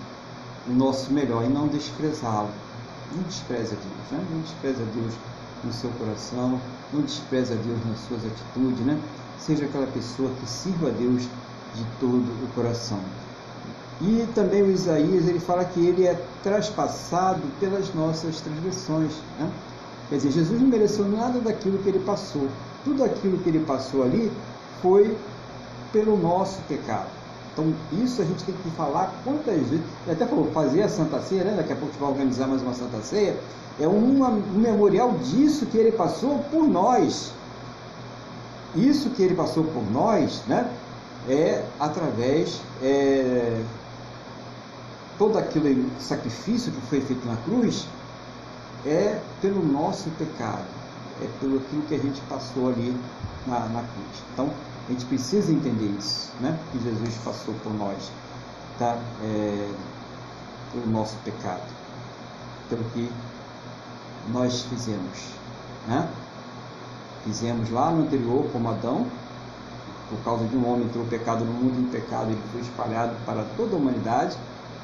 o 0.68 0.72
nosso 0.72 1.12
melhor 1.12 1.44
e 1.44 1.48
não 1.48 1.68
desprezá-lo. 1.68 2.50
Não 3.14 3.22
despreze 3.22 3.74
a 3.74 3.76
Deus, 3.76 4.10
né? 4.10 4.26
não 4.30 4.40
despreze 4.40 4.82
a 4.82 4.86
Deus 4.94 5.14
no 5.64 5.72
seu 5.72 5.90
coração, 5.90 6.60
não 6.92 7.00
despreze 7.00 7.52
a 7.52 7.56
Deus 7.56 7.78
nas 7.86 7.98
suas 8.00 8.20
atitudes, 8.24 8.84
né? 8.84 8.98
Seja 9.38 9.64
aquela 9.64 9.86
pessoa 9.86 10.30
que 10.40 10.48
sirva 10.48 10.88
a 10.88 10.90
Deus 10.90 11.22
de 11.74 11.84
todo 12.00 12.24
o 12.44 12.48
coração. 12.54 12.98
E 14.00 14.26
também 14.34 14.62
o 14.62 14.70
Isaías, 14.70 15.26
ele 15.26 15.40
fala 15.40 15.64
que 15.64 15.80
ele 15.80 16.06
é 16.06 16.20
traspassado 16.42 17.40
pelas 17.58 17.94
nossas 17.94 18.40
transgressões, 18.40 19.12
né? 19.38 19.50
Quer 20.08 20.16
dizer, 20.16 20.30
Jesus 20.30 20.60
não 20.60 20.68
mereceu 20.68 21.06
nada 21.06 21.40
daquilo 21.40 21.78
que 21.78 21.88
ele 21.88 21.98
passou. 21.98 22.48
Tudo 22.84 23.02
aquilo 23.02 23.38
que 23.38 23.48
ele 23.48 23.60
passou 23.60 24.02
ali 24.02 24.30
foi 24.80 25.16
pelo 25.92 26.16
nosso 26.16 26.60
pecado. 26.68 27.08
Então, 27.52 27.72
isso 28.04 28.20
a 28.20 28.24
gente 28.24 28.44
tem 28.44 28.54
que 28.54 28.70
falar 28.76 29.12
quantas 29.24 29.54
vezes. 29.54 29.80
Ele 30.04 30.12
até 30.12 30.26
falou, 30.26 30.50
fazer 30.52 30.82
a 30.82 30.88
Santa 30.88 31.20
Ceia, 31.20 31.42
né? 31.42 31.54
daqui 31.56 31.72
a 31.72 31.76
pouco 31.76 31.88
a 31.88 31.92
gente 31.92 32.00
vai 32.00 32.10
organizar 32.10 32.46
mais 32.46 32.62
uma 32.62 32.74
Santa 32.74 33.00
Ceia. 33.00 33.36
É 33.80 33.88
uma, 33.88 34.28
um 34.28 34.58
memorial 34.58 35.12
disso 35.12 35.66
que 35.66 35.76
ele 35.76 35.92
passou 35.92 36.38
por 36.50 36.68
nós. 36.68 37.32
Isso 38.74 39.10
que 39.10 39.22
ele 39.22 39.34
passou 39.34 39.64
por 39.64 39.82
nós, 39.90 40.42
né? 40.46 40.70
É 41.28 41.64
através. 41.80 42.60
É, 42.82 43.60
todo 45.18 45.38
aquele 45.38 45.90
sacrifício 45.98 46.70
que 46.70 46.80
foi 46.82 47.00
feito 47.00 47.26
na 47.26 47.36
cruz 47.36 47.86
é 48.86 49.20
pelo 49.40 49.64
nosso 49.64 50.08
pecado, 50.10 50.64
é 51.22 51.28
pelo 51.40 51.58
aquilo 51.58 51.82
que 51.82 51.94
a 51.94 51.98
gente 51.98 52.20
passou 52.22 52.68
ali 52.68 52.96
na, 53.46 53.60
na 53.60 53.80
cruz. 53.80 54.22
Então, 54.32 54.50
a 54.88 54.92
gente 54.92 55.04
precisa 55.06 55.52
entender 55.52 55.94
isso, 55.98 56.32
né? 56.40 56.58
Que 56.70 56.78
Jesus 56.78 57.14
passou 57.24 57.54
por 57.62 57.74
nós, 57.74 58.10
tá? 58.78 58.96
É, 59.22 59.68
pelo 60.72 60.86
nosso 60.86 61.16
pecado, 61.24 61.62
pelo 62.68 62.84
que 62.90 63.10
nós 64.32 64.62
fizemos, 64.62 65.30
né? 65.88 66.08
Fizemos 67.24 67.70
lá 67.70 67.90
no 67.90 68.02
anterior 68.02 68.48
como 68.52 68.68
Adão, 68.68 69.06
por 70.08 70.18
causa 70.24 70.44
de 70.44 70.56
um 70.56 70.70
homem 70.70 70.86
entrou 70.86 71.04
o 71.04 71.08
pecado 71.08 71.44
no 71.44 71.52
mundo 71.52 71.88
o 71.88 71.90
pecado 71.90 72.30
ele 72.30 72.42
foi 72.52 72.60
espalhado 72.60 73.12
para 73.26 73.44
toda 73.56 73.74
a 73.74 73.78
humanidade 73.78 74.36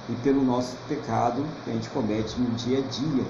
e 0.08 0.14
pelo 0.16 0.42
nosso 0.42 0.74
pecado 0.88 1.46
que 1.64 1.70
a 1.70 1.74
gente 1.74 1.88
comete 1.90 2.40
no 2.40 2.50
dia 2.56 2.78
a 2.78 2.82
dia. 2.82 3.24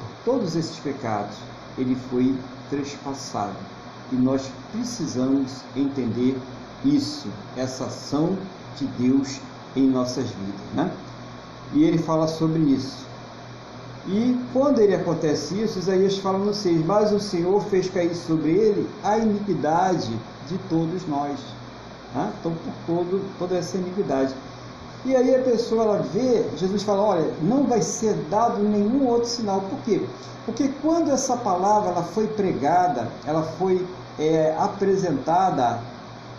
Por 0.00 0.32
todos 0.32 0.56
esses 0.56 0.78
pecados 0.78 1.36
ele 1.78 1.96
foi 2.10 2.34
trespassado 2.70 3.56
e 4.12 4.16
nós 4.16 4.50
precisamos 4.72 5.62
entender 5.74 6.38
isso, 6.84 7.28
essa 7.56 7.84
ação 7.86 8.36
de 8.76 8.86
Deus 8.98 9.40
em 9.74 9.86
nossas 9.88 10.26
vidas. 10.26 10.60
Né? 10.74 10.90
E 11.72 11.84
ele 11.84 11.98
fala 11.98 12.28
sobre 12.28 12.60
isso. 12.60 13.04
E 14.08 14.38
quando 14.52 14.78
ele 14.78 14.94
acontece 14.94 15.60
isso, 15.60 15.80
Isaías 15.80 16.18
fala 16.18 16.38
no 16.38 16.54
6: 16.54 16.84
Mas 16.86 17.12
o 17.12 17.18
Senhor 17.18 17.60
fez 17.64 17.90
cair 17.90 18.14
sobre 18.14 18.50
ele 18.52 18.88
a 19.02 19.18
iniquidade 19.18 20.12
de 20.48 20.56
todos 20.68 21.06
nós. 21.08 21.38
Né? 22.14 22.32
Então, 22.38 22.52
por 22.52 22.72
todo, 22.86 23.38
toda 23.38 23.56
essa 23.56 23.76
iniquidade. 23.76 24.32
E 25.06 25.14
aí 25.14 25.36
a 25.36 25.38
pessoa 25.38 25.84
ela 25.84 25.98
vê, 26.12 26.44
Jesus 26.56 26.82
fala: 26.82 27.00
Olha, 27.00 27.32
não 27.40 27.62
vai 27.62 27.80
ser 27.80 28.12
dado 28.28 28.60
nenhum 28.60 29.06
outro 29.06 29.28
sinal. 29.28 29.60
Por 29.60 29.78
quê? 29.84 30.04
Porque 30.44 30.68
quando 30.82 31.12
essa 31.12 31.36
palavra 31.36 31.90
ela 31.90 32.02
foi 32.02 32.26
pregada, 32.26 33.06
ela 33.24 33.44
foi 33.56 33.86
é, 34.18 34.52
apresentada 34.58 35.80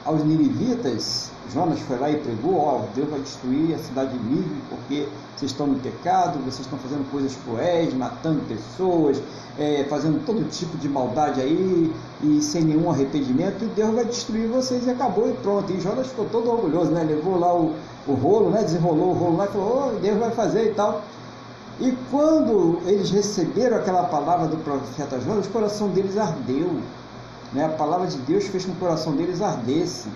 aos 0.03 0.21
ninivitas, 0.25 1.31
Jonas 1.53 1.79
foi 1.79 1.97
lá 1.97 2.09
e 2.09 2.17
pregou, 2.17 2.57
ó, 2.57 2.81
Deus 2.93 3.09
vai 3.09 3.19
destruir 3.19 3.73
a 3.73 3.77
cidade 3.77 4.17
de 4.17 4.23
Nínive 4.23 4.61
porque 4.69 5.07
vocês 5.35 5.51
estão 5.51 5.67
no 5.67 5.79
pecado, 5.79 6.39
vocês 6.39 6.61
estão 6.61 6.77
fazendo 6.79 7.09
coisas 7.09 7.35
cruéis, 7.45 7.93
matando 7.93 8.41
pessoas, 8.47 9.21
é, 9.57 9.85
fazendo 9.89 10.23
todo 10.25 10.43
tipo 10.49 10.77
de 10.77 10.89
maldade 10.89 11.39
aí 11.41 11.93
e 12.23 12.41
sem 12.41 12.63
nenhum 12.63 12.89
arrependimento, 12.89 13.63
e 13.63 13.67
Deus 13.67 13.93
vai 13.93 14.05
destruir 14.05 14.47
vocês 14.47 14.85
e 14.85 14.89
acabou 14.89 15.29
e 15.29 15.33
pronto. 15.33 15.71
E 15.71 15.79
Jonas 15.79 16.07
ficou 16.07 16.25
todo 16.25 16.49
orgulhoso, 16.51 16.91
né? 16.91 17.03
Levou 17.03 17.39
lá 17.39 17.55
o, 17.55 17.75
o 18.07 18.13
rolo, 18.13 18.49
né? 18.49 18.63
Desenrolou 18.63 19.11
o 19.11 19.13
rolo 19.13 19.37
lá 19.37 19.45
e 19.45 19.47
falou, 19.49 19.93
oh, 19.93 19.99
Deus 19.99 20.17
vai 20.17 20.31
fazer 20.31 20.71
e 20.71 20.73
tal. 20.73 21.01
E 21.79 21.95
quando 22.09 22.81
eles 22.85 23.11
receberam 23.11 23.77
aquela 23.77 24.03
palavra 24.03 24.47
do 24.47 24.57
profeta 24.57 25.19
Jonas, 25.19 25.45
o 25.45 25.49
coração 25.49 25.89
deles 25.89 26.17
ardeu. 26.17 26.79
Né? 27.53 27.65
A 27.65 27.69
palavra 27.69 28.07
de 28.07 28.17
Deus 28.17 28.45
fez 28.47 28.65
com 28.65 28.71
que 28.71 28.77
o 28.77 28.79
coração 28.79 29.15
deles 29.15 29.41
ardesse. 29.41 30.09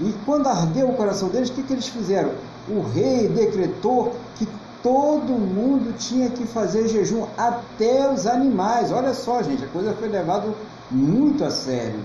E 0.00 0.12
quando 0.24 0.48
ardeu 0.48 0.88
o 0.88 0.96
coração 0.96 1.28
deles, 1.28 1.50
o 1.50 1.52
que, 1.52 1.62
que 1.62 1.72
eles 1.72 1.86
fizeram? 1.86 2.32
O 2.68 2.82
rei 2.82 3.28
decretou 3.28 4.14
que 4.36 4.48
todo 4.82 5.32
mundo 5.32 5.96
tinha 5.96 6.28
que 6.28 6.44
fazer 6.46 6.88
jejum, 6.88 7.26
até 7.38 8.12
os 8.12 8.26
animais. 8.26 8.92
Olha 8.92 9.14
só, 9.14 9.42
gente, 9.42 9.64
a 9.64 9.68
coisa 9.68 9.94
foi 9.94 10.08
levada 10.08 10.48
muito 10.90 11.44
a 11.44 11.50
sério. 11.50 12.00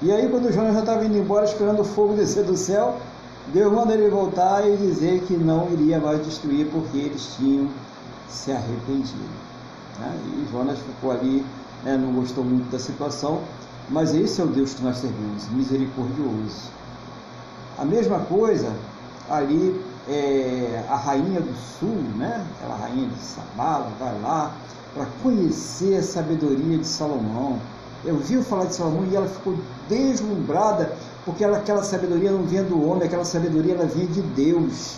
E 0.00 0.12
aí, 0.12 0.28
quando 0.28 0.52
Jonas 0.52 0.74
já 0.74 0.80
estava 0.80 1.04
indo 1.04 1.16
embora, 1.16 1.44
esperando 1.44 1.80
o 1.80 1.84
fogo 1.84 2.14
descer 2.14 2.44
do 2.44 2.56
céu, 2.56 2.96
Deus 3.52 3.72
manda 3.72 3.94
ele 3.94 4.08
voltar 4.08 4.68
e 4.68 4.76
dizer 4.76 5.22
que 5.22 5.34
não 5.34 5.68
iria 5.72 5.98
mais 5.98 6.24
destruir, 6.24 6.68
porque 6.70 6.98
eles 6.98 7.34
tinham 7.36 7.68
se 8.28 8.52
arrependido. 8.52 9.18
Né? 9.98 10.18
E 10.36 10.52
Jonas 10.52 10.78
ficou 10.78 11.10
ali, 11.10 11.44
né, 11.84 11.96
não 11.96 12.12
gostou 12.12 12.44
muito 12.44 12.70
da 12.70 12.78
situação, 12.78 13.40
mas 13.88 14.14
esse 14.14 14.40
é 14.40 14.44
o 14.44 14.48
Deus 14.48 14.74
que 14.74 14.82
nós 14.82 14.98
servimos, 14.98 15.48
misericordioso. 15.50 16.77
A 17.78 17.84
mesma 17.84 18.18
coisa 18.20 18.72
ali 19.30 19.80
é, 20.08 20.82
a 20.88 20.96
rainha 20.96 21.40
do 21.40 21.54
sul, 21.78 21.96
né? 22.16 22.44
aquela 22.56 22.76
rainha 22.76 23.08
de 23.08 23.20
Sabá, 23.20 23.86
vai 24.00 24.20
lá 24.20 24.52
para 24.94 25.06
conhecer 25.22 25.96
a 25.96 26.02
sabedoria 26.02 26.78
de 26.78 26.86
Salomão. 26.86 27.58
Eu 28.04 28.16
vi 28.16 28.42
falar 28.42 28.64
de 28.64 28.74
Salomão 28.74 29.04
e 29.10 29.14
ela 29.14 29.28
ficou 29.28 29.54
deslumbrada, 29.88 30.92
porque 31.24 31.44
ela, 31.44 31.58
aquela 31.58 31.82
sabedoria 31.82 32.32
não 32.32 32.42
vinha 32.42 32.62
do 32.62 32.82
homem, 32.88 33.04
aquela 33.04 33.24
sabedoria 33.24 33.74
ela 33.74 33.86
vinha 33.86 34.06
de 34.06 34.22
Deus. 34.22 34.96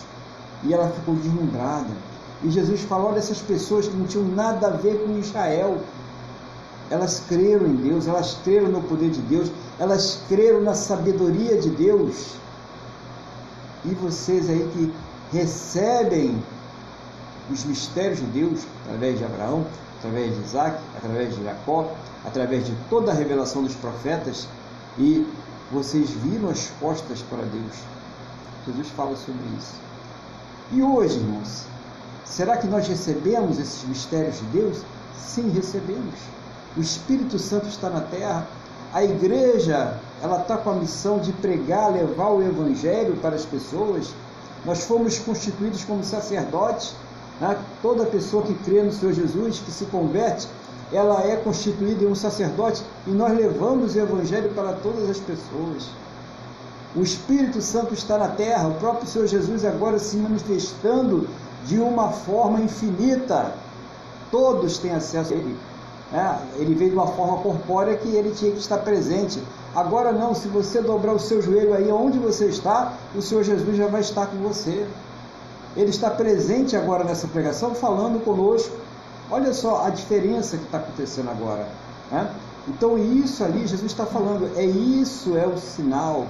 E 0.63 0.73
ela 0.73 0.89
ficou 0.89 1.15
deslumbrada. 1.15 1.89
E 2.43 2.49
Jesus 2.49 2.81
falou: 2.81 3.09
olha, 3.09 3.17
essas 3.17 3.39
pessoas 3.39 3.87
que 3.87 3.95
não 3.95 4.05
tinham 4.05 4.25
nada 4.27 4.67
a 4.67 4.71
ver 4.71 5.03
com 5.05 5.19
Israel, 5.19 5.77
elas 6.89 7.21
creram 7.27 7.67
em 7.67 7.75
Deus, 7.75 8.07
elas 8.07 8.37
creram 8.43 8.69
no 8.69 8.81
poder 8.81 9.09
de 9.09 9.21
Deus, 9.21 9.51
elas 9.79 10.21
creram 10.27 10.61
na 10.61 10.73
sabedoria 10.73 11.57
de 11.57 11.69
Deus 11.69 12.41
e 13.85 13.93
vocês 13.95 14.49
aí 14.49 14.69
que 14.73 14.93
recebem 15.35 16.41
os 17.49 17.63
mistérios 17.65 18.19
de 18.19 18.25
Deus 18.25 18.61
através 18.85 19.17
de 19.17 19.25
Abraão, 19.25 19.65
através 19.99 20.35
de 20.35 20.41
Isaac, 20.41 20.77
através 20.97 21.35
de 21.35 21.43
Jacó, 21.43 21.91
através 22.25 22.65
de 22.65 22.75
toda 22.89 23.11
a 23.11 23.15
revelação 23.15 23.63
dos 23.63 23.75
profetas, 23.75 24.47
e 24.97 25.25
vocês 25.71 26.09
viram 26.09 26.49
as 26.49 26.69
costas 26.79 27.21
para 27.21 27.41
Deus. 27.43 27.75
Jesus 28.67 28.89
fala 28.89 29.15
sobre 29.15 29.41
isso. 29.57 29.75
E 30.71 30.81
hoje, 30.81 31.17
irmãos, 31.17 31.65
será 32.25 32.57
que 32.57 32.67
nós 32.67 32.87
recebemos 32.87 33.59
esses 33.59 33.83
mistérios 33.83 34.37
de 34.37 34.45
Deus? 34.45 34.81
Sim, 35.17 35.49
recebemos. 35.49 36.15
O 36.77 36.81
Espírito 36.81 37.37
Santo 37.39 37.67
está 37.67 37.89
na 37.89 38.01
terra, 38.01 38.47
a 38.93 39.03
igreja, 39.03 39.99
ela 40.21 40.41
está 40.41 40.57
com 40.57 40.69
a 40.69 40.75
missão 40.75 41.19
de 41.19 41.31
pregar, 41.33 41.91
levar 41.91 42.29
o 42.29 42.41
evangelho 42.41 43.15
para 43.17 43.35
as 43.35 43.45
pessoas. 43.45 44.13
Nós 44.63 44.83
fomos 44.83 45.17
constituídos 45.17 45.83
como 45.83 46.03
sacerdotes. 46.03 46.93
Né? 47.39 47.57
Toda 47.81 48.05
pessoa 48.05 48.43
que 48.43 48.53
crê 48.53 48.83
no 48.83 48.91
Senhor 48.91 49.13
Jesus, 49.13 49.59
que 49.59 49.71
se 49.71 49.85
converte, 49.85 50.47
ela 50.93 51.23
é 51.23 51.37
constituída 51.37 52.03
em 52.03 52.07
um 52.07 52.15
sacerdote 52.15 52.83
e 53.07 53.11
nós 53.11 53.35
levamos 53.35 53.95
o 53.95 53.99
evangelho 53.99 54.53
para 54.53 54.73
todas 54.73 55.09
as 55.09 55.17
pessoas. 55.17 55.89
O 56.95 57.01
Espírito 57.01 57.61
Santo 57.61 57.93
está 57.93 58.17
na 58.17 58.27
terra, 58.27 58.67
o 58.67 58.73
próprio 58.73 59.07
Senhor 59.07 59.25
Jesus 59.25 59.63
agora 59.63 59.97
se 59.97 60.17
manifestando 60.17 61.27
de 61.65 61.79
uma 61.79 62.09
forma 62.09 62.59
infinita. 62.59 63.55
Todos 64.29 64.77
têm 64.77 64.91
acesso 64.91 65.33
a 65.33 65.37
Ele. 65.37 65.57
É, 66.13 66.61
ele 66.61 66.75
veio 66.75 66.91
de 66.91 66.97
uma 66.97 67.07
forma 67.07 67.37
corpórea 67.37 67.95
que 67.95 68.09
ele 68.09 68.31
tinha 68.31 68.51
que 68.51 68.59
estar 68.59 68.79
presente. 68.79 69.41
Agora 69.75 70.11
não, 70.11 70.35
se 70.35 70.49
você 70.49 70.81
dobrar 70.81 71.13
o 71.13 71.19
seu 71.19 71.41
joelho 71.41 71.73
aí 71.73 71.89
onde 71.91 72.19
você 72.19 72.45
está, 72.45 72.93
o 73.15 73.21
Senhor 73.21 73.43
Jesus 73.43 73.77
já 73.77 73.87
vai 73.87 74.01
estar 74.01 74.25
com 74.25 74.37
você. 74.37 74.85
Ele 75.77 75.89
está 75.89 76.09
presente 76.09 76.75
agora 76.75 77.05
nessa 77.05 77.27
pregação, 77.27 77.73
falando 77.73 78.23
conosco. 78.23 78.75
Olha 79.29 79.53
só 79.53 79.85
a 79.85 79.89
diferença 79.89 80.57
que 80.57 80.65
está 80.65 80.77
acontecendo 80.77 81.29
agora. 81.29 81.65
Né? 82.11 82.29
Então 82.67 82.97
isso 82.97 83.43
ali, 83.43 83.65
Jesus 83.65 83.91
está 83.91 84.05
falando, 84.05 84.51
é 84.57 84.65
isso, 84.65 85.37
é 85.37 85.47
o 85.47 85.57
sinal. 85.57 86.27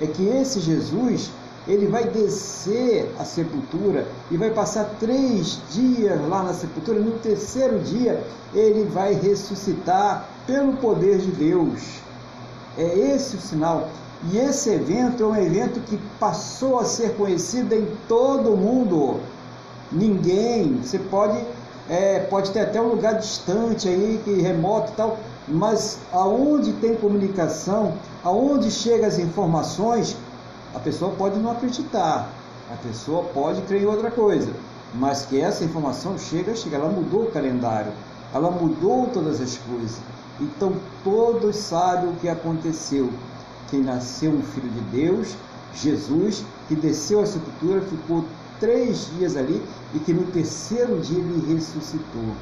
É 0.00 0.06
que 0.08 0.26
esse 0.26 0.58
Jesus 0.58 1.30
ele 1.68 1.86
vai 1.86 2.04
descer 2.04 3.14
à 3.20 3.24
sepultura 3.24 4.08
e 4.30 4.36
vai 4.36 4.50
passar 4.50 4.84
três 4.98 5.60
dias 5.70 6.20
lá 6.28 6.42
na 6.42 6.52
sepultura. 6.52 6.98
No 6.98 7.12
terceiro 7.12 7.78
dia, 7.78 8.20
ele 8.52 8.84
vai 8.84 9.14
ressuscitar 9.14 10.28
pelo 10.44 10.72
poder 10.78 11.18
de 11.18 11.30
Deus. 11.30 12.01
É 12.76 13.14
esse 13.14 13.36
o 13.36 13.40
sinal. 13.40 13.88
E 14.30 14.38
esse 14.38 14.70
evento 14.70 15.24
é 15.24 15.26
um 15.26 15.36
evento 15.36 15.80
que 15.80 15.98
passou 16.18 16.78
a 16.78 16.84
ser 16.84 17.16
conhecido 17.16 17.74
em 17.74 17.86
todo 18.08 18.52
o 18.52 18.56
mundo. 18.56 19.20
Ninguém, 19.90 20.80
você 20.82 20.98
pode, 20.98 21.38
é, 21.88 22.20
pode 22.20 22.50
ter 22.52 22.60
até 22.60 22.80
um 22.80 22.88
lugar 22.88 23.18
distante 23.18 23.88
aí, 23.88 24.20
que 24.24 24.40
remoto 24.40 24.92
e 24.92 24.94
tal, 24.94 25.18
mas 25.48 25.98
aonde 26.12 26.72
tem 26.74 26.94
comunicação, 26.94 27.94
aonde 28.22 28.70
chegam 28.70 29.08
as 29.08 29.18
informações, 29.18 30.16
a 30.74 30.78
pessoa 30.78 31.12
pode 31.12 31.38
não 31.38 31.50
acreditar, 31.50 32.30
a 32.72 32.76
pessoa 32.76 33.24
pode 33.24 33.60
crer 33.62 33.82
em 33.82 33.86
outra 33.86 34.10
coisa, 34.10 34.50
mas 34.94 35.26
que 35.26 35.40
essa 35.40 35.64
informação 35.64 36.16
chega, 36.16 36.54
chega, 36.54 36.76
ela 36.76 36.88
mudou 36.88 37.24
o 37.24 37.30
calendário, 37.30 37.92
ela 38.32 38.50
mudou 38.50 39.08
todas 39.12 39.40
as 39.40 39.58
coisas. 39.58 39.98
Então 40.42 40.74
todos 41.04 41.56
sabem 41.56 42.10
o 42.10 42.16
que 42.16 42.28
aconteceu. 42.28 43.10
Que 43.70 43.76
nasceu 43.78 44.32
um 44.32 44.42
filho 44.42 44.68
de 44.68 44.80
Deus, 44.90 45.36
Jesus, 45.74 46.44
que 46.68 46.74
desceu 46.74 47.20
à 47.20 47.26
sepultura, 47.26 47.80
ficou 47.80 48.24
três 48.60 49.08
dias 49.16 49.36
ali 49.36 49.62
e 49.94 49.98
que 50.00 50.12
no 50.12 50.24
terceiro 50.24 50.98
dia 51.00 51.18
ele 51.18 51.54
ressuscitou. 51.54 52.34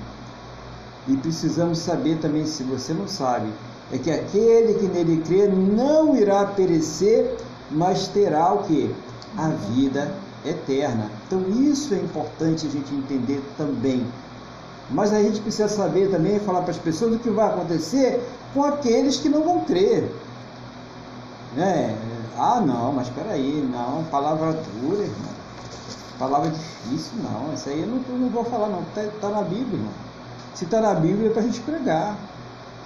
E 1.07 1.17
precisamos 1.17 1.79
saber 1.79 2.19
também, 2.19 2.47
se 2.47 2.63
você 2.63 2.93
não 2.93 3.07
sabe, 3.07 3.49
é 3.93 3.99
que 3.99 4.11
aquele 4.11 4.75
que 4.75 4.87
nele 4.87 5.23
crê 5.27 5.47
não 5.49 6.17
irá 6.17 6.45
perecer, 6.45 7.37
mas 7.71 8.09
terá 8.09 8.53
o 8.53 8.65
que? 8.65 8.95
A 9.37 9.49
vida 9.49 10.13
eterna. 10.45 11.11
Então 11.27 11.49
isso 11.51 11.95
é 11.95 11.99
importante 11.99 12.67
a 12.67 12.71
gente 12.71 12.95
entender 12.95 13.43
também. 13.57 14.07
Mas 14.91 15.13
a 15.13 15.23
gente 15.23 15.41
precisa 15.41 15.69
saber 15.69 16.11
também 16.11 16.39
falar 16.41 16.63
para 16.63 16.73
as 16.73 16.79
pessoas 16.79 17.15
o 17.15 17.19
que 17.19 17.31
vai 17.31 17.47
acontecer 17.47 18.21
com 18.53 18.65
aqueles 18.65 19.17
que 19.19 19.29
não 19.29 19.43
vão 19.43 19.61
crer. 19.61 20.11
Né? 21.55 21.97
Ah, 22.37 22.61
não, 22.61 22.93
mas 22.93 23.07
espera 23.09 23.33
aí, 23.33 23.69
não, 23.71 24.05
palavra 24.05 24.53
dura, 24.53 25.03
irmão. 25.03 25.41
Palavra 26.19 26.51
difícil, 26.51 27.13
não. 27.23 27.55
Isso 27.55 27.69
aí 27.69 27.81
eu 27.81 27.87
não, 27.87 28.01
eu 28.09 28.19
não 28.19 28.29
vou 28.29 28.45
falar, 28.45 28.69
não. 28.69 28.81
Está 28.81 29.03
tá 29.21 29.29
na 29.29 29.43
Bíblia, 29.43 29.75
irmão. 29.75 29.93
Se 30.55 30.65
está 30.65 30.81
na 30.81 30.95
Bíblia 30.95 31.29
é 31.29 31.33
para 31.33 31.43
a 31.43 31.45
gente 31.45 31.61
pregar. 31.61 32.17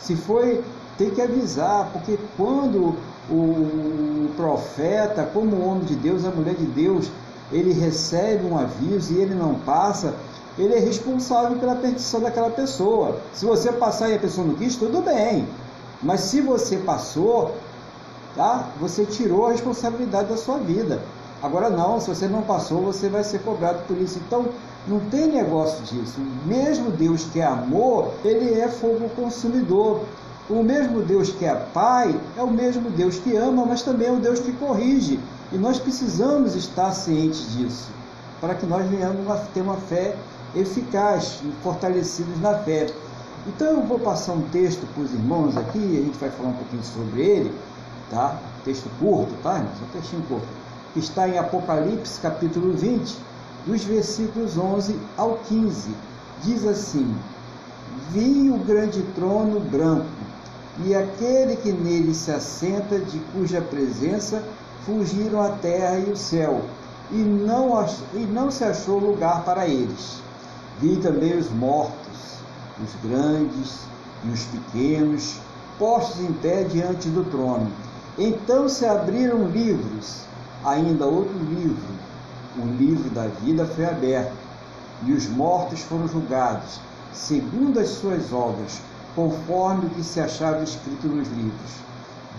Se 0.00 0.14
foi, 0.14 0.62
tem 0.98 1.11
que 1.11 1.20
avisar, 1.20 1.90
porque 1.92 2.18
quando 2.36 2.94
o 3.30 4.28
profeta, 4.36 5.28
como 5.32 5.57
o 5.57 5.68
homem 5.68 5.84
de 5.84 5.94
Deus, 5.94 6.24
a 6.24 6.30
mulher 6.30 6.55
de 6.55 6.66
Deus, 6.66 7.11
ele 7.50 7.72
recebe 7.72 8.46
um 8.46 8.59
aviso 8.59 9.14
e 9.14 9.18
ele 9.18 9.34
não 9.34 9.55
passa, 9.55 10.14
ele 10.59 10.74
é 10.74 10.78
responsável 10.78 11.59
pela 11.59 11.74
perdição 11.74 12.20
daquela 12.20 12.50
pessoa. 12.50 13.18
Se 13.32 13.44
você 13.44 13.72
passar 13.72 14.11
e 14.11 14.14
a 14.14 14.18
pessoa 14.18 14.46
não 14.46 14.55
quis, 14.55 14.76
tudo 14.76 15.02
bem. 15.02 15.48
Mas 16.02 16.20
se 16.20 16.40
você 16.40 16.76
passou, 16.76 17.55
tá? 18.36 18.68
Você 18.80 19.05
tirou 19.05 19.46
a 19.46 19.52
responsabilidade 19.52 20.28
da 20.28 20.36
sua 20.36 20.59
vida. 20.59 21.00
Agora 21.42 21.68
não, 21.68 22.00
se 22.00 22.09
você 22.09 22.26
não 22.26 22.42
passou, 22.42 22.80
você 22.82 23.09
vai 23.09 23.24
ser 23.24 23.40
cobrado 23.40 23.80
por 23.86 23.96
isso. 23.98 24.18
Então, 24.26 24.46
não 24.86 25.00
tem 25.00 25.26
negócio 25.26 25.82
disso. 25.84 26.20
Mesmo 26.46 26.90
Deus 26.90 27.24
que 27.24 27.40
é 27.40 27.44
amor, 27.44 28.12
ele 28.24 28.59
é 28.61 28.68
fogo 28.68 29.09
consumidor. 29.16 30.02
O 30.48 30.62
mesmo 30.62 31.00
Deus 31.00 31.30
que 31.30 31.46
é 31.46 31.55
Pai 31.55 32.14
é 32.36 32.42
o 32.42 32.50
mesmo 32.50 32.90
Deus 32.90 33.18
que 33.18 33.34
ama, 33.34 33.64
mas 33.64 33.82
também 33.82 34.09
é 34.09 34.12
o 34.12 34.16
Deus 34.16 34.40
que 34.40 34.52
corrige. 34.52 35.18
E 35.50 35.57
nós 35.57 35.78
precisamos 35.78 36.55
estar 36.55 36.92
cientes 36.92 37.52
disso, 37.57 37.88
para 38.40 38.55
que 38.55 38.66
nós 38.66 38.86
venhamos 38.86 39.26
a 39.30 39.36
ter 39.36 39.62
uma 39.62 39.76
fé 39.76 40.14
eficaz, 40.55 41.40
fortalecidos 41.62 42.40
na 42.40 42.55
fé. 42.59 42.86
Então 43.46 43.68
eu 43.68 43.82
vou 43.82 43.98
passar 43.98 44.32
um 44.32 44.42
texto 44.48 44.86
para 44.94 45.02
os 45.02 45.12
irmãos 45.12 45.57
aqui, 45.57 45.78
a 45.78 46.02
gente 46.02 46.18
vai 46.18 46.30
falar 46.30 46.50
um 46.50 46.55
pouquinho 46.55 46.82
sobre 46.82 47.22
ele, 47.22 47.55
tá? 48.11 48.38
Texto 48.64 48.88
curto, 48.98 49.34
tá, 49.42 49.57
irmãos? 49.57 49.76
Um 49.82 49.92
textinho 49.92 50.22
curto. 50.22 50.46
Que 50.92 51.00
está 51.00 51.28
em 51.28 51.38
Apocalipse, 51.38 52.20
capítulo 52.20 52.72
20, 52.72 53.16
dos 53.66 53.84
versículos 53.84 54.57
11 54.57 54.98
ao 55.16 55.38
15. 55.48 55.90
Diz 56.42 56.66
assim: 56.66 57.14
Vi 58.11 58.50
o 58.50 58.59
grande 58.59 59.02
trono 59.14 59.61
branco 59.61 60.07
e 60.82 60.94
aquele 60.94 61.57
que 61.57 61.70
nele 61.70 62.14
se 62.14 62.30
assenta, 62.30 62.98
de 62.98 63.18
cuja 63.32 63.61
presença 63.61 64.42
fugiram 64.84 65.40
a 65.40 65.50
terra 65.50 65.98
e 65.98 66.11
o 66.11 66.16
céu, 66.16 66.62
e 67.11 67.16
não, 67.16 67.86
e 68.12 68.18
não 68.18 68.50
se 68.50 68.64
achou 68.64 68.98
lugar 68.98 69.44
para 69.44 69.66
eles. 69.66 70.20
Vi 70.81 70.97
também 70.97 71.37
os 71.39 71.51
mortos, 71.51 72.39
os 72.83 73.09
grandes 73.09 73.81
e 74.25 74.29
os 74.29 74.45
pequenos, 74.45 75.37
postos 75.79 76.20
em 76.20 76.33
pé 76.33 76.64
diante 76.64 77.09
do 77.09 77.25
trono. 77.31 77.70
Então 78.18 78.68
se 78.68 78.85
abriram 78.87 79.49
livros, 79.49 80.20
ainda 80.64 81.07
outro 81.07 81.37
livro, 81.39 81.83
o 82.59 82.66
livro 82.66 83.11
da 83.11 83.27
vida 83.27 83.66
foi 83.66 83.85
aberto, 83.85 84.33
e 85.05 85.12
os 85.12 85.29
mortos 85.29 85.81
foram 85.83 86.09
julgados, 86.09 86.81
segundo 87.12 87.81
as 87.81 87.89
suas 87.89 88.33
obras, 88.33 88.81
conforme 89.14 89.87
o 89.87 89.91
que 89.91 90.03
se 90.03 90.20
achava 90.20 90.62
escrito 90.62 91.07
nos 91.09 91.29
livros. 91.29 91.70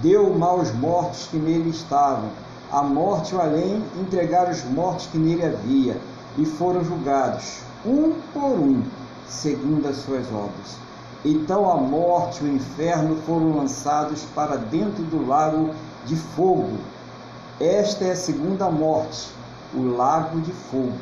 Deu 0.02 0.34
mal 0.38 0.60
aos 0.60 0.74
mortos 0.74 1.28
que 1.30 1.38
nele 1.38 1.70
estavam, 1.70 2.30
a 2.72 2.82
morte 2.82 3.36
o 3.36 3.42
além 3.42 3.84
entregaram 4.00 4.52
os 4.52 4.64
mortos 4.66 5.08
que 5.08 5.18
nele 5.18 5.46
havia, 5.46 5.98
e 6.38 6.46
foram 6.46 6.84
julgados, 6.84 7.60
um 7.86 8.14
por 8.34 8.60
um, 8.60 8.84
segundo 9.28 9.88
as 9.88 9.98
suas 9.98 10.26
obras. 10.28 10.78
Então 11.24 11.70
a 11.70 11.78
morte 11.78 12.44
e 12.44 12.48
o 12.48 12.56
inferno 12.56 13.16
foram 13.26 13.58
lançados 13.58 14.24
para 14.36 14.58
dentro 14.58 15.04
do 15.04 15.26
lago 15.26 15.72
de 16.06 16.16
fogo. 16.16 16.78
Esta 17.60 18.06
é 18.06 18.12
a 18.12 18.16
segunda 18.16 18.70
morte, 18.70 19.30
o 19.74 19.84
lago 19.84 20.40
de 20.42 20.52
fogo. 20.52 20.94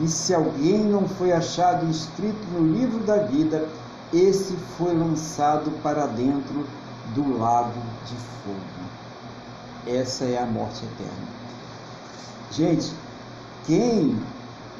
E 0.00 0.08
se 0.08 0.34
alguém 0.34 0.84
não 0.84 1.06
foi 1.06 1.32
achado 1.32 1.86
inscrito 1.86 2.44
no 2.52 2.66
livro 2.66 3.00
da 3.00 3.18
vida, 3.18 3.68
esse 4.12 4.54
foi 4.76 4.94
lançado 4.94 5.70
para 5.82 6.06
dentro 6.06 6.66
do 7.14 7.38
lago 7.38 7.80
de 8.06 8.14
fogo. 8.42 8.82
Essa 9.86 10.24
é 10.24 10.38
a 10.38 10.46
morte 10.46 10.84
eterna. 10.84 11.28
Gente, 12.50 12.92
quem 13.66 14.18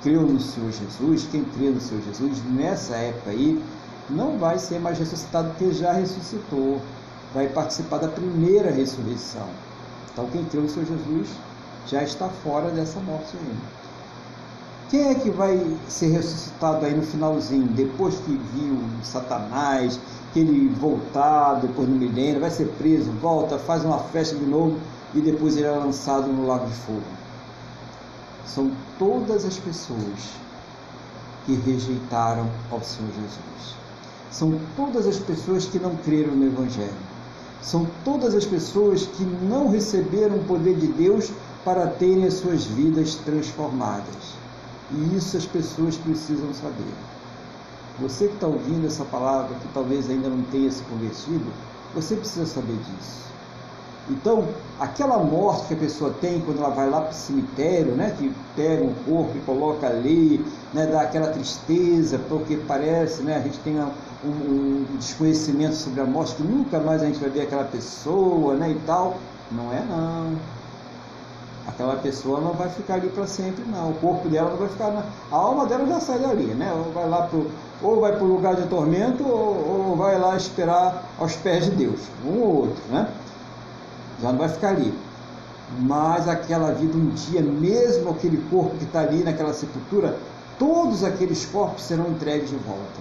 creu 0.03 0.23
no 0.23 0.41
Senhor 0.41 0.71
Jesus, 0.73 1.29
quem 1.31 1.45
crê 1.45 1.71
no 1.71 1.81
Senhor 1.81 2.03
Jesus, 2.03 2.43
nessa 2.51 2.95
época 2.97 3.31
aí, 3.31 3.63
não 4.11 4.39
vai 4.39 4.59
ser 4.59 4.79
mais 4.81 4.99
ressuscitado 4.99 5.51
porque 5.51 5.73
já 5.73 5.93
ressuscitou. 5.93 6.81
Vai 7.33 7.49
participar 7.49 7.99
da 7.99 8.09
primeira 8.09 8.71
ressurreição. 8.71 9.47
Então, 10.13 10.27
quem 10.31 10.45
creu 10.45 10.63
no 10.63 10.69
Senhor 10.69 10.87
Jesus 10.87 11.29
já 11.87 12.03
está 12.03 12.29
fora 12.29 12.71
dessa 12.71 13.01
morte 13.01 13.37
ainda. 13.37 13.83
Quem 14.91 15.09
é 15.09 15.15
que 15.15 15.31
vai 15.31 15.59
ser 15.89 16.09
ressuscitado 16.09 16.85
aí 16.85 16.95
no 16.95 17.03
finalzinho, 17.03 17.67
depois 17.69 18.17
que 18.17 18.39
viu 18.55 18.79
Satanás, 19.03 19.99
que 20.35 20.41
ele 20.41 20.69
voltar 20.69 21.55
depois 21.55 21.89
do 21.89 21.95
milênio, 21.95 22.41
vai 22.41 22.51
ser 22.51 22.67
preso, 22.77 23.11
volta, 23.13 23.59
faz 23.59 23.85
uma 23.85 23.99
festa 23.99 24.37
de 24.37 24.45
novo 24.45 24.77
e 25.15 25.21
depois 25.21 25.57
ele 25.57 25.67
é 25.67 25.71
lançado 25.71 26.27
no 26.27 26.47
lago 26.47 26.67
de 26.67 26.75
fogo? 26.75 27.22
São 28.47 28.71
todas 28.99 29.45
as 29.45 29.57
pessoas 29.57 30.31
que 31.47 31.55
rejeitaram 31.55 32.49
ao 32.71 32.83
Senhor 32.83 33.11
Jesus. 33.13 33.77
São 34.31 34.59
todas 34.77 35.07
as 35.07 35.19
pessoas 35.19 35.67
que 35.67 35.79
não 35.79 35.97
creram 35.97 36.35
no 36.35 36.47
Evangelho. 36.47 36.93
São 37.61 37.87
todas 38.05 38.35
as 38.35 38.45
pessoas 38.45 39.07
que 39.07 39.25
não 39.25 39.71
receberam 39.71 40.37
o 40.37 40.45
poder 40.45 40.75
de 40.77 40.89
Deus 40.89 41.31
para 41.65 41.87
terem 41.87 42.25
as 42.27 42.35
suas 42.35 42.65
vidas 42.65 43.15
transformadas. 43.17 44.35
E 44.91 45.17
isso 45.17 45.37
as 45.37 45.47
pessoas 45.47 45.97
precisam 45.97 46.53
saber. 46.53 46.93
Você 48.01 48.27
que 48.27 48.35
está 48.35 48.47
ouvindo 48.47 48.87
essa 48.87 49.05
palavra, 49.05 49.55
que 49.55 49.69
talvez 49.73 50.11
ainda 50.11 50.29
não 50.29 50.43
tenha 50.45 50.71
se 50.71 50.83
convertido, 50.85 51.53
você 51.95 52.17
precisa 52.17 52.47
saber 52.47 52.77
disso. 52.77 53.32
Então, 54.11 54.49
aquela 54.81 55.19
morte 55.19 55.69
que 55.69 55.75
a 55.75 55.77
pessoa 55.77 56.13
tem 56.21 56.41
quando 56.41 56.59
ela 56.59 56.71
vai 56.71 56.91
lá 56.91 57.03
para 57.03 57.11
o 57.11 57.15
cemitério, 57.15 57.93
né, 57.93 58.15
que 58.19 58.35
pega 58.57 58.83
um 58.83 58.95
corpo 59.07 59.37
e 59.37 59.41
coloca 59.41 59.87
ali, 59.87 60.45
né, 60.75 60.87
dá 60.87 61.03
aquela 61.03 61.29
tristeza, 61.29 62.19
porque 62.29 62.57
parece, 62.67 63.23
né, 63.23 63.37
a 63.37 63.41
gente 63.41 63.59
tem 63.61 63.79
um, 63.79 63.91
um, 64.25 64.87
desconhecimento 64.99 65.77
sobre 65.77 66.01
a 66.01 66.05
morte, 66.05 66.35
que 66.35 66.43
nunca 66.43 66.81
mais 66.81 67.03
a 67.03 67.07
gente 67.07 67.21
vai 67.21 67.31
ver 67.31 67.43
aquela 67.43 67.65
pessoa 67.65 68.55
né, 68.55 68.71
e 68.71 68.81
tal. 68.87 69.19
Não 69.53 69.73
é 69.73 69.85
não 69.89 70.37
aquela 71.67 71.97
pessoa 71.97 72.41
não 72.41 72.53
vai 72.53 72.69
ficar 72.69 72.95
ali 72.95 73.09
para 73.09 73.27
sempre, 73.27 73.65
não. 73.71 73.91
O 73.91 73.95
corpo 73.95 74.29
dela 74.29 74.51
não 74.51 74.57
vai 74.57 74.69
ficar. 74.69 74.91
Na... 74.91 75.05
A 75.31 75.37
alma 75.37 75.67
dela 75.67 75.87
já 75.87 76.01
sai 76.01 76.19
dali, 76.19 76.47
né? 76.55 76.73
Ou 76.73 76.93
vai 76.93 77.09
lá 77.09 77.23
pro, 77.23 77.51
ou 77.83 78.01
vai 78.01 78.13
para 78.13 78.25
o 78.25 78.27
lugar 78.27 78.57
de 78.57 78.67
tormento, 78.69 79.25
ou, 79.25 79.91
ou, 79.91 79.97
vai 79.97 80.19
lá 80.19 80.37
esperar 80.37 81.05
aos 81.19 81.35
pés 81.37 81.65
de 81.65 81.71
Deus, 81.73 82.01
um 82.25 82.41
ou 82.41 82.57
outro, 82.63 82.83
né? 82.91 83.09
Já 84.23 84.31
não 84.31 84.39
vai 84.39 84.49
ficar 84.49 84.69
ali. 84.69 84.95
Mas 85.81 86.29
aquela 86.29 86.73
vida 86.73 86.97
um 86.97 87.09
dia, 87.11 87.43
mesmo 87.43 88.11
aquele 88.11 88.39
corpo 88.51 88.77
que 88.77 88.85
está 88.85 89.01
ali 89.01 89.23
naquela 89.23 89.53
sepultura, 89.53 90.19
todos 90.59 91.03
aqueles 91.03 91.45
corpos 91.47 91.83
serão 91.85 92.09
entregues 92.09 92.51
de 92.51 92.57
volta. 92.57 93.01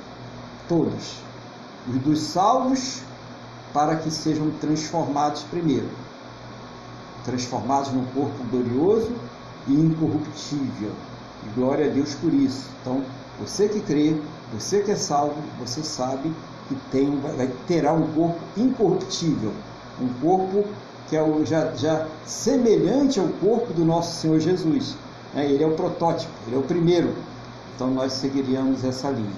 Todos. 0.68 1.18
Os 1.88 2.02
dos 2.02 2.20
salvos, 2.20 3.02
para 3.74 3.96
que 3.96 4.10
sejam 4.10 4.52
transformados 4.60 5.44
primeiro 5.44 5.88
transformados 7.24 7.92
num 7.92 8.06
corpo 8.06 8.44
glorioso 8.50 9.12
e 9.68 9.74
incorruptível. 9.74 10.92
E 11.46 11.50
glória 11.56 11.88
a 11.88 11.90
Deus 11.90 12.14
por 12.16 12.34
isso. 12.34 12.68
Então, 12.82 13.04
você 13.40 13.68
que 13.68 13.80
crê, 13.80 14.16
você 14.54 14.82
que 14.82 14.92
é 14.92 14.96
salvo, 14.96 15.36
você 15.60 15.82
sabe 15.84 16.32
que 16.68 16.76
tem, 16.92 17.20
vai, 17.20 17.50
terá 17.68 17.94
um 17.94 18.08
corpo 18.14 18.40
incorruptível, 18.58 19.52
um 20.00 20.08
corpo 20.22 20.66
que 21.12 21.18
é 21.18 21.22
o, 21.22 21.46
já, 21.46 21.74
já 21.76 22.08
semelhante 22.26 23.20
ao 23.20 23.28
corpo 23.28 23.74
do 23.74 23.84
nosso 23.84 24.22
Senhor 24.22 24.40
Jesus. 24.40 24.96
É, 25.36 25.44
ele 25.44 25.62
é 25.62 25.68
o 25.68 25.74
protótipo, 25.74 26.32
ele 26.48 26.56
é 26.56 26.60
o 26.60 26.64
primeiro. 26.64 27.14
Então 27.76 27.92
nós 27.92 28.14
seguiríamos 28.14 28.86
essa 28.86 29.10
linha. 29.10 29.30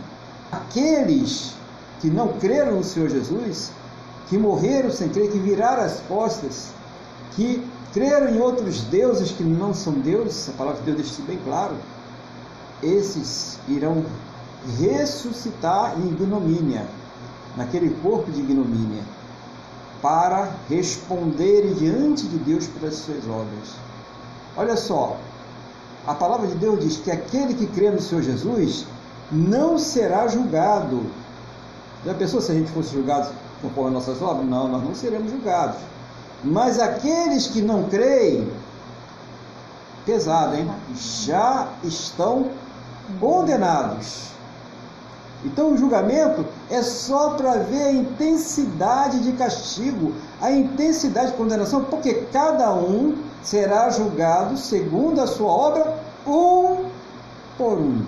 Aqueles 0.52 1.56
que 2.00 2.12
não 2.12 2.28
creram 2.34 2.76
no 2.76 2.84
Senhor 2.84 3.10
Jesus, 3.10 3.72
que 4.30 4.38
morreram 4.38 4.92
sem 4.92 5.10
crer, 5.10 5.32
que 5.32 5.40
viraram 5.40 5.82
as 5.82 6.00
costas, 6.02 6.68
que 7.32 7.66
creram 7.92 8.30
em 8.30 8.40
outros 8.40 8.82
deuses 8.82 9.32
que 9.32 9.44
não 9.44 9.74
são 9.74 9.94
deuses, 9.94 10.50
a 10.50 10.52
palavra 10.52 10.80
de 10.80 10.86
Deus 10.86 10.98
deixa 10.98 11.14
isso 11.14 11.24
bem 11.24 11.40
claro, 11.44 11.74
esses 12.84 13.58
irão 13.68 14.06
ressuscitar 14.80 15.96
em 16.00 16.10
ignomínia, 16.10 16.86
naquele 17.58 17.90
corpo 18.04 18.32
de 18.32 18.42
ignomínia, 18.42 19.02
para 20.04 20.52
responderem 20.70 21.74
diante 21.76 22.28
de 22.28 22.38
Deus 22.38 22.68
pelas 22.68 22.96
suas 22.96 23.26
obras. 23.26 23.76
Olha 24.58 24.76
só, 24.76 25.16
a 26.06 26.14
palavra 26.14 26.46
de 26.48 26.56
Deus 26.56 26.82
diz 26.82 26.98
que 26.98 27.10
aquele 27.10 27.54
que 27.54 27.66
crê 27.66 27.90
no 27.90 28.02
Senhor 28.02 28.22
Jesus 28.22 28.86
não 29.32 29.80
será 29.80 30.28
julgado. 30.28 31.06
Já 32.06 32.14
pensou 32.14 32.42
se 32.42 32.52
a 32.52 32.56
gente 32.56 32.70
fosse 32.72 32.92
julgado 32.92 33.30
conforme 33.62 33.98
as 33.98 34.06
nossas 34.06 34.22
obras? 34.22 34.46
Não, 34.46 34.68
nós 34.68 34.84
não 34.84 34.94
seremos 34.94 35.32
julgados. 35.32 35.80
Mas 36.44 36.82
aqueles 36.82 37.48
que 37.48 37.62
não 37.62 37.84
creem, 37.84 38.52
pesado, 40.06 40.58
hein? 40.58 40.70
Já 40.94 41.70
estão 41.82 42.50
condenados. 43.22 44.33
Então 45.46 45.74
o 45.74 45.78
julgamento 45.78 46.46
é 46.70 46.82
só 46.82 47.32
para 47.32 47.58
ver 47.58 47.84
a 47.84 47.92
intensidade 47.92 49.20
de 49.20 49.34
castigo, 49.34 50.14
a 50.42 50.52
intensidade 50.52 51.32
de 51.32 51.38
condenação, 51.38 51.84
porque 51.84 52.14
cada 52.32 52.74
um 52.74 53.18
será 53.42 53.90
julgado 53.90 54.58
segundo 54.58 55.22
a 55.22 55.28
sua 55.28 55.52
obra, 55.52 55.98
um 56.26 56.86
por 57.58 57.78
um. 57.78 58.06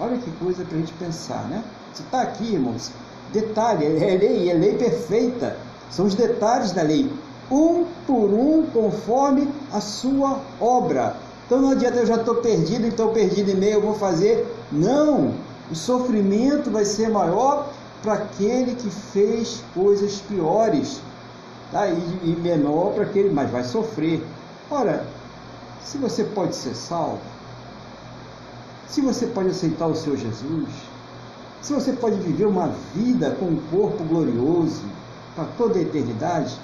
Olha 0.00 0.16
que 0.18 0.30
coisa 0.32 0.64
para 0.64 0.76
a 0.76 0.80
gente 0.80 0.92
pensar, 0.94 1.44
né? 1.48 1.62
Você 1.92 2.02
está 2.02 2.22
aqui, 2.22 2.54
irmãos. 2.54 2.90
Detalhe, 3.32 3.84
é 3.84 4.16
lei, 4.16 4.50
é 4.50 4.54
lei 4.54 4.76
perfeita. 4.76 5.56
São 5.90 6.06
os 6.06 6.14
detalhes 6.14 6.72
da 6.72 6.82
lei, 6.82 7.12
um 7.50 7.84
por 8.06 8.32
um, 8.32 8.66
conforme 8.72 9.48
a 9.72 9.80
sua 9.80 10.40
obra. 10.60 11.16
Então 11.46 11.60
não 11.60 11.70
adianta 11.70 11.98
eu 11.98 12.06
já 12.06 12.16
estou 12.16 12.36
perdido, 12.36 12.86
então 12.86 13.12
perdido 13.12 13.50
e 13.50 13.54
meio 13.54 13.74
eu 13.74 13.82
vou 13.82 13.94
fazer. 13.94 14.46
Não! 14.72 15.34
O 15.70 15.74
sofrimento 15.74 16.70
vai 16.70 16.84
ser 16.84 17.08
maior 17.08 17.72
para 18.02 18.14
aquele 18.14 18.74
que 18.74 18.90
fez 18.90 19.62
coisas 19.72 20.20
piores. 20.20 21.00
Tá? 21.72 21.88
E, 21.88 21.92
e 22.24 22.36
menor 22.40 22.92
para 22.92 23.04
aquele, 23.04 23.30
mas 23.30 23.50
vai 23.50 23.64
sofrer. 23.64 24.22
Ora, 24.70 25.06
se 25.82 25.98
você 25.98 26.24
pode 26.24 26.54
ser 26.54 26.74
salvo, 26.74 27.20
se 28.88 29.00
você 29.00 29.26
pode 29.26 29.48
aceitar 29.48 29.86
o 29.86 29.94
Senhor 29.94 30.16
Jesus, 30.16 30.68
se 31.60 31.72
você 31.72 31.92
pode 31.92 32.16
viver 32.16 32.44
uma 32.44 32.72
vida 32.94 33.30
com 33.40 33.46
um 33.46 33.60
corpo 33.70 34.04
glorioso, 34.04 34.82
para 35.34 35.46
toda 35.56 35.78
a 35.78 35.82
eternidade, 35.82 36.54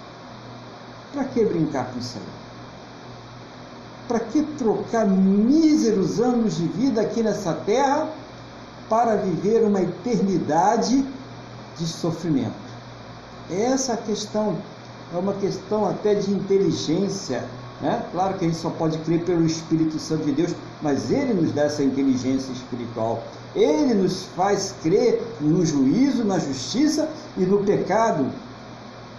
para 1.13 1.25
que 1.25 1.45
brincar 1.45 1.87
com 1.87 1.99
isso 1.99 2.19
aí? 2.19 2.25
Para 4.07 4.21
que 4.21 4.43
trocar 4.59 5.07
míseros 5.07 6.21
anos 6.21 6.57
de 6.57 6.67
vida 6.67 7.01
aqui 7.01 7.23
nessa 7.23 7.53
terra 7.53 8.09
para 8.91 9.17
viver 9.17 9.65
uma 9.65 9.81
eternidade 9.81 11.07
de 11.79 11.87
sofrimento? 11.87 12.53
Essa 13.51 13.97
questão 13.97 14.59
é 15.15 15.17
uma 15.17 15.33
questão 15.33 15.89
até 15.89 16.15
de 16.15 16.31
inteligência. 16.31 17.45
Né? 17.81 18.05
Claro 18.13 18.35
que 18.35 18.45
a 18.45 18.49
gente 18.49 18.61
só 18.61 18.69
pode 18.69 18.99
crer 18.99 19.25
pelo 19.25 19.47
Espírito 19.47 19.99
Santo 19.99 20.25
de 20.25 20.33
Deus, 20.33 20.55
mas 20.83 21.11
Ele 21.11 21.33
nos 21.33 21.53
dá 21.53 21.63
essa 21.63 21.83
inteligência 21.83 22.53
espiritual. 22.53 23.23
Ele 23.55 23.95
nos 23.95 24.25
faz 24.37 24.75
crer 24.83 25.23
no 25.41 25.65
juízo, 25.65 26.23
na 26.25 26.39
justiça 26.39 27.09
e 27.39 27.41
no 27.41 27.65
pecado 27.65 28.27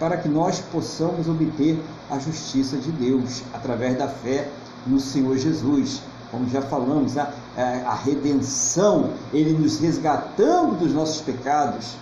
para 0.02 0.16
que 0.16 0.28
nós 0.28 0.58
possamos 0.58 1.28
obter 1.28 1.78
a 2.10 2.18
justiça 2.18 2.76
de 2.76 2.90
Deus 2.90 3.42
através 3.54 3.96
da 3.96 4.08
fé 4.08 4.48
no 4.84 4.98
Senhor 4.98 5.38
Jesus. 5.38 6.02
como 6.28 6.48
já 6.48 6.60
falamos, 6.60 7.16
a, 7.16 7.30
a, 7.56 7.94
redenção, 7.94 9.10
Ele 9.32 9.52
nos 9.52 9.78
resgatando 9.78 10.78
dos 10.78 10.92
nossos 10.92 11.20
pecados, 11.20 11.96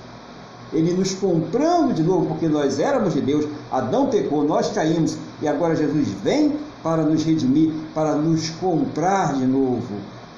Ele 0.73 0.93
nos 0.93 1.15
comprando 1.15 1.93
de 1.95 2.03
novo, 2.03 2.27
porque 2.27 2.49
nós 2.49 2.79
éramos 2.79 3.15
de 3.15 3.21
Deus, 3.21 3.47
Adão 3.71 4.09
pecou, 4.09 4.45
nós 4.45 4.71
caímos, 4.71 5.17
e 5.43 5.49
agora 5.49 5.75
Jesus 5.75 6.09
vem 6.23 6.57
para 6.83 7.03
nos 7.03 7.25
redimir, 7.25 7.73
para 7.95 8.15
nos 8.15 8.51
comprar 8.51 9.35
de 9.35 9.47
novo. 9.47 9.95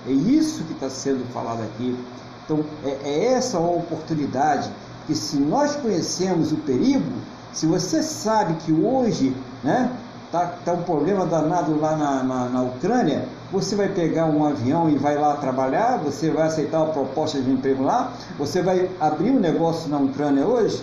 É 0.07 0.13
isso 0.13 0.65
que 0.65 0.73
está 0.73 0.91
sendo 0.91 1.25
falado 1.33 1.63
aqui. 1.63 1.97
Então, 2.45 2.65
é, 2.85 2.99
é 3.05 3.25
essa 3.35 3.59
a 3.59 3.61
oportunidade 3.61 4.71
que, 5.07 5.15
se 5.15 5.37
nós 5.37 5.77
conhecemos 5.77 6.53
o 6.53 6.57
perigo, 6.57 7.13
se 7.53 7.67
você 7.67 8.03
sabe 8.03 8.55
que 8.65 8.73
hoje 8.73 9.35
né, 9.63 9.93
tá, 10.31 10.55
tá 10.65 10.73
um 10.73 10.83
problema 10.83 11.27
danado 11.27 11.79
lá 11.79 11.97
na, 11.97 12.23
na, 12.23 12.49
na, 12.49 12.63
Ucrânia, 12.63 13.29
você 13.53 13.77
vai 13.77 13.89
pegar 13.91 14.25
um 14.25 14.47
avião 14.47 14.89
e 14.89 14.97
vai 14.97 15.17
lá 15.17 15.37
trabalhar, 15.37 15.99
você 15.99 16.31
vai 16.31 16.47
aceitar 16.47 16.79
uma 16.79 16.93
proposta 16.93 17.39
de 17.39 17.51
emprego 17.51 17.83
lá, 17.83 18.11
você 18.39 18.63
vai 18.63 18.91
abrir 18.99 19.31
um 19.31 19.39
negócio 19.39 19.91
na 19.91 19.99
Ucrânia 19.99 20.47
hoje? 20.47 20.83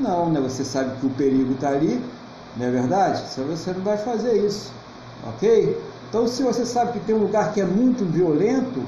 Não, 0.00 0.30
né? 0.30 0.40
Você 0.40 0.64
sabe 0.64 0.98
que 0.98 1.06
o 1.06 1.10
perigo 1.10 1.52
está 1.52 1.68
ali, 1.68 2.02
não 2.56 2.66
é 2.66 2.70
verdade? 2.70 3.22
Você 3.28 3.72
não 3.72 3.82
vai 3.82 3.98
fazer 3.98 4.34
isso, 4.46 4.72
ok? 5.28 5.78
Então, 6.08 6.26
se 6.26 6.42
você 6.42 6.64
sabe 6.64 6.92
que 6.92 7.00
tem 7.00 7.14
um 7.14 7.20
lugar 7.20 7.52
que 7.52 7.60
é 7.60 7.66
muito 7.66 8.02
violento, 8.10 8.82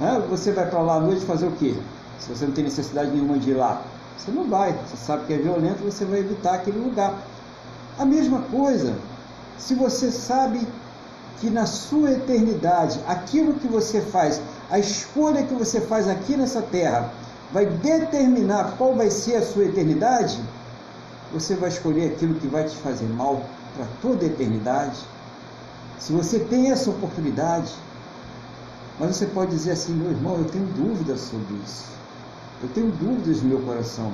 né, 0.00 0.20
você 0.28 0.50
vai 0.50 0.68
para 0.68 0.80
lá 0.80 0.96
à 0.96 1.00
noite 1.00 1.24
fazer 1.24 1.46
o 1.46 1.52
quê? 1.52 1.74
Se 2.18 2.28
você 2.30 2.46
não 2.46 2.52
tem 2.52 2.64
necessidade 2.64 3.12
nenhuma 3.12 3.38
de 3.38 3.50
ir 3.50 3.54
lá, 3.54 3.80
você 4.18 4.32
não 4.32 4.44
vai. 4.44 4.72
Você 4.72 4.96
sabe 4.96 5.24
que 5.26 5.32
é 5.34 5.38
violento, 5.38 5.84
você 5.84 6.04
vai 6.04 6.18
evitar 6.18 6.54
aquele 6.54 6.80
lugar. 6.80 7.14
A 7.96 8.04
mesma 8.04 8.40
coisa, 8.50 8.92
se 9.56 9.74
você 9.74 10.10
sabe 10.10 10.66
que 11.40 11.48
na 11.48 11.66
sua 11.66 12.12
eternidade, 12.12 13.00
aquilo 13.06 13.54
que 13.54 13.66
você 13.66 14.00
faz, 14.00 14.40
a 14.70 14.78
escolha 14.78 15.42
que 15.42 15.54
você 15.54 15.80
faz 15.80 16.06
aqui 16.06 16.36
nessa 16.36 16.60
terra, 16.60 17.10
vai 17.52 17.66
determinar 17.66 18.74
qual 18.76 18.94
vai 18.94 19.10
ser 19.10 19.36
a 19.36 19.42
sua 19.42 19.64
eternidade, 19.64 20.38
você 21.32 21.54
vai 21.54 21.68
escolher 21.68 22.12
aquilo 22.12 22.34
que 22.34 22.46
vai 22.46 22.64
te 22.64 22.76
fazer 22.76 23.06
mal 23.06 23.42
para 23.76 23.86
toda 24.02 24.24
a 24.24 24.28
eternidade. 24.28 24.98
Se 25.98 26.12
você 26.12 26.38
tem 26.40 26.70
essa 26.70 26.90
oportunidade, 26.90 27.72
mas 28.98 29.16
você 29.16 29.26
pode 29.26 29.50
dizer 29.50 29.72
assim, 29.72 29.94
meu 29.94 30.10
irmão, 30.10 30.36
eu 30.36 30.44
tenho 30.44 30.66
dúvidas 30.66 31.20
sobre 31.20 31.54
isso. 31.64 31.84
Eu 32.62 32.68
tenho 32.70 32.90
dúvidas 32.92 33.42
no 33.42 33.48
meu 33.48 33.60
coração. 33.62 34.12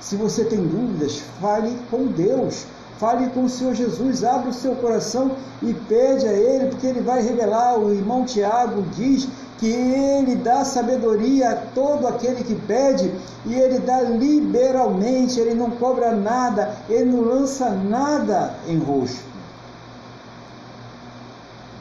Se 0.00 0.14
você 0.14 0.44
tem 0.44 0.64
dúvidas, 0.64 1.20
fale 1.40 1.76
com 1.90 2.06
Deus. 2.06 2.64
Fale 2.98 3.28
com 3.30 3.44
o 3.44 3.48
Senhor 3.48 3.74
Jesus, 3.74 4.24
abra 4.24 4.50
o 4.50 4.52
seu 4.52 4.74
coração 4.74 5.36
e 5.62 5.72
pede 5.72 6.26
a 6.26 6.32
Ele, 6.32 6.66
porque 6.66 6.86
Ele 6.88 7.00
vai 7.00 7.22
revelar. 7.22 7.78
O 7.78 7.94
irmão 7.94 8.24
Tiago 8.24 8.82
diz 8.96 9.28
que 9.58 9.66
Ele 9.66 10.34
dá 10.34 10.64
sabedoria 10.64 11.50
a 11.50 11.56
todo 11.56 12.08
aquele 12.08 12.42
que 12.42 12.56
pede 12.56 13.12
e 13.46 13.54
Ele 13.54 13.78
dá 13.78 14.02
liberalmente, 14.02 15.38
Ele 15.38 15.54
não 15.54 15.70
cobra 15.70 16.12
nada, 16.12 16.74
Ele 16.88 17.12
não 17.12 17.22
lança 17.22 17.70
nada 17.70 18.54
em 18.66 18.78
rosto. 18.78 19.28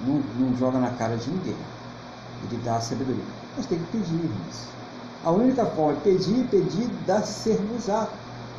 Não, 0.06 0.22
não 0.40 0.56
joga 0.56 0.78
na 0.78 0.92
cara 0.92 1.18
de 1.18 1.32
ninguém. 1.32 1.56
Ele 2.44 2.62
dá 2.64 2.80
sabedoria. 2.80 3.24
Mas 3.56 3.66
tem 3.66 3.80
que 3.80 3.86
pedir, 3.86 4.14
irmãos. 4.14 4.68
A 5.26 5.32
única 5.32 5.66
forma 5.66 5.96
de 5.96 6.02
pedir, 6.02 6.48
pedir, 6.52 6.90
dá 7.08 7.24
ser-vos-á. 7.24 8.08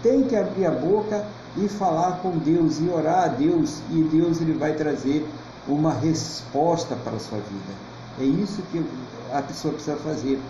Tem 0.03 0.25
que 0.25 0.35
abrir 0.35 0.67
a 0.67 0.71
boca 0.73 1.25
e 1.63 1.69
falar 1.69 2.21
com 2.23 2.31
Deus 2.39 2.79
e 2.81 2.89
orar 2.89 3.25
a 3.25 3.29
Deus 3.29 3.81
e 3.91 4.03
Deus 4.03 4.41
ele 4.41 4.53
vai 4.53 4.75
trazer 4.75 5.29
uma 5.67 5.93
resposta 5.93 6.97
para 6.97 7.17
a 7.17 7.19
sua 7.19 7.39
vida. 7.39 7.89
É 8.21 8.25
isso 8.25 8.63
que 8.73 8.85
a 9.33 9.43
pessoa 9.43 9.75
precisa 9.75 9.97
fazer. 9.97 10.41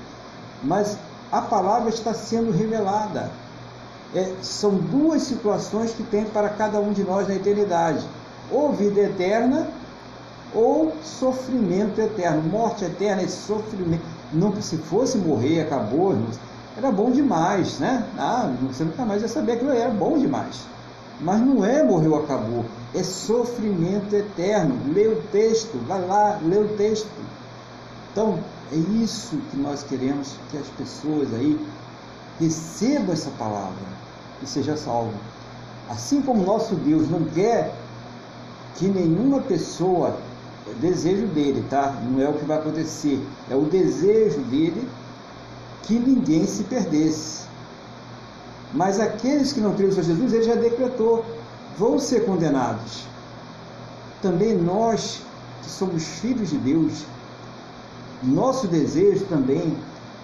Mas 0.62 0.96
a 1.30 1.40
palavra 1.42 1.88
está 1.88 2.14
sendo 2.14 2.50
revelada. 2.50 3.30
É, 4.14 4.32
são 4.40 4.74
duas 4.74 5.22
situações 5.22 5.92
que 5.92 6.02
tem 6.02 6.24
para 6.24 6.48
cada 6.48 6.80
um 6.80 6.92
de 6.92 7.04
nós 7.04 7.28
na 7.28 7.34
eternidade: 7.34 8.04
ou 8.50 8.72
vida 8.72 9.00
eterna 9.00 9.68
ou 10.54 10.94
sofrimento 11.02 12.00
eterno. 12.00 12.42
Morte 12.42 12.84
eterna 12.84 13.22
é 13.22 13.28
sofrimento. 13.28 14.02
Não, 14.32 14.54
se 14.62 14.78
fosse 14.78 15.18
morrer, 15.18 15.60
acabou, 15.60 16.16
era 16.76 16.90
bom 16.90 17.10
demais, 17.10 17.78
né? 17.78 18.04
Ah, 18.16 18.50
você 18.62 18.84
nunca 18.84 19.04
mais 19.04 19.22
ia 19.22 19.28
saber 19.28 19.52
aquilo 19.52 19.72
era 19.72 19.90
bom 19.90 20.16
demais. 20.18 20.60
Mas 21.20 21.40
não 21.40 21.64
é 21.64 21.82
morreu, 21.82 22.16
acabou. 22.16 22.64
É 22.94 23.02
sofrimento 23.02 24.14
eterno. 24.14 24.78
Lê 24.92 25.08
o 25.08 25.22
texto, 25.32 25.76
vai 25.86 26.00
lá, 26.06 26.38
lê 26.42 26.58
o 26.58 26.68
texto. 26.76 27.10
Então, 28.12 28.38
é 28.72 28.76
isso 28.76 29.36
que 29.50 29.56
nós 29.56 29.82
queremos 29.82 30.36
que 30.50 30.58
as 30.58 30.66
pessoas 30.68 31.32
aí 31.34 31.58
recebam 32.38 33.12
essa 33.12 33.30
palavra 33.30 33.86
e 34.42 34.46
seja 34.46 34.76
salvo. 34.76 35.14
Assim 35.88 36.22
como 36.22 36.44
nosso 36.44 36.74
Deus 36.74 37.10
não 37.10 37.24
quer 37.24 37.74
que 38.76 38.86
nenhuma 38.86 39.40
pessoa 39.40 40.16
é 40.66 40.74
desejo 40.74 41.26
dele, 41.28 41.64
tá? 41.68 42.00
Não 42.04 42.22
é 42.22 42.28
o 42.28 42.34
que 42.34 42.44
vai 42.44 42.58
acontecer. 42.58 43.20
É 43.50 43.56
o 43.56 43.62
desejo 43.62 44.40
dele 44.42 44.88
que 45.82 45.98
ninguém 45.98 46.46
se 46.46 46.64
perdesse. 46.64 47.47
Mas 48.72 49.00
aqueles 49.00 49.52
que 49.52 49.60
não 49.60 49.70
no 49.70 49.76
Senhor 49.76 49.92
Jesus, 49.92 50.32
ele 50.32 50.42
já 50.42 50.54
decretou, 50.54 51.24
vão 51.78 51.98
ser 51.98 52.24
condenados. 52.24 53.04
Também 54.20 54.54
nós, 54.54 55.22
que 55.62 55.70
somos 55.70 56.04
filhos 56.04 56.50
de 56.50 56.58
Deus, 56.58 57.04
nosso 58.22 58.66
desejo 58.66 59.24
também 59.26 59.76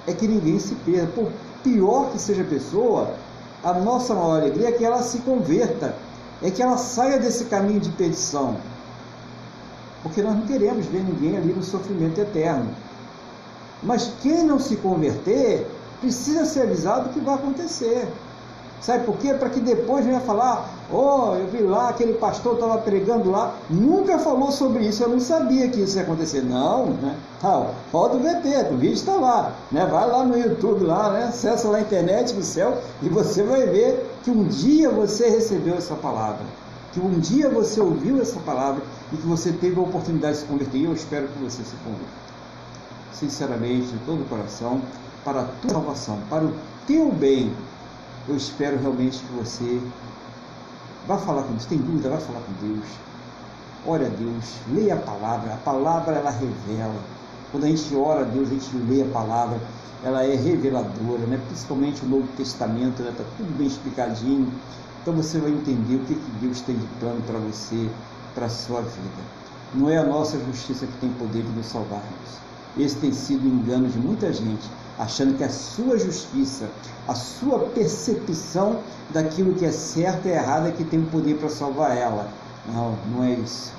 é 0.06 0.12
que 0.12 0.26
ninguém 0.26 0.58
se 0.58 0.74
perda. 0.76 1.06
Por 1.14 1.30
pior 1.62 2.10
que 2.10 2.18
seja 2.18 2.42
a 2.42 2.46
pessoa, 2.46 3.14
a 3.62 3.72
nossa 3.74 4.14
maior 4.14 4.40
alegria 4.40 4.68
é 4.68 4.72
que 4.72 4.84
ela 4.84 5.02
se 5.02 5.18
converta, 5.18 5.96
é 6.42 6.50
que 6.50 6.62
ela 6.62 6.76
saia 6.76 7.18
desse 7.18 7.44
caminho 7.46 7.80
de 7.80 7.90
perdição. 7.90 8.56
Porque 10.02 10.20
nós 10.20 10.34
não 10.34 10.46
queremos 10.46 10.84
ver 10.86 11.02
ninguém 11.02 11.36
ali 11.36 11.52
no 11.54 11.62
sofrimento 11.62 12.20
eterno. 12.20 12.68
Mas 13.82 14.12
quem 14.20 14.44
não 14.44 14.58
se 14.58 14.76
converter, 14.76 15.66
precisa 16.00 16.44
ser 16.44 16.62
avisado 16.62 17.08
do 17.08 17.14
que 17.14 17.20
vai 17.20 17.34
acontecer. 17.34 18.06
Sabe 18.84 19.06
por 19.06 19.16
quê? 19.16 19.32
Para 19.32 19.48
que 19.48 19.60
depois 19.60 20.04
venha 20.04 20.20
falar, 20.20 20.68
oh, 20.92 21.34
eu 21.36 21.46
vi 21.46 21.62
lá, 21.62 21.88
aquele 21.88 22.12
pastor 22.12 22.52
estava 22.52 22.76
pregando 22.76 23.30
lá, 23.30 23.54
nunca 23.70 24.18
falou 24.18 24.52
sobre 24.52 24.86
isso, 24.86 25.02
eu 25.02 25.08
não 25.08 25.20
sabia 25.20 25.70
que 25.70 25.80
isso 25.80 25.96
ia 25.96 26.02
acontecer. 26.02 26.42
Não, 26.42 26.88
né? 26.88 27.16
Ah, 27.42 27.70
roda 27.90 28.16
o 28.16 28.20
VT, 28.20 28.74
o 28.74 28.76
vídeo 28.76 28.92
está 28.92 29.14
lá, 29.14 29.52
né? 29.72 29.86
Vai 29.86 30.06
lá 30.06 30.22
no 30.22 30.36
YouTube 30.36 30.84
lá, 30.84 31.10
né? 31.12 31.24
Acessa 31.24 31.66
lá 31.68 31.78
a 31.78 31.80
internet 31.80 32.34
do 32.34 32.42
céu 32.42 32.76
e 33.02 33.08
você 33.08 33.42
vai 33.42 33.66
ver 33.66 34.06
que 34.22 34.30
um 34.30 34.44
dia 34.44 34.90
você 34.90 35.30
recebeu 35.30 35.76
essa 35.76 35.94
palavra, 35.94 36.44
que 36.92 37.00
um 37.00 37.18
dia 37.18 37.48
você 37.48 37.80
ouviu 37.80 38.20
essa 38.20 38.38
palavra 38.40 38.82
e 39.10 39.16
que 39.16 39.26
você 39.26 39.50
teve 39.50 39.80
a 39.80 39.82
oportunidade 39.82 40.34
de 40.34 40.40
se 40.40 40.44
converter. 40.44 40.76
E 40.76 40.84
eu 40.84 40.92
espero 40.92 41.26
que 41.28 41.38
você 41.38 41.62
se 41.62 41.74
converta. 41.76 42.04
Sinceramente, 43.14 43.86
de 43.86 43.98
todo 44.00 44.20
o 44.20 44.24
coração, 44.26 44.82
para 45.24 45.40
a 45.40 45.44
tua 45.62 45.70
salvação, 45.70 46.18
para 46.28 46.44
o 46.44 46.52
teu 46.86 47.10
bem. 47.10 47.50
Eu 48.26 48.36
espero 48.36 48.78
realmente 48.78 49.18
que 49.18 49.32
você 49.34 49.80
vá 51.06 51.18
falar 51.18 51.42
com 51.42 51.50
Deus. 51.50 51.66
Tem 51.66 51.78
dúvida? 51.78 52.08
Vai 52.08 52.20
falar 52.20 52.40
com 52.40 52.66
Deus. 52.66 52.86
Ore 53.86 54.06
a 54.06 54.08
Deus, 54.08 54.54
leia 54.72 54.94
a 54.94 54.98
palavra. 54.98 55.52
A 55.52 55.56
palavra 55.58 56.14
ela 56.14 56.30
revela. 56.30 56.94
Quando 57.52 57.64
a 57.64 57.68
gente 57.68 57.94
ora 57.94 58.22
a 58.22 58.24
Deus, 58.24 58.48
a 58.48 58.54
gente 58.54 58.76
lê 58.88 59.02
a 59.02 59.06
palavra, 59.06 59.60
ela 60.02 60.24
é 60.24 60.34
reveladora, 60.34 61.26
né? 61.26 61.38
principalmente 61.48 62.02
o 62.04 62.08
Novo 62.08 62.26
Testamento, 62.36 63.02
está 63.02 63.22
né? 63.22 63.30
tudo 63.36 63.58
bem 63.58 63.66
explicadinho. 63.66 64.50
Então 65.02 65.14
você 65.14 65.38
vai 65.38 65.50
entender 65.50 65.96
o 65.96 66.00
que, 66.00 66.14
que 66.14 66.30
Deus 66.40 66.62
tem 66.62 66.74
de 66.76 66.86
plano 66.98 67.20
para 67.26 67.38
você, 67.38 67.90
para 68.34 68.46
a 68.46 68.48
sua 68.48 68.80
vida. 68.80 69.22
Não 69.74 69.90
é 69.90 69.98
a 69.98 70.04
nossa 70.04 70.38
justiça 70.38 70.86
que 70.86 70.96
tem 70.98 71.10
poder 71.10 71.42
de 71.42 71.50
nos 71.50 71.66
salvar. 71.66 72.02
Esse 72.78 72.96
tem 72.96 73.12
sido 73.12 73.44
o 73.44 73.48
engano 73.48 73.86
de 73.86 73.98
muita 73.98 74.32
gente, 74.32 74.66
achando 74.98 75.36
que 75.36 75.44
a 75.44 75.48
sua 75.48 75.98
justiça, 75.98 76.68
a 77.08 77.14
sua 77.14 77.60
percepção 77.60 78.78
daquilo 79.10 79.54
que 79.54 79.64
é 79.64 79.72
certo 79.72 80.26
e 80.26 80.30
errado 80.30 80.68
é 80.68 80.70
que 80.70 80.84
tem 80.84 81.02
poder 81.04 81.36
para 81.36 81.48
salvar 81.48 81.96
ela. 81.96 82.28
Não, 82.72 82.96
não 83.12 83.24
é 83.24 83.32
isso. 83.32 83.72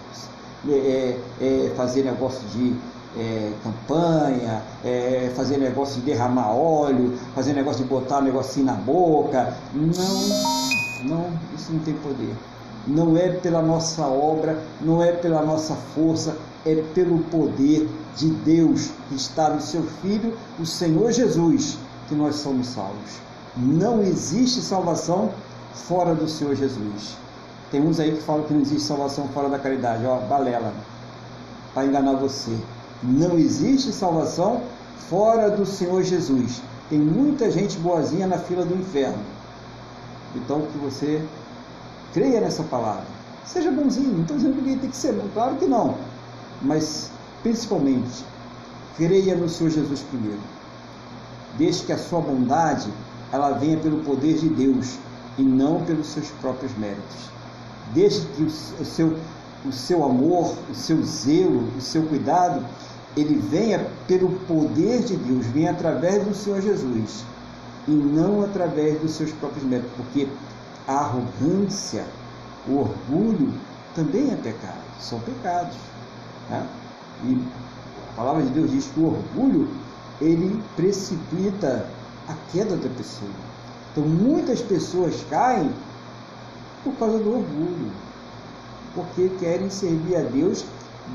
É, 0.67 1.17
é, 1.41 1.67
é 1.67 1.73
fazer 1.75 2.03
negócio 2.03 2.41
de 2.49 2.75
é, 3.17 3.51
campanha, 3.63 4.61
é, 4.83 5.31
fazer 5.35 5.57
negócio 5.57 5.99
de 6.01 6.07
derramar 6.07 6.51
óleo, 6.51 7.17
fazer 7.33 7.53
negócio 7.53 7.83
de 7.83 7.89
botar 7.89 8.19
um 8.19 8.23
negocinho 8.23 8.65
na 8.65 8.73
boca. 8.73 9.55
Não, 9.73 11.09
não, 11.09 11.29
isso 11.55 11.71
não 11.71 11.79
tem 11.79 11.93
poder 11.95 12.35
não 12.87 13.17
é 13.17 13.29
pela 13.29 13.61
nossa 13.61 14.03
obra, 14.03 14.57
não 14.81 15.01
é 15.01 15.11
pela 15.11 15.41
nossa 15.41 15.75
força, 15.75 16.37
é 16.65 16.83
pelo 16.93 17.19
poder 17.25 17.87
de 18.15 18.29
Deus 18.29 18.89
que 19.07 19.15
está 19.15 19.49
no 19.49 19.61
seu 19.61 19.83
Filho, 20.01 20.35
o 20.59 20.65
Senhor 20.65 21.11
Jesus, 21.11 21.77
que 22.07 22.15
nós 22.15 22.35
somos 22.35 22.67
salvos. 22.67 23.19
Não 23.55 24.01
existe 24.01 24.61
salvação 24.61 25.31
fora 25.73 26.15
do 26.15 26.27
Senhor 26.27 26.55
Jesus. 26.55 27.15
Tem 27.71 27.81
uns 27.81 27.99
aí 27.99 28.15
que 28.15 28.23
falam 28.23 28.43
que 28.43 28.53
não 28.53 28.61
existe 28.61 28.83
salvação 28.83 29.27
fora 29.29 29.49
da 29.49 29.59
caridade, 29.59 30.05
ó, 30.05 30.17
balela, 30.19 30.73
para 31.73 31.85
enganar 31.85 32.13
você. 32.13 32.55
Não 33.03 33.37
existe 33.37 33.91
salvação 33.91 34.61
fora 35.09 35.49
do 35.49 35.65
Senhor 35.65 36.03
Jesus. 36.03 36.61
Tem 36.89 36.99
muita 36.99 37.51
gente 37.51 37.77
boazinha 37.77 38.27
na 38.27 38.37
fila 38.37 38.65
do 38.65 38.75
inferno. 38.75 39.19
Então 40.35 40.61
que 40.61 40.77
você 40.77 41.21
creia 42.13 42.41
nessa 42.41 42.63
palavra. 42.63 43.05
Seja 43.45 43.71
bonzinho, 43.71 44.13
não 44.13 44.21
estou 44.21 44.37
dizendo 44.37 44.55
que 44.55 44.61
ninguém 44.61 44.79
tem 44.79 44.89
que 44.89 44.97
ser, 44.97 45.13
não, 45.13 45.27
claro 45.29 45.55
que 45.55 45.65
não. 45.65 45.95
Mas 46.61 47.11
principalmente, 47.43 48.25
creia 48.97 49.35
no 49.35 49.47
Senhor 49.49 49.69
Jesus 49.69 50.01
primeiro. 50.01 50.39
Deixe 51.57 51.85
que 51.85 51.93
a 51.93 51.97
sua 51.97 52.21
bondade 52.21 52.89
ela 53.31 53.51
venha 53.51 53.77
pelo 53.77 53.99
poder 54.03 54.37
de 54.37 54.49
Deus 54.49 54.97
e 55.37 55.43
não 55.43 55.83
pelos 55.83 56.07
seus 56.07 56.27
próprios 56.41 56.75
méritos. 56.77 57.29
Deixe 57.93 58.21
que 58.35 58.43
o 58.43 58.49
seu, 58.49 59.17
o 59.65 59.71
seu 59.71 60.03
amor, 60.03 60.55
o 60.69 60.75
seu 60.75 61.01
zelo, 61.03 61.67
o 61.77 61.81
seu 61.81 62.03
cuidado, 62.03 62.65
ele 63.15 63.35
venha 63.35 63.87
pelo 64.07 64.29
poder 64.47 65.03
de 65.03 65.15
Deus, 65.15 65.45
venha 65.47 65.71
através 65.71 66.23
do 66.25 66.33
Senhor 66.33 66.61
Jesus 66.61 67.23
e 67.87 67.91
não 67.91 68.43
através 68.43 68.99
dos 68.99 69.11
seus 69.11 69.31
próprios 69.33 69.63
méritos, 69.63 69.91
porque 69.95 70.27
a 70.87 70.93
arrogância, 70.93 72.05
o 72.67 72.79
orgulho 72.79 73.53
também 73.93 74.31
é 74.31 74.35
pecado, 74.35 74.81
são 74.99 75.19
pecados. 75.19 75.75
Né? 76.49 76.67
E 77.23 77.43
a 78.11 78.15
palavra 78.15 78.43
de 78.43 78.49
Deus 78.49 78.71
diz 78.71 78.85
que 78.87 78.99
o 78.99 79.07
orgulho 79.07 79.69
ele 80.21 80.61
precipita 80.75 81.87
a 82.27 82.33
queda 82.51 82.75
da 82.75 82.89
pessoa. 82.89 83.31
Então 83.91 84.03
muitas 84.03 84.61
pessoas 84.61 85.25
caem 85.29 85.71
por 86.83 86.93
causa 86.95 87.17
do 87.17 87.29
orgulho, 87.29 87.91
porque 88.93 89.29
querem 89.39 89.69
servir 89.69 90.17
a 90.17 90.21
Deus 90.21 90.65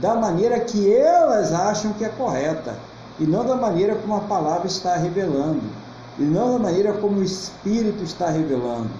da 0.00 0.14
maneira 0.14 0.60
que 0.60 0.92
elas 0.92 1.52
acham 1.52 1.92
que 1.92 2.04
é 2.04 2.08
correta, 2.08 2.76
e 3.18 3.24
não 3.24 3.44
da 3.44 3.56
maneira 3.56 3.94
como 3.96 4.16
a 4.16 4.20
palavra 4.20 4.66
está 4.66 4.96
revelando, 4.96 5.62
e 6.18 6.22
não 6.22 6.52
da 6.52 6.58
maneira 6.58 6.92
como 6.94 7.18
o 7.18 7.24
Espírito 7.24 8.02
está 8.02 8.30
revelando. 8.30 8.90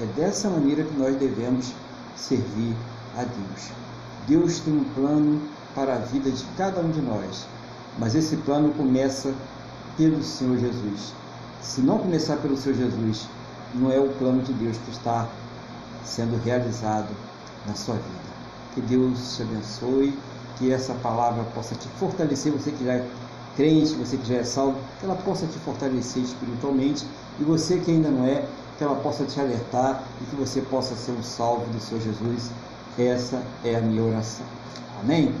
É 0.00 0.06
dessa 0.20 0.48
maneira 0.48 0.82
que 0.82 0.96
nós 0.98 1.16
devemos 1.16 1.72
servir 2.16 2.74
a 3.16 3.22
Deus. 3.22 3.83
Deus 4.26 4.60
tem 4.60 4.72
um 4.72 4.84
plano 4.94 5.40
para 5.74 5.96
a 5.96 5.98
vida 5.98 6.30
de 6.30 6.44
cada 6.56 6.80
um 6.80 6.90
de 6.90 7.00
nós, 7.00 7.46
mas 7.98 8.14
esse 8.14 8.36
plano 8.38 8.72
começa 8.72 9.34
pelo 9.96 10.22
Senhor 10.22 10.58
Jesus. 10.58 11.12
Se 11.60 11.80
não 11.80 11.98
começar 11.98 12.36
pelo 12.36 12.56
Senhor 12.56 12.76
Jesus, 12.76 13.28
não 13.74 13.90
é 13.90 13.98
o 13.98 14.08
plano 14.14 14.42
de 14.42 14.52
Deus 14.54 14.76
que 14.78 14.90
está 14.92 15.28
sendo 16.04 16.42
realizado 16.42 17.08
na 17.66 17.74
sua 17.74 17.94
vida. 17.94 18.34
Que 18.74 18.80
Deus 18.80 19.36
te 19.36 19.42
abençoe, 19.42 20.18
que 20.58 20.72
essa 20.72 20.94
palavra 20.94 21.44
possa 21.54 21.74
te 21.74 21.88
fortalecer, 21.98 22.52
você 22.52 22.70
que 22.70 22.84
já 22.84 22.94
é 22.94 23.08
crente, 23.56 23.94
você 23.94 24.16
que 24.16 24.26
já 24.26 24.36
é 24.36 24.44
salvo, 24.44 24.78
que 24.98 25.06
ela 25.06 25.16
possa 25.16 25.46
te 25.46 25.58
fortalecer 25.58 26.22
espiritualmente 26.22 27.06
e 27.38 27.44
você 27.44 27.78
que 27.78 27.90
ainda 27.90 28.10
não 28.10 28.24
é, 28.24 28.44
que 28.78 28.84
ela 28.84 28.96
possa 28.96 29.24
te 29.24 29.40
alertar 29.40 30.02
e 30.20 30.24
que 30.24 30.36
você 30.36 30.60
possa 30.62 30.94
ser 30.94 31.12
um 31.12 31.22
salvo 31.22 31.64
do 31.72 31.80
Senhor 31.80 32.00
Jesus. 32.00 32.50
Essa 32.98 33.42
é 33.64 33.74
a 33.76 33.80
minha 33.80 34.02
oração. 34.02 34.46
Amém? 35.00 35.34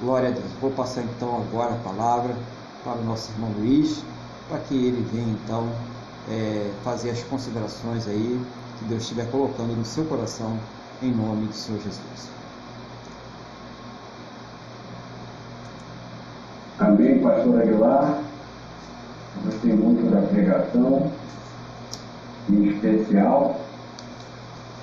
Glória 0.00 0.28
a 0.28 0.32
Deus. 0.32 0.46
Vou 0.60 0.70
passar 0.70 1.02
então 1.02 1.36
agora 1.36 1.74
a 1.74 1.78
palavra 1.78 2.34
para 2.84 2.94
o 2.94 3.04
nosso 3.04 3.32
irmão 3.32 3.50
Luiz, 3.58 4.02
para 4.48 4.58
que 4.60 4.74
ele 4.74 5.06
venha 5.12 5.36
então 5.44 5.68
é, 6.30 6.70
fazer 6.84 7.10
as 7.10 7.22
considerações 7.24 8.06
aí 8.06 8.40
que 8.78 8.84
Deus 8.84 9.02
estiver 9.02 9.30
colocando 9.30 9.76
no 9.76 9.84
seu 9.84 10.04
coração, 10.04 10.56
em 11.02 11.10
nome 11.10 11.46
do 11.46 11.52
Senhor 11.52 11.80
Jesus. 11.80 12.30
Amém, 16.78 17.18
pastor 17.18 17.60
Aguilar. 17.60 18.22
Gostei 19.44 19.72
muito 19.72 20.10
da 20.10 20.22
pregação, 20.22 21.10
em 22.48 22.68
especial, 22.68 23.60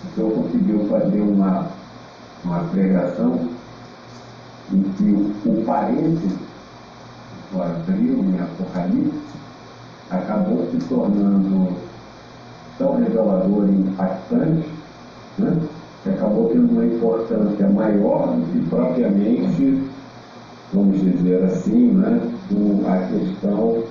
o 0.03 0.15
senhor 0.15 0.32
conseguiu 0.32 0.88
fazer 0.88 1.21
uma, 1.21 1.69
uma 2.47 2.63
pregação 2.65 3.49
em 4.71 4.81
que 4.81 5.49
o 5.49 5.63
parênteses 5.65 6.31
do 7.51 7.61
abril 7.61 8.23
em 8.23 8.39
Apocalipse 8.39 9.19
acabou 10.09 10.67
se 10.71 10.77
tornando 10.87 11.75
tão 12.77 12.97
revelador 12.97 13.67
e 13.67 13.71
impactante, 13.71 14.69
né, 15.37 15.57
que 16.03 16.09
acabou 16.09 16.49
tendo 16.49 16.71
uma 16.71 16.85
importância 16.85 17.67
maior 17.69 18.27
do 18.27 18.51
que 18.51 18.69
propriamente 18.69 19.87
vamos 20.73 21.01
dizer 21.01 21.43
assim, 21.45 21.91
né, 21.91 22.21
a 22.87 22.97
questão 23.07 23.83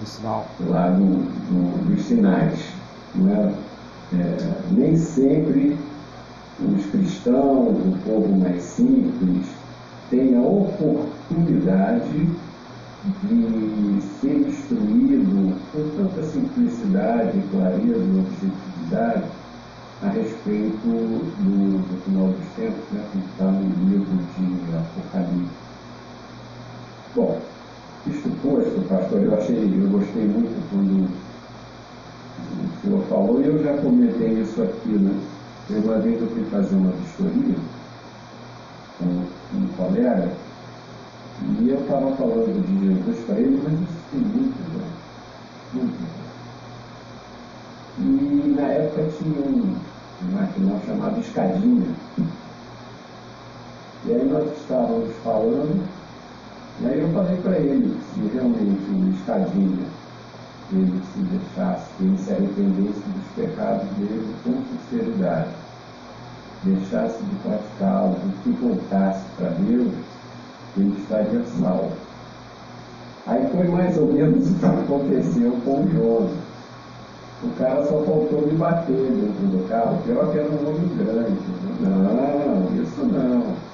do 0.00 0.70
lá 0.70 0.88
do, 0.90 1.04
do, 1.04 1.94
dos 1.94 2.04
sinais. 2.04 2.58
Né? 3.14 3.54
É, 4.12 4.52
nem 4.70 4.96
sempre 4.96 5.76
os 6.60 6.86
cristãos, 6.86 7.76
o 7.76 7.98
povo 8.04 8.36
mais 8.38 8.62
simples, 8.62 9.46
têm 10.10 10.36
a 10.36 10.40
oportunidade 10.40 12.28
de 13.22 14.02
ser 14.20 14.48
instruído 14.48 15.54
com 15.72 15.88
tanta 15.96 16.22
simplicidade, 16.22 17.42
clareza 17.50 18.04
e 18.04 18.18
objetividade 18.18 19.24
a 20.02 20.08
respeito 20.08 20.86
do, 20.86 21.78
do 21.78 22.02
final 22.04 22.28
dos 22.28 22.46
tempos, 22.56 22.84
né, 22.92 23.04
que 23.12 23.18
está 23.18 23.44
no 23.44 23.88
livro 23.88 24.18
de 24.38 24.76
Apocalipse. 24.76 25.50
Bom, 27.14 27.40
isto 28.06 28.28
posto, 28.42 28.88
pastor, 28.88 29.22
eu 29.22 29.34
achei, 29.34 29.56
eu 29.56 29.88
gostei 29.88 30.24
muito 30.24 30.70
quando 30.70 31.08
o 32.60 32.80
senhor 32.82 33.02
falou, 33.08 33.40
e 33.40 33.46
eu 33.46 33.62
já 33.62 33.76
comentei 33.78 34.40
isso 34.40 34.62
aqui, 34.62 34.90
né? 34.90 35.35
Uma 35.68 35.98
vez 35.98 36.20
eu 36.20 36.28
fui 36.28 36.44
fazer 36.44 36.76
uma 36.76 36.92
vistoria 36.92 37.56
com 38.98 39.04
um 39.04 39.66
colega, 39.76 40.30
e 41.58 41.68
eu 41.68 41.80
estava 41.80 42.14
falando 42.16 42.64
de 42.66 42.86
Jesus 42.86 43.24
para 43.26 43.40
ele, 43.40 43.60
mas 43.64 43.72
isso 43.72 43.98
tem 44.12 44.20
muito 44.20 44.56
anos, 44.74 44.92
muito 45.74 46.06
E 47.98 48.54
na 48.56 48.68
época 48.68 49.10
tinha 49.18 49.40
um, 49.40 49.76
um 50.22 50.32
maquinão 50.32 50.80
chamado 50.86 51.20
Escadinha. 51.20 51.94
E 54.04 54.12
aí 54.12 54.24
nós 54.24 54.48
estávamos 54.56 55.12
falando 55.24 55.84
e 56.78 56.86
aí 56.86 57.00
eu 57.00 57.08
falei 57.12 57.36
para 57.38 57.58
ele 57.58 57.98
se 58.14 58.20
realmente 58.34 58.90
o 58.90 59.14
Escadinha 59.16 59.86
ele 60.72 61.00
se 61.12 61.20
deixasse, 61.20 61.86
ele 62.00 62.18
se 62.18 62.30
arrependesse 62.30 63.00
dos 63.00 63.26
pecados 63.36 63.88
dele 63.96 64.34
com 64.42 64.62
sinceridade, 64.90 65.50
deixasse 66.64 67.22
de 67.22 67.34
praticá-los 67.36 68.18
e 68.18 68.42
se 68.42 68.50
voltasse 68.50 69.24
para 69.36 69.50
Deus, 69.50 69.92
ele 70.76 70.96
estaria 70.98 71.44
salvo. 71.60 71.92
Aí 73.26 73.48
foi 73.50 73.68
mais 73.68 73.96
ou 73.98 74.12
menos 74.12 74.48
o 74.48 74.54
que 74.54 74.66
aconteceu 74.66 75.52
com 75.64 75.82
o 75.82 75.90
Jonas. 75.90 76.46
O 77.42 77.50
cara 77.58 77.84
só 77.84 78.02
faltou 78.02 78.46
me 78.46 78.56
bater 78.56 78.94
dentro 78.94 79.46
do 79.48 79.68
carro, 79.68 80.02
pior 80.04 80.32
que 80.32 80.38
era 80.38 80.48
um 80.48 80.68
homem 80.68 80.96
grande. 80.96 81.38
Não, 81.80 82.82
isso 82.82 83.04
não. 83.04 83.65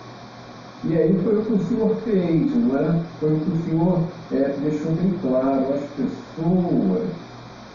E 0.84 0.96
aí 0.96 1.16
foi 1.22 1.38
o 1.38 1.44
que 1.44 1.52
o 1.52 1.64
Senhor 1.64 1.94
fez, 2.04 2.56
não 2.56 2.76
é? 2.76 3.00
Foi 3.20 3.32
o 3.32 3.38
que 3.38 3.50
o 3.50 3.64
Senhor 3.64 4.00
é, 4.32 4.56
deixou 4.62 4.90
bem 4.92 5.14
claro. 5.22 5.74
As 5.74 5.82
pessoas, 5.90 7.08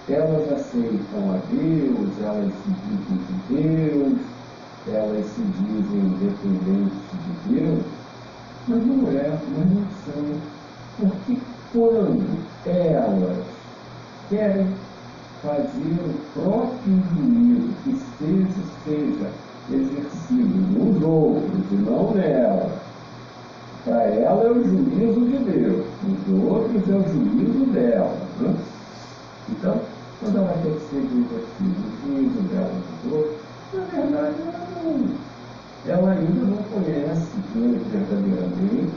elas 0.09 0.51
aceitam 0.51 1.31
a 1.31 1.39
Deus, 1.49 2.09
elas 2.21 2.51
se 2.51 2.69
dizem 2.83 3.17
de 3.23 3.63
Deus, 3.63 4.19
elas 4.89 5.25
se 5.25 5.41
dizem 5.41 6.01
dependentes 6.19 6.97
de 7.47 7.55
Deus, 7.55 7.85
mas 8.67 8.85
não 8.85 9.07
é, 9.09 9.39
mas 9.55 9.71
não 9.71 9.87
são. 10.03 10.41
Porque 10.99 11.37
quando 11.71 12.39
elas 12.65 13.45
querem 14.29 14.67
fazer 15.41 15.97
o 16.03 16.13
próprio 16.33 17.03
juízo 17.15 17.69
que 17.85 17.97
seja, 18.19 18.63
seja 18.83 19.31
exercido 19.71 20.57
nos 20.73 21.03
outros 21.03 21.71
e 21.71 21.75
não 21.75 22.11
nela, 22.11 22.86
para 23.87 24.03
ela 24.03 24.43
é 24.43 24.51
o 24.51 24.63
juízo 24.63 25.21
de 25.21 25.37
Deus, 25.49 25.85
os 26.03 26.43
outros 26.43 26.89
é 26.89 26.95
o 26.95 27.03
juízo 27.07 27.65
dela. 27.71 28.13
Né? 28.41 28.53
Então, 29.49 29.79
quando 30.19 30.37
ela 30.37 30.53
quer 30.61 30.73
que 30.73 30.89
seja 30.89 31.07
exercido 31.07 31.87
o 31.87 32.15
juízo 32.15 32.41
dela 32.49 32.71
dos 33.03 33.13
outros, 33.13 33.37
na 33.73 33.83
verdade 33.85 34.35
ela, 34.41 34.67
não, 34.83 35.09
ela 35.87 36.11
ainda 36.11 36.45
não 36.45 36.63
conhece 36.63 37.27
Deus 37.55 37.81
verdadeiramente, 37.87 38.93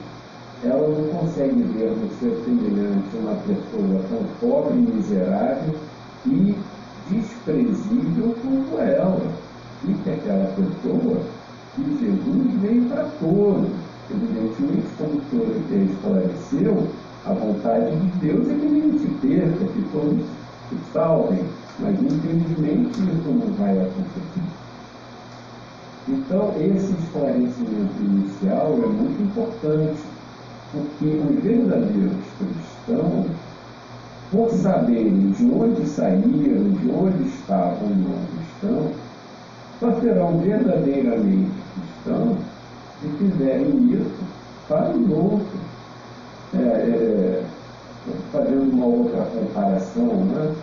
ela 0.64 0.88
não 0.88 1.20
consegue 1.20 1.62
ver 1.62 1.90
no 1.92 2.10
seu 2.18 2.44
semelhante 2.44 3.16
uma 3.16 3.36
pessoa 3.46 4.02
tão 4.10 4.24
pobre 4.40 4.74
e 4.74 4.96
miserável 4.96 5.74
e 6.26 6.54
desprezível 7.08 8.34
como 8.42 8.78
ela. 8.80 9.20
E 9.82 9.94
que 9.94 10.10
aquela 10.10 10.52
pessoa 10.54 11.22
que 11.74 11.98
Jesus 11.98 12.60
veio 12.60 12.84
para 12.90 13.04
todos 13.18 13.70
Evidentemente, 14.12 14.88
como 14.98 15.18
o 15.18 15.22
senhor 15.30 15.88
esclareceu, 15.88 16.88
a 17.24 17.32
vontade 17.32 17.94
de 17.94 18.18
Deus 18.18 18.48
é 18.48 18.54
que 18.54 18.66
ninguém 18.66 18.98
se 18.98 19.08
perca, 19.24 19.72
que 19.72 19.82
todos 19.92 20.24
se 20.68 20.92
salvem, 20.92 21.44
mas 21.78 21.94
infelizmente 22.02 22.98
isso 22.98 23.28
não 23.28 23.52
vai 23.54 23.78
acontecer. 23.78 24.42
Então, 26.08 26.52
esse 26.58 26.92
esclarecimento 26.92 28.02
inicial 28.02 28.72
é 28.82 28.86
muito 28.86 29.22
importante, 29.22 30.00
porque 30.72 31.04
os 31.04 31.44
verdadeiros 31.44 32.16
cristãos, 32.38 33.26
por 34.32 34.50
saberem 34.50 35.30
de 35.30 35.44
onde 35.44 35.86
saíram, 35.86 36.70
de 36.72 36.90
onde 36.90 37.28
estavam 37.28 37.90
e 37.90 38.06
onde 38.06 38.42
estão, 38.54 38.90
só 39.78 40.00
serão 40.00 40.38
verdadeiramente 40.38 41.50
cristãos 41.74 42.49
se 43.00 43.08
fizerem 43.18 43.92
isso 43.92 44.40
o 44.70 45.14
outro. 45.14 45.58
É, 46.54 46.58
é, 46.58 47.44
fazendo 48.32 48.72
uma 48.72 48.86
outra 48.86 49.22
comparação, 49.22 50.06
né? 50.06 50.54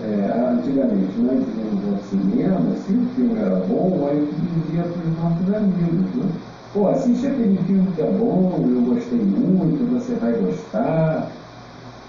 É, 0.00 0.50
antigamente 0.50 1.18
nós 1.18 1.38
íamos 1.38 1.92
ao 1.92 1.98
cinema, 2.08 2.76
se 2.84 2.92
o 2.92 3.06
filme 3.14 3.38
era 3.38 3.56
bom, 3.56 4.08
aí 4.10 4.18
eu 4.18 4.28
dizia 4.66 4.82
para 4.82 5.08
os 5.08 5.18
nossos 5.18 5.54
amigos, 5.54 6.14
né? 6.16 6.30
Pô, 6.72 6.88
assiste 6.88 7.26
aquele 7.26 7.58
filme 7.66 7.92
que 7.94 8.00
é 8.00 8.10
bom, 8.10 8.64
eu 8.68 8.94
gostei 8.94 9.18
muito, 9.18 9.92
você 9.92 10.14
vai 10.14 10.32
gostar. 10.32 11.28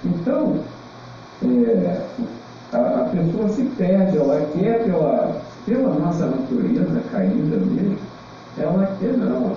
Então, 0.03 0.55
é, 1.43 2.01
a, 2.71 2.77
a, 2.77 3.09
pessoa 3.09 3.49
se 3.49 3.63
perde, 3.77 4.17
ela 4.17 4.47
quer 4.53 4.85
pela, 4.85 5.41
pela 5.65 5.93
nossa 5.99 6.25
natureza 6.27 7.01
caída 7.11 7.57
mesmo, 7.57 7.97
ela 8.57 8.95
quer 8.99 9.17
não. 9.17 9.55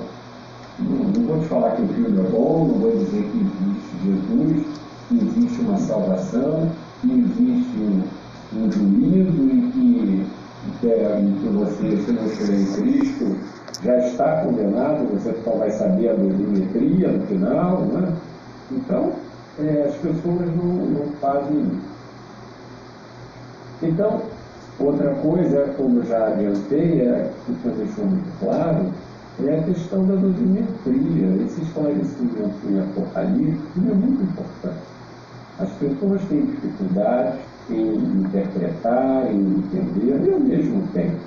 Não, 0.78 1.26
vou 1.26 1.40
te 1.40 1.46
falar 1.46 1.70
que 1.72 1.82
o 1.82 1.88
filme 1.88 2.18
é 2.18 2.30
bom, 2.30 2.68
não 2.68 2.80
vou 2.80 2.90
dizer 2.92 3.22
que 3.22 3.38
existe 3.38 3.96
Jesus, 4.04 4.66
que 5.08 5.14
existe 5.16 5.60
uma 5.62 5.78
salvação, 5.78 6.70
que 7.00 7.12
existe 7.12 7.78
um, 7.78 8.02
um 8.58 8.70
juízo 8.70 9.42
e 9.42 9.70
que, 9.72 10.26
que, 10.80 10.88
é, 10.88 11.22
que 11.40 11.48
você, 11.48 11.96
se 12.02 12.12
não 12.12 12.26
estiver 12.26 12.60
em 12.60 12.72
Cristo, 12.74 13.36
já 13.82 13.98
está 13.98 14.42
condenado, 14.42 15.06
você 15.12 15.34
só 15.44 15.52
vai 15.52 15.70
saber 15.70 16.10
a 16.10 16.14
dosimetria 16.14 17.08
no 17.08 17.26
final, 17.26 17.80
né? 17.80 18.12
Então, 18.70 19.12
é, 19.58 19.86
as 19.88 19.94
pessoas 19.96 20.56
não, 20.56 20.64
não 20.64 21.12
fazem 21.20 21.58
isso. 21.58 21.96
Então, 23.82 24.22
outra 24.78 25.14
coisa, 25.14 25.74
como 25.76 26.02
já 26.04 26.28
adiantei, 26.28 27.00
é, 27.00 27.30
que 27.44 27.52
você 27.52 27.68
deixou 27.70 28.04
muito 28.04 28.38
claro, 28.40 28.92
é 29.44 29.58
a 29.58 29.62
questão 29.64 30.06
da 30.06 30.14
dosimetria. 30.14 31.44
Esse 31.44 31.62
esclarecimento 31.62 32.54
em 32.68 32.80
Apocalipse 32.80 33.62
é 33.76 33.94
muito 33.94 34.22
importante. 34.22 34.96
As 35.58 35.70
pessoas 35.72 36.22
têm 36.28 36.46
dificuldade 36.46 37.38
em 37.70 37.94
interpretar, 37.94 39.26
em 39.32 39.58
entender, 39.58 40.30
eu 40.30 40.40
mesmo 40.40 40.86
tenho, 40.92 41.18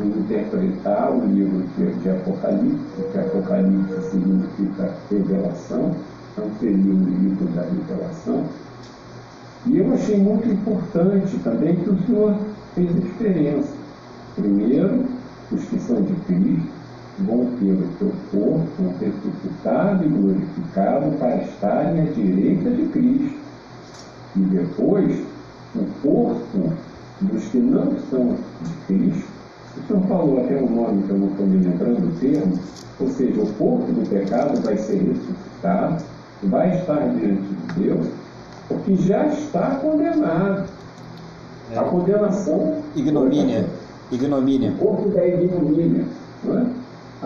em 0.00 0.06
interpretar 0.06 1.12
o 1.12 1.24
livro 1.26 1.64
de, 1.76 2.10
Apocalipse, 2.10 3.02
que 3.12 3.18
Apocalipse 3.18 4.10
significa 4.10 4.94
revelação, 5.10 5.94
então 6.32 6.50
seria 6.58 6.92
o 6.92 7.04
livro 7.04 7.46
da 7.54 7.62
revelação. 7.62 8.44
E 9.66 9.78
eu 9.78 9.92
achei 9.94 10.18
muito 10.18 10.48
importante 10.48 11.38
também 11.38 11.76
que 11.76 11.90
o 11.90 11.98
Senhor 12.06 12.36
fez 12.74 12.90
a 12.90 13.00
diferença. 13.00 13.72
Primeiro, 14.36 15.04
os 15.50 15.64
que 15.64 15.78
são 15.78 16.02
de 16.02 16.12
Cristo, 16.26 16.74
vão 17.18 17.46
ter 17.60 17.72
o 17.72 17.88
seu 17.98 18.12
corpo 18.32 18.94
ressuscitado 19.00 20.04
e 20.04 20.08
glorificado 20.08 21.16
para 21.18 21.36
estarem 21.36 22.00
à 22.00 22.04
direita 22.04 22.70
de 22.70 22.86
Cristo. 22.88 23.38
E 24.36 24.40
depois, 24.40 25.22
o 25.76 25.84
corpo 26.02 26.72
dos 27.20 27.44
que 27.44 27.58
não 27.58 27.96
são 28.10 28.36
de 28.62 28.72
Cristo, 28.86 29.28
o 29.76 29.86
senhor 29.86 30.02
falou 30.06 30.44
até 30.44 30.56
o 30.56 30.68
nome 30.68 31.02
que 31.02 31.10
eu 31.10 31.18
não 31.18 31.28
estou 31.28 31.46
me 31.46 31.64
lembrando 31.64 32.08
o 32.08 32.20
termo, 32.20 32.58
ou 33.00 33.08
seja, 33.08 33.40
o 33.40 33.52
corpo 33.54 33.92
do 33.92 34.08
pecado 34.08 34.60
vai 34.62 34.76
ser 34.76 35.02
ressuscitado, 35.02 36.04
vai 36.44 36.76
estar 36.78 37.08
diante 37.14 37.42
de 37.42 37.82
Deus, 37.82 38.06
porque 38.68 38.96
já 38.96 39.26
está 39.26 39.76
condenado. 39.76 40.68
A 41.74 41.82
condenação. 41.84 42.78
Ignomínia. 42.94 43.66
Ignomínia. 44.12 44.70
O 44.72 44.76
corpo 44.78 45.08
da 45.08 45.26
ignomínia. 45.26 46.04
Não 46.44 46.58
é? 46.58 46.66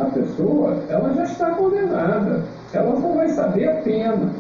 a 0.01 0.05
pessoa, 0.07 0.77
ela 0.89 1.13
já 1.15 1.25
está 1.25 1.51
condenada, 1.51 2.45
ela 2.73 2.99
não 2.99 3.15
vai 3.15 3.29
saber 3.31 3.69
a 3.69 3.75
pena. 3.83 4.31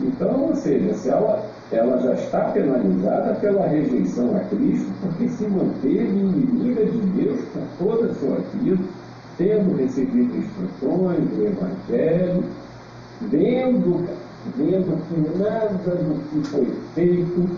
Então, 0.00 0.48
ou 0.48 0.54
seja, 0.54 0.94
se 0.94 1.08
ela, 1.08 1.44
ela 1.72 1.98
já 1.98 2.14
está 2.14 2.40
penalizada 2.50 3.34
pela 3.34 3.66
rejeição 3.66 4.36
a 4.36 4.40
Cristo, 4.40 4.92
porque 5.00 5.28
se 5.28 5.44
manteve 5.48 6.02
inimiga 6.04 6.84
de 6.84 6.98
Deus 6.98 7.40
por 7.52 7.86
toda 7.86 8.12
a 8.12 8.14
sua 8.14 8.36
vida, 8.54 8.82
tendo 9.36 9.76
recebido 9.76 10.36
instruções 10.36 11.20
do 11.30 11.46
Evangelho, 11.46 12.44
vendo, 13.22 14.08
vendo 14.56 14.96
que 15.08 15.38
nada 15.38 15.96
do 15.96 16.14
que 16.30 16.48
foi 16.48 16.66
feito 16.94 17.48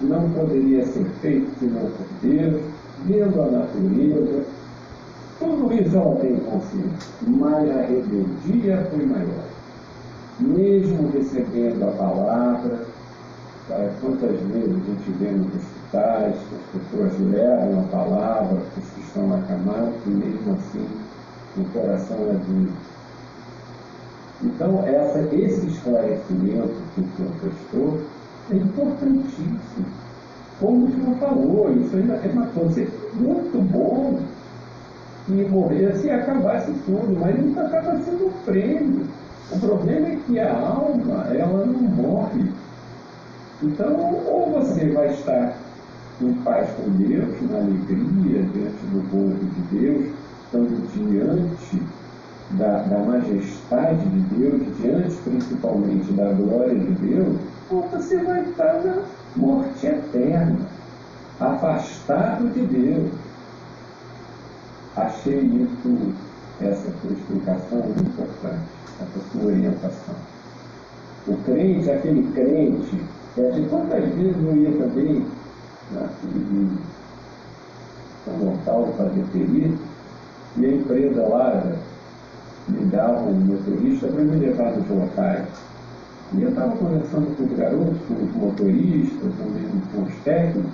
não, 0.00 0.30
poderia 0.30 0.86
ser 0.86 1.04
feito 1.20 1.50
senão 1.58 1.82
por 1.82 2.06
Deus, 2.22 2.62
vendo 3.04 3.42
a 3.42 3.46
natureza, 3.46 4.44
tudo 5.38 5.72
isso 5.72 5.96
ela 5.96 6.16
tem 6.16 6.36
consciência, 6.36 7.10
mas 7.26 7.70
a 7.70 7.82
rebeldia 7.82 8.88
foi 8.90 9.06
maior. 9.06 9.44
Mesmo 10.40 11.10
recebendo 11.12 11.82
a 11.84 11.92
palavra, 11.92 12.86
quantas 14.00 14.40
vezes 14.40 14.70
a 14.70 14.90
gente 14.90 15.10
vê 15.18 15.30
nos 15.30 15.54
hospitais, 15.54 16.34
as 16.34 16.80
pessoas 16.80 17.12
levam 17.30 17.80
a 17.80 17.82
palavra 17.88 18.62
os 18.76 18.84
que 18.90 19.00
estão 19.00 19.34
acamados, 19.34 19.94
e 20.06 20.10
mesmo 20.10 20.54
assim 20.54 20.86
o 21.56 21.64
coração 21.72 22.16
é 22.16 22.34
duro. 22.46 22.72
Então, 24.42 24.84
essa, 24.86 25.20
esse 25.34 25.66
esclarecimento 25.66 26.74
que 26.94 27.00
o 27.00 27.08
senhor 27.16 27.32
prestou 27.40 28.00
é 28.50 28.56
importantíssimo. 28.56 29.86
Como 30.58 30.86
o 30.86 30.90
senhor 30.90 31.16
falou, 31.16 31.72
isso 31.72 31.96
é 31.96 32.28
uma 32.32 32.46
coisa 32.46 32.86
muito 33.14 33.72
bom 33.72 34.18
que 35.26 35.48
morresse 35.48 36.06
e 36.06 36.10
acabasse 36.10 36.72
tudo, 36.84 37.16
mas 37.20 37.38
isso 37.38 37.60
acaba 37.60 37.98
sendo 38.00 38.26
um 38.26 38.32
prêmio. 38.44 39.06
O 39.52 39.58
problema 39.60 40.08
é 40.08 40.18
que 40.26 40.40
a 40.40 40.52
alma, 40.52 41.26
ela 41.32 41.66
não 41.66 41.82
morre. 41.82 42.44
Então, 43.62 43.94
ou 44.26 44.50
você 44.50 44.88
vai 44.88 45.12
estar 45.12 45.56
em 46.20 46.32
paz 46.42 46.68
com 46.70 46.90
Deus, 46.92 47.50
na 47.50 47.58
alegria, 47.58 48.42
diante 48.42 48.86
do 48.86 49.10
povo 49.10 49.34
de 49.34 49.78
Deus, 49.78 50.14
estando 50.44 50.92
diante 50.92 51.82
da, 52.52 52.82
da 52.82 52.98
majestade 52.98 54.04
de 54.04 54.20
Deus, 54.34 54.76
diante 54.78 55.16
principalmente 55.24 56.12
da 56.12 56.32
glória 56.32 56.74
de 56.74 56.92
Deus, 56.92 57.38
ou 57.70 57.82
você 57.88 58.18
vai 58.18 58.42
estar 58.42 58.82
na 58.84 59.02
morte 59.36 59.86
eterna, 59.86 60.58
afastado 61.40 62.52
de 62.52 62.66
Deus. 62.66 63.10
Achei 64.96 65.40
isso, 65.40 66.14
essa 66.60 66.90
sua 67.00 67.12
explicação 67.12 67.78
muito 67.78 68.02
importante, 68.02 68.68
essa 69.00 69.20
sua 69.32 69.44
orientação. 69.46 70.14
O 71.26 71.36
crente, 71.44 71.90
aquele 71.90 72.30
crente, 72.32 73.02
é 73.38 73.50
de 73.50 73.66
quantas 73.68 74.04
vezes 74.14 74.36
eu 74.36 74.56
ia 74.56 74.72
também 74.72 75.24
na 75.92 76.08
em 76.24 76.78
São 78.24 78.34
Gonçalo 78.34 78.92
fazer 78.98 79.24
perícia, 79.32 79.78
e 80.58 80.66
a 80.66 80.68
empresa 80.68 81.26
lá 81.28 81.72
me 82.72 82.86
dava 82.86 83.20
um 83.22 83.34
motorista 83.34 84.08
para 84.08 84.22
me 84.22 84.36
levar 84.36 84.72
nos 84.72 84.88
locais. 84.88 85.46
E 86.34 86.42
eu 86.42 86.48
estava 86.48 86.76
conversando 86.76 87.36
com 87.36 87.44
os 87.44 87.58
garotos, 87.58 87.98
com 88.08 88.14
os 88.14 88.34
motoristas, 88.34 89.32
com 89.92 90.02
os 90.02 90.14
técnicos, 90.24 90.70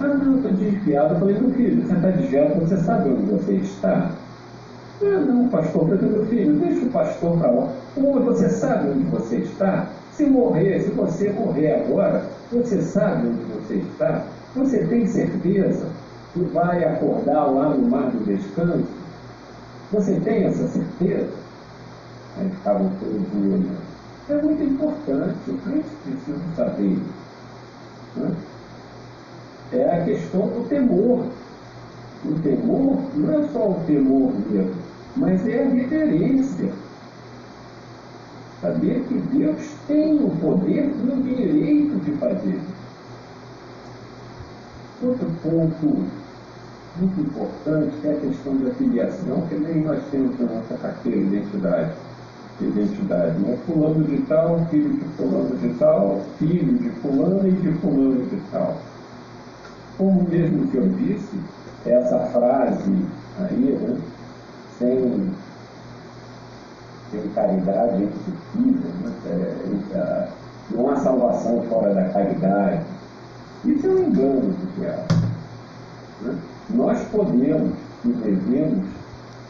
ah, 0.00 0.08
não, 0.08 0.36
estou 0.36 0.52
desviado. 0.52 1.14
Eu 1.14 1.20
falei, 1.20 1.38
meu 1.38 1.50
filho, 1.52 1.86
você 1.86 1.94
está 1.94 2.10
desviado, 2.10 2.60
você 2.60 2.76
sabe 2.78 3.10
onde 3.10 3.30
você 3.30 3.52
está? 3.54 4.10
Ah, 5.02 5.20
não, 5.20 5.48
pastor. 5.48 5.88
Falei, 5.88 6.10
meu 6.10 6.26
filho, 6.26 6.54
deixa 6.54 6.86
o 6.86 6.90
pastor 6.90 7.38
para 7.38 7.50
lá. 7.50 7.68
Ou 7.96 8.20
você 8.20 8.48
sabe 8.48 8.90
onde 8.90 9.04
você 9.04 9.36
está? 9.36 9.86
Se 10.12 10.24
morrer, 10.26 10.80
se 10.80 10.90
você 10.90 11.30
morrer 11.30 11.82
agora, 11.82 12.24
você 12.50 12.80
sabe 12.82 13.28
onde 13.28 13.44
você 13.44 13.74
está? 13.74 14.24
Você 14.56 14.84
tem 14.86 15.06
certeza 15.06 15.86
que 16.32 16.40
vai 16.40 16.84
acordar 16.84 17.44
lá 17.44 17.68
no 17.70 17.88
mar 17.88 18.10
do 18.10 18.24
descanso? 18.24 19.03
Você 19.94 20.18
tem 20.20 20.44
essa 20.44 20.66
certeza? 20.66 21.30
Aí 22.36 22.48
estavam 22.48 22.90
todos 22.98 23.32
olhando. 23.32 23.78
É 24.28 24.42
muito 24.42 24.62
importante, 24.62 25.50
o 25.50 25.58
crente 25.58 25.88
precisa 26.02 26.40
saber. 26.56 26.98
Né? 28.16 28.36
é 29.72 30.00
a 30.00 30.04
questão 30.04 30.48
do 30.48 30.68
temor. 30.68 31.26
O 32.24 32.34
temor 32.40 32.98
não 33.14 33.34
é 33.34 33.48
só 33.48 33.70
o 33.70 33.84
temor 33.86 34.32
mesmo, 34.50 34.74
mas 35.16 35.46
é 35.46 35.62
a 35.62 35.68
reverência. 35.68 36.72
Saber 38.60 39.04
que 39.08 39.14
Deus 39.14 39.74
tem 39.86 40.14
o 40.14 40.30
poder 40.40 40.90
e 40.90 41.08
o 41.08 41.22
direito 41.22 42.04
de 42.04 42.12
fazer. 42.12 42.60
Outro 45.02 45.30
ponto 45.42 46.23
muito 46.96 47.20
importante 47.20 48.06
é 48.06 48.12
a 48.12 48.20
questão 48.20 48.56
da 48.56 48.70
filiação, 48.74 49.42
que 49.48 49.56
nem 49.56 49.82
nós 49.82 50.00
temos 50.10 50.38
na 50.38 50.46
nossa 50.46 50.74
carteira 50.74 51.18
de 51.18 51.26
identidade. 51.26 51.92
De 52.60 52.66
identidade 52.66 53.38
né? 53.40 53.58
Fulano 53.66 54.04
de 54.04 54.18
tal, 54.22 54.64
filho 54.66 54.92
de 54.92 55.04
fulano 55.16 55.56
de 55.56 55.74
tal, 55.74 56.20
filho 56.38 56.78
de 56.78 56.90
fulano 57.00 57.48
e 57.48 57.52
de 57.52 57.72
fulano 57.80 58.24
de 58.26 58.40
tal. 58.52 58.76
Como 59.98 60.28
mesmo 60.28 60.68
que 60.68 60.76
eu 60.76 60.88
disse, 60.90 61.36
essa 61.84 62.18
frase 62.26 62.96
aí, 63.40 63.78
né? 63.80 64.00
sem, 64.78 65.32
sem 67.10 67.28
caridade 67.30 68.02
é 68.02 68.06
impossível, 68.06 68.90
né? 69.02 69.12
É, 69.26 69.96
é, 69.96 70.28
não 70.70 70.90
há 70.90 70.96
salvação 70.96 71.62
fora 71.62 71.92
da 71.92 72.08
caridade. 72.10 72.82
Isso 73.64 73.86
é 73.86 73.90
um 73.90 73.98
engano 73.98 74.40
do 74.40 74.80
diabo. 74.80 75.14
Né? 76.22 76.38
Nós 76.70 77.00
podemos 77.08 77.72
e 78.04 78.08
devemos 78.08 78.86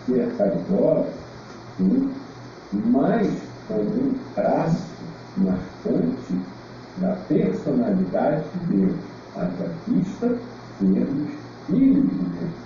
ser 0.07 0.33
caridosos, 0.37 1.12
sim, 1.77 2.12
mas 2.73 3.29
com 3.69 3.75
um 3.75 4.15
traço 4.35 4.87
marcante 5.37 6.41
da 6.99 7.17
personalidade 7.29 8.45
de 8.51 8.77
Deus, 8.77 8.97
haja 9.37 9.71
vista 9.89 10.37
sermos 10.79 11.31
filhos 11.67 12.11
de 12.11 12.17
Deus. 12.17 12.65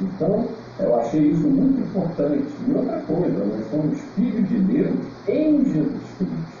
Então, 0.00 0.48
eu 0.78 1.00
achei 1.00 1.30
isso 1.30 1.46
muito 1.46 1.80
importante. 1.80 2.46
E 2.66 2.72
outra 2.72 3.00
coisa, 3.00 3.44
nós 3.44 3.70
somos 3.70 4.00
filhos 4.14 4.48
de 4.48 4.58
Deus 4.60 4.96
em 5.26 5.64
Jesus 5.64 6.02
Cristo. 6.18 6.58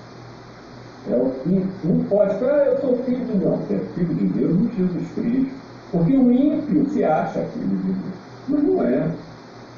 É 1.10 1.16
o 1.16 1.30
que 1.42 1.66
não 1.84 2.04
pode 2.04 2.38
falar, 2.38 2.52
ah, 2.52 2.64
eu 2.66 2.80
sou 2.80 2.96
filho 3.04 3.24
de 3.24 3.38
Deus. 3.38 3.58
Você 3.60 3.74
é 3.74 3.78
filho 3.94 4.14
de 4.14 4.26
Deus 4.26 4.60
em 4.60 4.76
Jesus 4.76 5.08
Cristo. 5.14 5.57
Porque 5.90 6.16
o 6.16 6.30
ímpio 6.30 6.88
se 6.90 7.04
acha 7.04 7.40
filho 7.40 7.76
de 7.76 7.92
Deus. 7.92 8.14
Mas 8.48 8.62
não 8.62 8.82
é. 8.82 9.10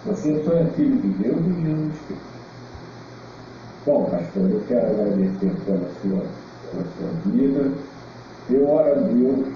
Você 0.07 0.43
só 0.45 0.53
é 0.55 0.65
filho 0.77 0.97
de 0.97 1.09
Deus 1.09 1.39
em 1.39 1.67
Jesus 1.67 1.99
Cristo. 2.07 2.31
Bom, 3.87 4.05
pastor, 4.05 4.51
eu 4.51 4.63
quero 4.69 4.87
agradecer 4.87 5.53
pela 5.65 5.89
sua, 6.01 6.25
pela 6.71 6.85
sua 6.97 7.33
vida. 7.33 7.73
Eu 8.51 8.69
oro 8.69 8.91
a 8.91 9.03
Deus 9.03 9.49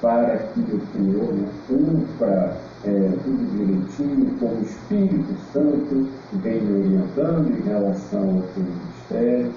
para 0.00 0.36
que 0.36 0.60
o 0.60 0.80
Senhor 0.92 1.34
cumpra 1.68 2.56
é, 2.84 3.12
tudo 3.22 3.56
direitinho, 3.56 4.36
com 4.38 4.46
o 4.46 4.62
Espírito 4.62 5.34
Santo 5.52 6.08
me 6.32 6.74
orientando 6.78 7.50
em 7.50 7.62
relação 7.62 8.20
ao 8.20 8.42
seu 8.54 8.64
ministério. 8.64 9.52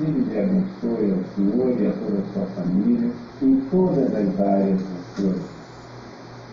Ele 0.00 0.20
lhe 0.20 0.38
abençoe 0.38 1.12
ao 1.12 1.34
Senhor 1.34 1.80
e 1.80 1.86
a 1.86 1.92
toda 1.92 2.18
a 2.18 2.32
sua 2.32 2.46
família 2.56 3.10
em 3.42 3.60
todas 3.70 4.06
as 4.06 4.40
áreas 4.40 4.80
da 4.80 5.14
sua 5.16 5.32
vida. 5.32 5.60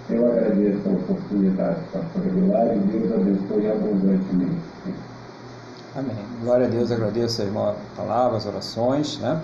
Eu 0.10 0.26
agradeço 0.26 0.88
a 0.88 0.92
oportunidade, 0.92 1.80
pastor 1.92 2.22
Aguilar, 2.22 2.76
e 2.76 2.80
Deus 2.80 3.12
abençoe 3.12 3.72
abundantemente. 3.72 4.62
Amém. 5.96 6.16
Glória 6.44 6.68
a 6.68 6.70
Deus, 6.70 6.92
agradeço, 6.92 7.42
irmão, 7.42 7.76
palavras, 7.96 8.46
orações, 8.46 9.18
né? 9.20 9.42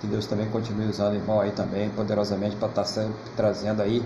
Que 0.00 0.06
Deus 0.06 0.26
também 0.26 0.48
continue 0.48 0.88
usando 0.88 1.12
o 1.12 1.16
irmão 1.16 1.40
aí 1.40 1.50
também, 1.50 1.90
poderosamente, 1.90 2.56
para 2.56 2.68
estar 2.68 2.84
sempre 2.84 3.14
trazendo 3.36 3.82
aí 3.82 4.02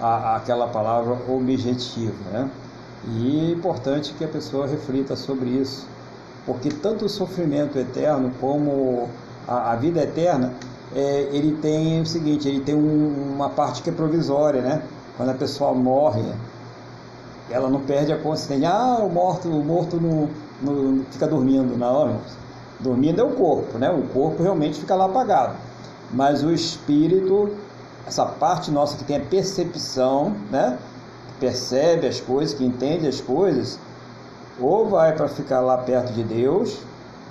a, 0.00 0.36
aquela 0.36 0.68
palavra 0.68 1.16
objetivo, 1.28 2.14
né? 2.32 2.50
E 3.08 3.50
é 3.50 3.52
importante 3.52 4.14
que 4.14 4.24
a 4.24 4.28
pessoa 4.28 4.66
reflita 4.66 5.16
sobre 5.16 5.50
isso, 5.50 5.86
porque 6.46 6.70
tanto 6.70 7.04
o 7.04 7.08
sofrimento 7.08 7.78
eterno 7.78 8.32
como 8.40 9.08
a, 9.46 9.72
a 9.72 9.76
vida 9.76 10.02
eterna, 10.02 10.52
é, 10.94 11.28
ele 11.32 11.56
tem 11.60 12.00
o 12.00 12.06
seguinte, 12.06 12.48
ele 12.48 12.60
tem 12.60 12.74
um, 12.74 13.34
uma 13.34 13.50
parte 13.50 13.82
que 13.82 13.90
é 13.90 13.92
provisória, 13.92 14.60
né? 14.60 14.82
Quando 15.16 15.30
a 15.30 15.34
pessoa 15.34 15.72
morre, 15.72 16.22
ela 17.50 17.68
não 17.68 17.80
perde 17.80 18.12
a 18.12 18.18
consciência. 18.18 18.68
Ah, 18.68 18.98
o 18.98 19.10
morto, 19.10 19.48
o 19.48 19.64
morto 19.64 20.00
não 20.00 21.04
fica 21.10 21.26
dormindo, 21.26 21.76
não. 21.76 22.18
Dormindo 22.80 23.20
é 23.20 23.24
o 23.24 23.30
corpo, 23.30 23.78
né? 23.78 23.90
O 23.90 24.02
corpo 24.08 24.42
realmente 24.42 24.80
fica 24.80 24.94
lá 24.94 25.06
apagado. 25.06 25.54
Mas 26.12 26.42
o 26.42 26.50
espírito 26.50 27.50
essa 28.06 28.26
parte 28.26 28.70
nossa 28.70 28.96
que 28.96 29.04
tem 29.04 29.16
a 29.16 29.20
percepção, 29.20 30.34
né? 30.50 30.78
Percebe 31.38 32.06
as 32.06 32.20
coisas, 32.20 32.54
que 32.54 32.64
entende 32.64 33.06
as 33.06 33.20
coisas, 33.20 33.78
ou 34.60 34.88
vai 34.88 35.14
para 35.14 35.28
ficar 35.28 35.60
lá 35.60 35.78
perto 35.78 36.12
de 36.12 36.22
Deus, 36.22 36.78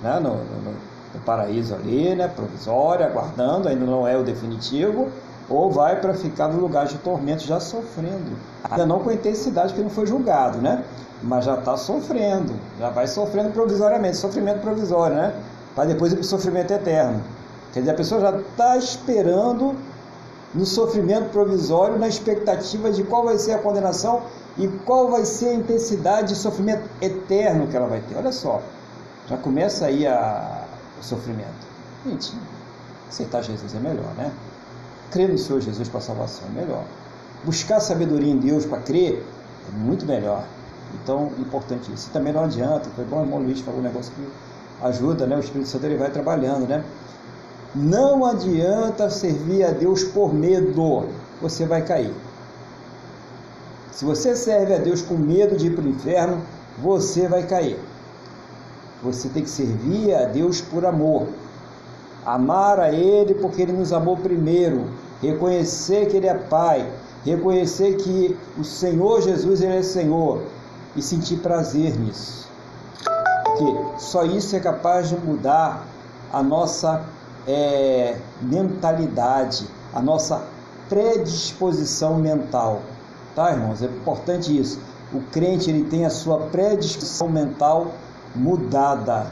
né? 0.02 0.14
No, 0.20 0.30
no, 0.34 0.72
no, 1.14 1.20
paraíso 1.24 1.74
ali, 1.74 2.14
né? 2.14 2.28
Provisório, 2.28 3.06
aguardando, 3.06 3.68
ainda 3.68 3.84
não 3.84 4.06
é 4.06 4.16
o 4.16 4.22
definitivo, 4.22 5.08
ou 5.48 5.70
vai 5.70 6.00
para 6.00 6.14
ficar 6.14 6.48
no 6.48 6.60
lugar 6.60 6.86
de 6.86 6.96
tormento 6.98 7.44
já 7.44 7.60
sofrendo. 7.60 8.36
Ainda 8.64 8.86
não 8.86 9.00
com 9.00 9.10
a 9.10 9.14
intensidade 9.14 9.74
que 9.74 9.80
não 9.80 9.90
foi 9.90 10.06
julgado, 10.06 10.58
né? 10.58 10.84
Mas 11.22 11.44
já 11.44 11.54
está 11.54 11.76
sofrendo, 11.76 12.54
já 12.78 12.90
vai 12.90 13.06
sofrendo 13.06 13.50
provisoriamente, 13.50 14.16
sofrimento 14.16 14.60
provisório, 14.60 15.16
né? 15.16 15.34
Para 15.74 15.84
depois 15.84 16.12
ir 16.12 16.16
para 16.16 16.22
o 16.22 16.26
sofrimento 16.26 16.72
eterno. 16.72 17.22
Quer 17.72 17.80
dizer, 17.80 17.92
a 17.92 17.94
pessoa 17.96 18.20
já 18.20 18.38
está 18.38 18.76
esperando 18.76 19.74
no 20.54 20.66
sofrimento 20.66 21.30
provisório, 21.30 21.98
na 21.98 22.08
expectativa 22.08 22.90
de 22.90 23.02
qual 23.04 23.24
vai 23.24 23.38
ser 23.38 23.52
a 23.52 23.58
condenação 23.58 24.22
e 24.58 24.68
qual 24.84 25.10
vai 25.10 25.24
ser 25.24 25.48
a 25.48 25.54
intensidade 25.54 26.28
de 26.28 26.34
sofrimento 26.34 26.88
eterno 27.00 27.66
que 27.66 27.76
ela 27.76 27.86
vai 27.86 28.00
ter. 28.00 28.16
Olha 28.16 28.32
só, 28.32 28.62
já 29.28 29.36
começa 29.36 29.86
aí 29.86 30.06
a, 30.06 30.64
o 31.00 31.04
sofrimento. 31.04 31.66
Gente, 32.06 32.34
aceitar 33.08 33.42
Jesus 33.42 33.74
é 33.74 33.78
melhor, 33.78 34.12
né? 34.16 34.30
Crer 35.10 35.28
no 35.28 35.38
Senhor 35.38 35.60
Jesus 35.60 35.88
para 35.88 36.00
salvação 36.00 36.48
é 36.48 36.60
melhor. 36.60 36.84
Buscar 37.44 37.80
sabedoria 37.80 38.32
em 38.32 38.38
Deus 38.38 38.66
para 38.66 38.78
crer 38.78 39.24
é 39.68 39.78
muito 39.78 40.06
melhor. 40.06 40.44
Então, 40.94 41.30
importante 41.38 41.92
isso. 41.92 42.08
E 42.08 42.12
também 42.12 42.32
não 42.32 42.44
adianta, 42.44 42.90
foi 42.94 43.04
bom 43.04 43.20
o 43.20 43.22
irmão 43.22 43.38
Luiz 43.40 43.60
falou 43.60 43.80
um 43.80 43.82
negócio 43.82 44.12
que 44.12 44.28
ajuda, 44.84 45.26
né? 45.26 45.36
O 45.36 45.40
Espírito 45.40 45.68
Santo 45.68 45.86
ele 45.86 45.96
vai 45.96 46.10
trabalhando, 46.10 46.66
né? 46.66 46.84
Não 47.74 48.26
adianta 48.26 49.08
servir 49.08 49.64
a 49.64 49.70
Deus 49.70 50.04
por 50.04 50.34
medo, 50.34 51.08
você 51.40 51.64
vai 51.64 51.82
cair. 51.82 52.12
Se 53.92 54.06
você 54.06 54.34
serve 54.34 54.74
a 54.74 54.78
Deus 54.78 55.02
com 55.02 55.14
medo 55.14 55.54
de 55.54 55.66
ir 55.66 55.74
para 55.74 55.84
o 55.84 55.88
inferno, 55.88 56.40
você 56.78 57.28
vai 57.28 57.46
cair. 57.46 57.78
Você 59.02 59.28
tem 59.28 59.42
que 59.42 59.50
servir 59.50 60.14
a 60.14 60.24
Deus 60.24 60.62
por 60.62 60.86
amor. 60.86 61.26
Amar 62.24 62.80
a 62.80 62.90
Ele 62.90 63.34
porque 63.34 63.60
Ele 63.60 63.72
nos 63.72 63.92
amou 63.92 64.16
primeiro. 64.16 64.88
Reconhecer 65.20 66.06
que 66.06 66.16
Ele 66.16 66.26
é 66.26 66.34
Pai. 66.34 66.90
Reconhecer 67.22 67.96
que 67.96 68.34
o 68.58 68.64
Senhor 68.64 69.20
Jesus 69.20 69.60
Ele 69.60 69.76
é 69.76 69.82
Senhor. 69.82 70.42
E 70.96 71.02
sentir 71.02 71.36
prazer 71.38 71.98
nisso. 71.98 72.48
Porque 73.44 73.98
só 73.98 74.24
isso 74.24 74.56
é 74.56 74.60
capaz 74.60 75.10
de 75.10 75.16
mudar 75.16 75.86
a 76.32 76.42
nossa 76.42 77.04
é, 77.46 78.16
mentalidade, 78.40 79.66
a 79.92 80.00
nossa 80.00 80.42
predisposição 80.88 82.16
mental. 82.16 82.80
Tá, 83.34 83.50
irmãos? 83.50 83.82
É 83.82 83.86
importante 83.86 84.56
isso. 84.56 84.78
O 85.12 85.20
crente 85.20 85.70
ele 85.70 85.84
tem 85.84 86.04
a 86.04 86.10
sua 86.10 86.38
predisposição 86.38 87.28
mental 87.28 87.92
mudada. 88.34 89.26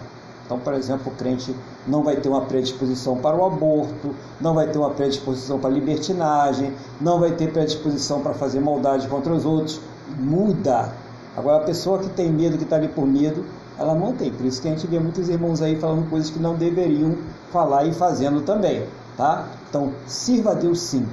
Então, 0.44 0.58
por 0.58 0.74
exemplo, 0.74 1.12
o 1.12 1.16
crente 1.16 1.54
não 1.86 2.02
vai 2.02 2.16
ter 2.16 2.28
uma 2.28 2.40
predisposição 2.42 3.16
para 3.16 3.36
o 3.36 3.44
aborto, 3.44 4.14
não 4.40 4.54
vai 4.54 4.66
ter 4.66 4.78
uma 4.78 4.90
predisposição 4.90 5.58
para 5.58 5.70
a 5.70 5.72
libertinagem, 5.72 6.74
não 7.00 7.20
vai 7.20 7.32
ter 7.32 7.52
predisposição 7.52 8.20
para 8.20 8.34
fazer 8.34 8.60
maldade 8.60 9.06
contra 9.06 9.32
os 9.32 9.44
outros. 9.44 9.80
Muda. 10.18 10.92
Agora, 11.36 11.62
a 11.62 11.64
pessoa 11.64 11.98
que 11.98 12.08
tem 12.08 12.32
medo, 12.32 12.58
que 12.58 12.64
está 12.64 12.76
ali 12.76 12.88
por 12.88 13.06
medo, 13.06 13.44
ela 13.78 13.94
não 13.94 14.12
tem. 14.12 14.30
Por 14.32 14.44
isso 14.44 14.60
que 14.60 14.68
a 14.68 14.72
gente 14.72 14.86
vê 14.86 14.98
muitos 14.98 15.28
irmãos 15.28 15.62
aí 15.62 15.76
falando 15.76 16.08
coisas 16.10 16.30
que 16.30 16.38
não 16.38 16.54
deveriam 16.56 17.16
falar 17.52 17.84
e 17.84 17.92
fazendo 17.92 18.42
também, 18.42 18.84
tá? 19.16 19.46
Então, 19.68 19.92
sirva 20.06 20.50
a 20.50 20.54
Deus 20.54 20.80
sim. 20.80 21.06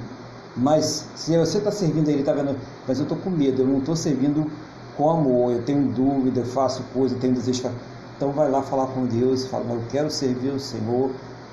Mas 0.56 1.06
se 1.14 1.38
você 1.38 1.58
está 1.58 1.70
servindo 1.70 2.08
a 2.08 2.10
Ele, 2.10 2.20
está 2.20 2.32
vendo, 2.32 2.56
mas 2.88 2.98
eu 2.98 3.02
estou 3.02 3.18
com 3.18 3.28
medo, 3.28 3.62
eu 3.62 3.66
não 3.66 3.78
estou 3.78 3.94
servindo 3.94 4.50
com 4.96 5.10
amor, 5.10 5.52
eu 5.52 5.62
tenho 5.62 5.82
dúvida, 5.88 6.40
eu 6.40 6.46
faço 6.46 6.82
coisa, 6.94 7.14
eu 7.14 7.20
tenho 7.20 7.34
desejo. 7.34 7.70
Então 8.16 8.32
vai 8.32 8.50
lá 8.50 8.62
falar 8.62 8.86
com 8.86 9.04
Deus 9.04 9.44
e 9.44 9.48
fala, 9.48 9.64
eu 9.70 9.82
quero 9.90 10.10
servir 10.10 10.48
o 10.48 10.58
Senhor 10.58 11.10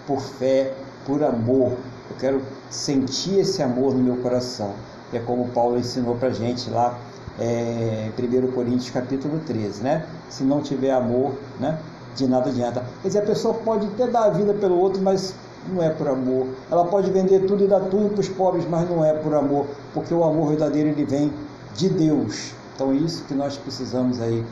por 0.08 0.20
fé, 0.22 0.74
por 1.06 1.22
amor. 1.24 1.74
Eu 2.10 2.16
quero 2.18 2.42
sentir 2.70 3.40
esse 3.40 3.62
amor 3.62 3.94
no 3.94 4.02
meu 4.02 4.18
coração. 4.18 4.72
É 5.14 5.20
como 5.20 5.48
Paulo 5.50 5.78
ensinou 5.78 6.16
para 6.16 6.32
gente 6.32 6.70
lá 6.70 6.98
é, 7.40 8.10
1 8.18 8.52
Coríntios 8.52 8.90
capítulo 8.90 9.40
13, 9.46 9.84
né? 9.84 10.08
Se 10.30 10.44
não 10.44 10.62
tiver 10.62 10.92
amor, 10.92 11.34
né? 11.60 11.78
De 12.16 12.28
nada 12.28 12.50
adianta. 12.50 12.84
Quer 13.02 13.08
dizer, 13.10 13.20
a 13.20 13.26
pessoa 13.26 13.54
pode 13.54 13.86
até 13.88 14.08
dar 14.08 14.24
a 14.24 14.30
vida 14.30 14.54
pelo 14.54 14.80
outro, 14.80 15.02
mas 15.02 15.36
não 15.72 15.84
é 15.84 15.90
por 15.90 16.08
amor. 16.08 16.48
Ela 16.72 16.86
pode 16.86 17.12
vender 17.12 17.46
tudo 17.46 17.64
e 17.64 17.68
dar 17.68 17.82
tudo 17.82 18.10
para 18.10 18.22
os 18.22 18.30
pobres, 18.30 18.66
mas 18.70 18.90
não 18.90 19.04
é 19.04 19.14
por 19.14 19.34
amor, 19.34 19.66
porque 19.94 20.14
o 20.14 20.24
amor 20.24 20.50
verdadeiro 20.50 20.90
ele 20.90 21.06
vem 21.06 21.32
de 21.76 21.90
Deus. 21.90 22.54
Então 22.76 22.92
é 22.92 22.96
isso 22.96 23.24
que 23.24 23.34
nós 23.34 23.58
precisamos 23.58 24.22
aí 24.22 24.44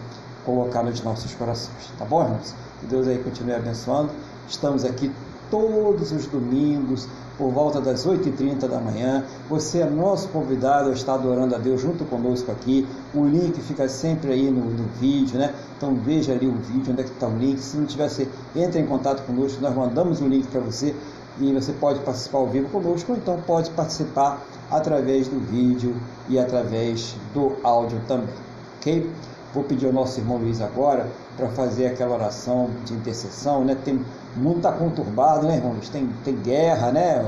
colocar 0.45 0.83
nos 0.83 1.01
nossos 1.01 1.33
corações, 1.35 1.91
tá 1.97 2.05
bom, 2.05 2.23
irmãos? 2.23 2.53
Que 2.79 2.85
Deus 2.87 3.07
aí 3.07 3.17
continue 3.17 3.53
abençoando. 3.53 4.09
Estamos 4.47 4.83
aqui 4.83 5.11
todos 5.49 6.11
os 6.11 6.25
domingos, 6.27 7.07
por 7.37 7.51
volta 7.51 7.81
das 7.81 8.05
8h30 8.05 8.67
da 8.67 8.79
manhã. 8.79 9.23
Você 9.49 9.79
é 9.79 9.89
nosso 9.89 10.27
convidado 10.29 10.89
a 10.89 10.93
estar 10.93 11.15
adorando 11.15 11.55
a 11.55 11.57
Deus 11.57 11.81
junto 11.81 12.05
conosco 12.05 12.51
aqui. 12.51 12.87
O 13.13 13.25
link 13.25 13.59
fica 13.61 13.87
sempre 13.87 14.31
aí 14.31 14.49
no, 14.49 14.65
no 14.65 14.85
vídeo, 14.99 15.37
né? 15.37 15.53
Então 15.77 15.95
veja 15.95 16.33
ali 16.33 16.47
o 16.47 16.55
vídeo, 16.55 16.91
onde 16.91 17.01
é 17.01 17.03
que 17.03 17.11
está 17.11 17.27
o 17.27 17.37
link. 17.37 17.59
Se 17.59 17.77
não 17.77 17.85
tivesse, 17.85 18.27
entre 18.55 18.79
em 18.79 18.85
contato 18.85 19.25
conosco, 19.25 19.61
nós 19.61 19.75
mandamos 19.75 20.21
o 20.21 20.27
link 20.27 20.47
para 20.47 20.61
você 20.61 20.95
e 21.39 21.51
você 21.51 21.73
pode 21.73 21.99
participar 21.99 22.37
ao 22.39 22.47
vivo 22.47 22.69
conosco, 22.69 23.11
ou 23.11 23.17
então 23.17 23.41
pode 23.41 23.69
participar 23.71 24.41
através 24.69 25.27
do 25.27 25.39
vídeo 25.39 25.95
e 26.29 26.37
através 26.37 27.15
do 27.33 27.53
áudio 27.63 27.99
também, 28.07 28.29
ok? 28.77 29.09
Vou 29.53 29.63
pedir 29.63 29.85
ao 29.85 29.93
nosso 29.93 30.19
irmão 30.19 30.37
Luiz 30.37 30.61
agora 30.61 31.07
para 31.37 31.47
fazer 31.49 31.85
aquela 31.85 32.15
oração 32.15 32.69
de 32.85 32.93
intercessão, 32.93 33.63
né? 33.63 33.75
Tem, 33.83 34.03
o 34.35 34.39
mundo 34.39 34.57
está 34.57 34.71
conturbado, 34.71 35.47
né, 35.47 35.55
irmão 35.55 35.73
Luiz? 35.73 35.89
Tem, 35.89 36.07
tem 36.23 36.35
guerra, 36.37 36.91
né? 36.91 37.23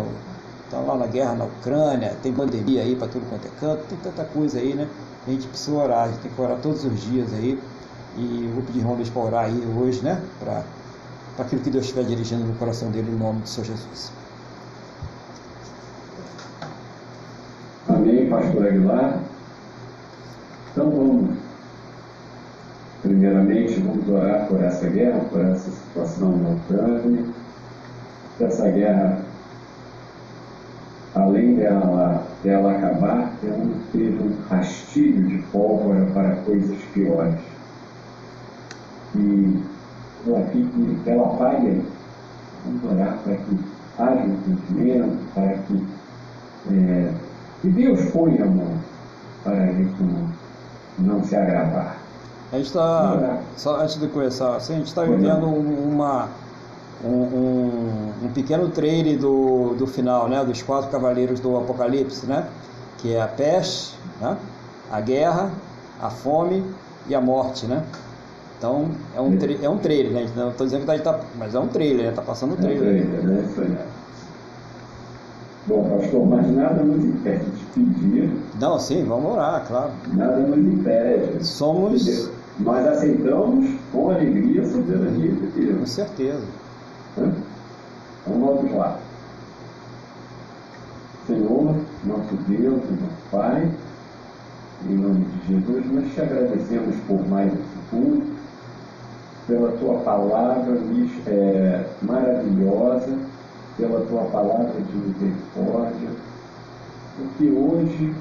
Estão 0.64 0.86
lá 0.86 0.96
na 0.96 1.06
guerra 1.06 1.36
na 1.36 1.46
Ucrânia, 1.46 2.16
tem 2.24 2.34
pandemia 2.34 2.82
aí 2.82 2.96
para 2.96 3.08
tudo 3.08 3.30
quanto 3.30 3.46
é 3.48 3.52
canto, 3.60 3.84
tem 3.88 3.98
tanta 4.00 4.24
coisa 4.24 4.60
aí, 4.60 4.74
né? 4.74 4.88
A 5.28 5.32
gente 5.32 5.48
precisa 5.48 5.78
orar, 5.78 6.06
a 6.06 6.08
gente 6.08 6.20
tem 6.20 6.32
que 6.32 6.42
orar 6.42 6.58
todos 6.58 6.84
os 6.84 7.02
dias 7.02 7.32
aí. 7.34 7.60
E 8.18 8.50
vou 8.54 8.64
pedir 8.64 8.80
ao 8.80 8.84
irmão 8.84 8.96
Luiz 8.96 9.10
para 9.10 9.22
orar 9.22 9.46
aí 9.46 9.68
hoje, 9.78 10.02
né? 10.02 10.22
Para 10.40 10.64
aquilo 11.40 11.62
que 11.62 11.70
Deus 11.70 11.86
estiver 11.86 12.06
dirigindo 12.06 12.46
no 12.46 12.54
coração 12.56 12.90
dele, 12.90 13.12
em 13.12 13.16
nome 13.16 13.42
do 13.42 13.50
Senhor 13.50 13.66
Jesus. 13.66 14.12
Amém, 17.88 18.30
pastor 18.30 18.68
Aguilar. 18.68 19.20
Então 20.72 20.90
vamos 20.90 21.38
Primeiramente, 23.06 23.80
vamos 23.82 24.10
orar 24.10 24.48
por 24.48 24.64
essa 24.64 24.90
guerra, 24.90 25.20
por 25.30 25.40
essa 25.40 25.70
situação 25.70 26.38
na 26.38 26.50
Ucrânia, 26.50 27.24
que 28.36 28.44
essa 28.44 28.68
guerra, 28.72 29.20
além 31.14 31.54
dela, 31.54 32.24
dela 32.44 32.72
acabar, 32.72 33.32
ela 33.44 33.58
não 33.60 33.80
seja 33.92 34.24
um 34.24 34.36
rastilho 34.50 35.28
de 35.28 35.38
pólvora 35.52 36.04
para 36.16 36.36
coisas 36.38 36.76
piores. 36.96 37.40
E 39.14 39.64
ela, 40.26 40.42
fique, 40.48 40.98
ela 41.06 41.28
apague, 41.28 41.84
vamos 42.66 42.92
orar 42.92 43.20
para 43.24 43.36
que 43.36 43.60
haja 44.00 44.24
um 44.24 44.34
entendimento, 44.34 45.34
para 45.36 45.54
que, 45.60 45.88
é, 46.72 47.14
que 47.62 47.70
Deus 47.70 48.04
ponha 48.06 48.46
a 48.46 48.48
mão 48.48 48.80
para 49.44 49.72
isso 49.74 49.96
não, 50.02 50.28
não 50.98 51.24
se 51.24 51.36
agravar. 51.36 52.05
A 52.52 52.58
gente 52.58 52.68
está, 52.68 53.42
só 53.58 53.82
antes 53.82 54.00
de 54.00 54.08
começar, 54.08 54.56
assim, 54.56 54.74
a 54.74 54.78
gente 54.78 54.88
está 54.88 55.04
vivendo 55.04 55.46
uma, 55.46 56.30
um, 57.04 57.10
um, 57.10 58.14
um, 58.24 58.32
pequeno 58.34 58.70
trailer 58.70 59.18
do, 59.18 59.74
do 59.78 59.88
final, 59.88 60.30
né, 60.30 60.44
dos 60.46 60.62
quatro 60.62 60.90
cavaleiros 60.90 61.40
do 61.40 61.58
Apocalipse, 61.58 62.26
né, 62.26 62.48
que 63.00 63.14
é 63.14 63.22
a 63.22 63.28
peste, 63.28 63.98
né, 64.22 64.38
a 64.92 65.02
guerra, 65.02 65.52
a 66.02 66.10
fome 66.10 66.64
e 67.08 67.16
a 67.16 67.22
morte, 67.22 67.66
né. 67.66 67.84
Então 68.58 68.90
é 69.16 69.22
um, 69.22 69.38
é 69.64 69.70
um 69.70 69.78
trailer, 69.78 70.12
né? 70.14 70.30
Não 70.36 70.50
estou 70.50 70.66
dizendo 70.66 70.86
que 70.86 70.92
está, 70.92 71.14
tá, 71.14 71.20
mas 71.38 71.54
é 71.54 71.60
um 71.60 71.68
trailer, 71.68 72.10
está 72.10 72.22
passando 72.22 72.54
o 72.54 72.58
trailer. 72.58 72.88
É 72.88 73.06
um 73.06 73.10
trailer, 73.10 73.24
né? 73.26 73.48
Isso 73.52 73.62
aí. 73.62 73.78
Bom, 75.68 75.90
pastor, 75.90 76.28
mas 76.28 76.48
nada 76.56 76.84
nos 76.84 77.04
impede 77.04 77.46
de 77.46 77.66
pedir. 77.74 78.32
Não, 78.60 78.80
sim, 78.80 79.04
vamos 79.04 79.34
orar, 79.34 79.66
claro. 79.68 79.92
Nada 80.14 80.38
nos 80.38 80.58
impede. 80.58 81.46
Somos. 81.46 82.30
Nós 82.60 82.88
aceitamos 82.88 83.70
com 83.92 84.10
alegria 84.12 84.62
a 84.62 84.66
soberania 84.66 85.32
de 85.32 85.48
Deus. 85.48 85.80
Com 85.80 85.86
certeza. 85.86 86.46
Então 87.18 87.34
vamos 88.28 88.72
lá. 88.74 89.00
Senhor, 91.28 91.76
nosso 92.04 92.36
Deus 92.48 92.82
e 92.84 92.92
nosso 92.92 93.16
Pai, 93.32 93.72
em 94.88 94.96
nome 94.96 95.26
de 95.26 95.48
Jesus, 95.48 95.92
nós 95.92 96.14
te 96.14 96.22
agradecemos 96.22 96.96
por 97.08 97.28
mais 97.28 97.52
esse 97.52 97.90
culto, 97.90 98.28
pela 99.48 99.72
tua 99.74 100.00
palavra 100.00 100.78
é, 101.28 101.86
maravilhosa 102.02 103.18
pela 103.78 104.02
tua 104.06 104.24
palavra 104.26 104.82
de 104.82 104.98
misericórdia, 104.98 106.10
porque 107.18 107.50
hoje 107.50 108.16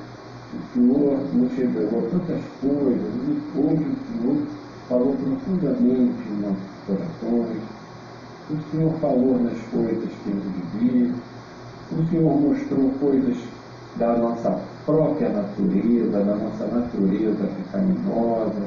o 0.55 0.75
Senhor 0.75 1.19
nos 1.35 1.53
revelou 1.53 2.03
tantas 2.11 2.43
coisas, 2.61 3.15
e 3.29 3.59
hoje 3.59 3.85
o 3.85 4.23
Senhor. 4.23 4.65
Falou 4.87 5.17
profundamente 5.17 6.29
em 6.29 6.41
nossos 6.43 6.59
corações, 6.87 7.63
o 8.51 8.71
Senhor 8.71 8.93
falou 9.01 9.39
nas 9.39 9.59
coisas 9.73 10.11
que 10.23 10.31
eu 10.31 10.37
vivi, 10.79 11.15
o 11.91 12.07
Senhor 12.11 12.39
mostrou 12.39 12.91
coisas 13.01 13.39
da 13.97 14.15
nossa 14.19 14.61
própria 14.85 15.31
natureza, 15.31 16.23
da 16.23 16.37
nossa 16.37 16.67
natureza 16.67 17.49
pecaminosa, 17.57 18.63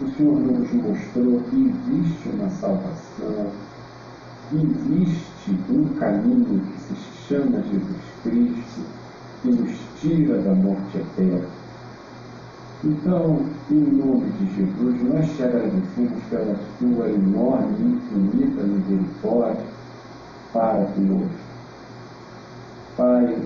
o 0.00 0.08
Senhor 0.12 0.40
nos 0.40 0.72
mostrou 0.72 1.40
que 1.50 1.74
existe 1.90 2.28
uma 2.30 2.48
salvação, 2.48 3.50
existe 4.54 5.58
um 5.68 5.88
caminho 5.98 6.58
que 6.58 6.80
se 6.80 6.94
chama 7.28 7.62
Jesus 7.70 8.02
Cristo, 8.22 8.80
que 9.42 9.48
nos 9.48 9.78
tira 10.00 10.38
da 10.38 10.54
morte 10.54 10.98
eterna. 10.98 11.46
Então, 12.82 13.40
em 13.70 13.74
nome 13.74 14.30
de 14.32 14.56
Jesus, 14.56 15.02
nós 15.02 15.36
te 15.36 15.42
agradecemos 15.42 16.22
pela 16.30 16.56
sua 16.78 17.08
enorme 17.10 17.76
e 17.78 17.82
infinita 17.82 18.62
misericórdia 18.62 19.66
para 20.52 20.84
conosco. 20.86 21.50
Pai, 22.96 23.36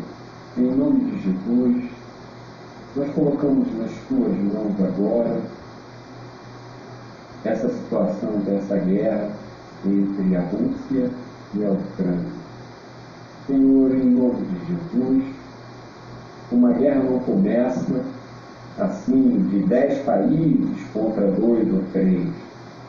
em 0.56 0.74
nome 0.76 1.00
de 1.10 1.22
Jesus, 1.22 1.90
nós 2.96 3.12
colocamos 3.12 3.66
nas 3.76 3.90
tuas 4.08 4.36
mãos 4.38 4.74
agora 4.80 5.40
essa 7.44 7.68
situação 7.68 8.38
dessa 8.46 8.76
guerra 8.76 9.30
entre 9.84 10.36
a 10.36 10.40
Rússia 10.42 11.10
e 11.54 11.64
a 11.64 11.70
Ucrânia. 11.70 12.32
Senhor, 13.46 13.90
em 13.90 14.10
nome 14.10 14.46
de 14.46 14.66
Jesus, 14.66 15.33
uma 16.54 16.72
guerra 16.72 17.02
não 17.02 17.18
começa 17.20 18.04
assim 18.78 19.46
de 19.50 19.60
dez 19.66 19.98
países 20.04 20.86
contra 20.92 21.30
dois 21.32 21.72
ou 21.72 21.82
três. 21.92 22.28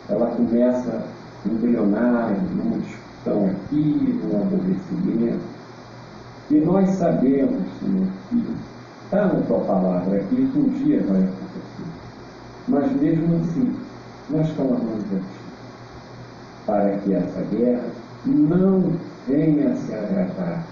Ela 0.10 0.28
começa 0.28 1.04
embrionária, 1.46 2.38
numa 2.56 2.80
discussão 2.80 3.48
aqui, 3.48 4.20
num 4.24 4.42
aborrecimento. 4.42 5.44
E 6.50 6.56
nós 6.60 6.90
sabemos, 6.92 7.64
Senhor, 7.80 8.08
que 8.30 8.44
está 9.04 9.26
na 9.26 9.42
tua 9.42 9.60
palavra 9.62 10.20
que 10.30 10.36
isso 10.36 10.60
um 10.60 10.70
dia 10.84 11.04
vai 11.08 11.24
acontecer. 11.24 11.90
Mas 12.68 12.92
mesmo 12.94 13.36
assim, 13.38 13.76
nós 14.30 14.52
clamamos 14.56 15.04
a 15.12 15.18
ti 15.18 15.46
para 16.66 16.98
que 16.98 17.14
essa 17.14 17.42
guerra 17.52 17.84
não 18.26 18.92
venha 19.28 19.72
a 19.72 19.76
se 19.76 19.94
agravar. 19.94 20.64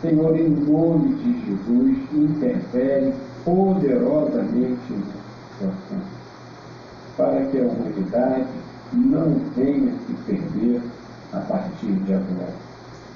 Senhor, 0.00 0.36
em 0.36 0.48
nome 0.48 1.14
de 1.14 1.46
Jesus, 1.46 1.98
interfere 2.12 3.12
poderosamente 3.44 4.92
na 4.92 5.68
situação, 5.68 5.98
para 7.16 7.44
que 7.46 7.58
a 7.58 7.62
humanidade 7.62 8.48
não 8.92 9.36
venha 9.54 9.92
se 10.06 10.14
perder 10.26 10.80
a 11.32 11.40
partir 11.40 11.92
de 11.92 12.12
agora. 12.14 12.54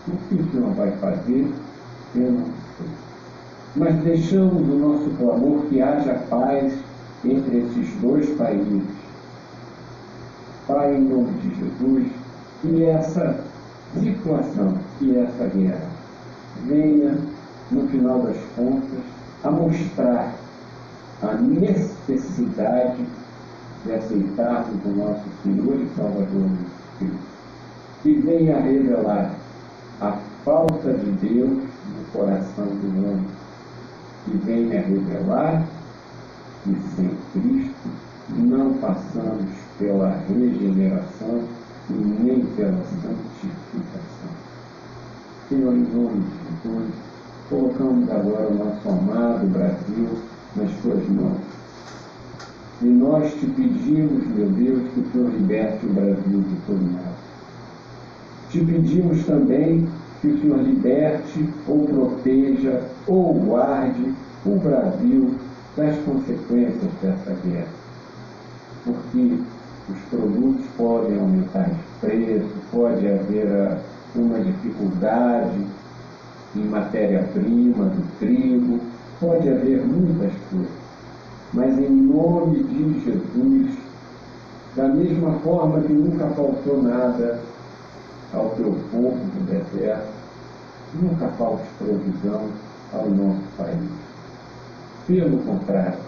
O 0.08 0.16
que 0.28 0.34
o 0.34 0.50
Senhor 0.50 0.70
vai 0.74 0.90
fazer, 0.98 1.52
eu 2.14 2.32
não 2.32 2.44
sei. 2.44 2.86
Mas 3.76 3.94
deixamos 4.04 4.62
o 4.62 4.78
nosso 4.78 5.10
clamor 5.16 5.62
que 5.68 5.80
haja 5.80 6.14
paz 6.28 6.74
entre 7.24 7.58
esses 7.58 7.92
dois 8.00 8.28
países 8.36 8.82
Pai, 10.66 10.94
em 10.94 11.00
nome 11.00 11.30
de 11.42 11.54
Jesus, 11.56 12.10
que 12.62 12.84
essa 12.84 13.38
situação, 14.00 14.78
que 14.98 15.14
essa 15.18 15.46
guerra 15.48 15.90
venha, 16.66 17.18
no 17.70 17.88
final 17.88 18.20
das 18.20 18.36
contas, 18.56 19.00
a 19.42 19.50
mostrar 19.50 20.34
a 21.22 21.34
necessidade 21.34 23.04
de 23.84 23.92
aceitarmos 23.92 24.84
o 24.84 24.88
nosso 24.88 25.24
Senhor 25.42 25.80
e 25.80 25.88
Salvador 25.96 26.50
Cristo. 26.98 27.18
Que 28.02 28.14
venha 28.20 28.60
revelar 28.60 29.34
a 30.00 30.12
falta 30.44 30.92
de 30.92 31.10
Deus 31.26 31.50
no 31.50 32.04
coração 32.12 32.66
do 32.66 33.06
homem. 33.06 33.26
Que 34.24 34.36
venha 34.38 34.80
revelar 34.80 35.66
que 36.64 36.76
sem 36.96 37.10
Cristo 37.32 37.90
não 38.30 38.74
passamos 38.74 39.50
pela 39.78 40.16
regeneração 40.28 41.42
e 41.90 41.92
nem 41.92 42.40
pela 42.56 42.82
santificação. 42.84 44.33
De 45.50 45.56
Jesus, 45.56 46.94
colocamos 47.50 48.10
agora 48.10 48.48
o 48.48 48.54
nosso 48.54 48.88
amado 48.88 49.46
Brasil 49.48 50.08
nas 50.56 50.70
tuas 50.80 51.06
mãos. 51.10 51.40
E 52.80 52.86
nós 52.86 53.30
te 53.34 53.46
pedimos, 53.46 54.26
meu 54.28 54.48
Deus, 54.48 54.82
que 54.94 55.00
o 55.00 55.12
Senhor 55.12 55.30
liberte 55.30 55.86
o 55.86 55.92
Brasil 55.92 56.40
de 56.40 56.56
todo 56.66 56.92
mal. 56.92 57.12
Te 58.48 58.60
pedimos 58.64 59.24
também 59.26 59.86
que 60.20 60.28
o 60.28 60.40
Senhor 60.40 60.62
liberte 60.62 61.48
ou 61.68 61.84
proteja 61.84 62.80
ou 63.06 63.34
guarde 63.34 64.14
o 64.46 64.56
Brasil 64.56 65.34
das 65.76 65.96
consequências 66.04 66.90
dessa 67.02 67.36
guerra. 67.44 67.68
Porque 68.84 69.38
os 69.90 69.98
produtos 70.08 70.64
podem 70.78 71.18
aumentar 71.18 71.68
de 71.68 71.80
preço, 72.00 72.48
pode 72.72 73.06
haver 73.06 73.46
ah, 73.48 73.78
uma 74.14 74.38
dificuldade 74.40 75.66
em 76.56 76.64
matéria-prima 76.64 77.86
do 77.86 78.18
trigo, 78.18 78.80
pode 79.20 79.48
haver 79.48 79.84
muitas 79.84 80.32
coisas. 80.50 80.84
Mas 81.52 81.78
em 81.78 81.90
nome 81.90 82.62
de 82.64 83.04
Jesus, 83.04 83.76
da 84.76 84.88
mesma 84.88 85.32
forma 85.40 85.80
que 85.80 85.92
nunca 85.92 86.26
faltou 86.28 86.82
nada 86.82 87.40
ao 88.32 88.50
teu 88.50 88.74
povo 88.90 89.16
do 89.16 89.46
deserto, 89.46 90.12
nunca 91.00 91.28
falte 91.28 91.64
provisão 91.78 92.48
ao 92.92 93.08
nosso 93.08 93.42
país. 93.56 93.90
Pelo 95.06 95.38
contrário, 95.38 95.98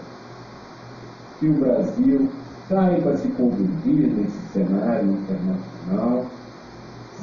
que 1.39 1.47
o 1.47 1.53
Brasil 1.53 2.29
saiba 2.67 3.15
se 3.17 3.27
conduzir 3.29 4.07
nesse 4.07 4.39
cenário 4.53 5.11
internacional, 5.11 6.25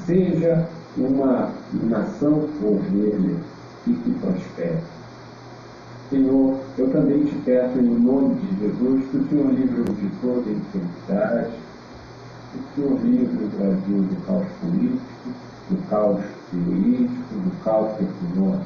seja 0.06 0.68
uma 0.96 1.50
nação 1.72 2.48
fornilha 2.60 3.36
e 3.86 3.92
que 3.92 4.10
prospere. 4.20 4.78
Senhor, 6.10 6.60
eu 6.78 6.90
também 6.90 7.24
te 7.24 7.34
peço 7.44 7.78
em 7.78 7.98
nome 7.98 8.34
de 8.36 8.60
Jesus 8.60 9.04
que 9.10 9.16
o 9.16 9.28
Senhor 9.28 9.50
livre 9.52 9.82
de 9.94 10.10
toda 10.20 10.50
infelicidade, 10.50 11.50
que 12.52 12.58
o 12.58 12.74
Senhor 12.74 13.00
livre 13.02 13.44
o 13.44 13.48
Brasil 13.48 14.02
do 14.02 14.26
caos 14.26 14.46
político, 14.60 15.00
do 15.70 15.88
caos 15.88 16.24
político, 16.50 17.34
do 17.34 17.64
caos 17.64 17.92
econômico. 18.00 18.64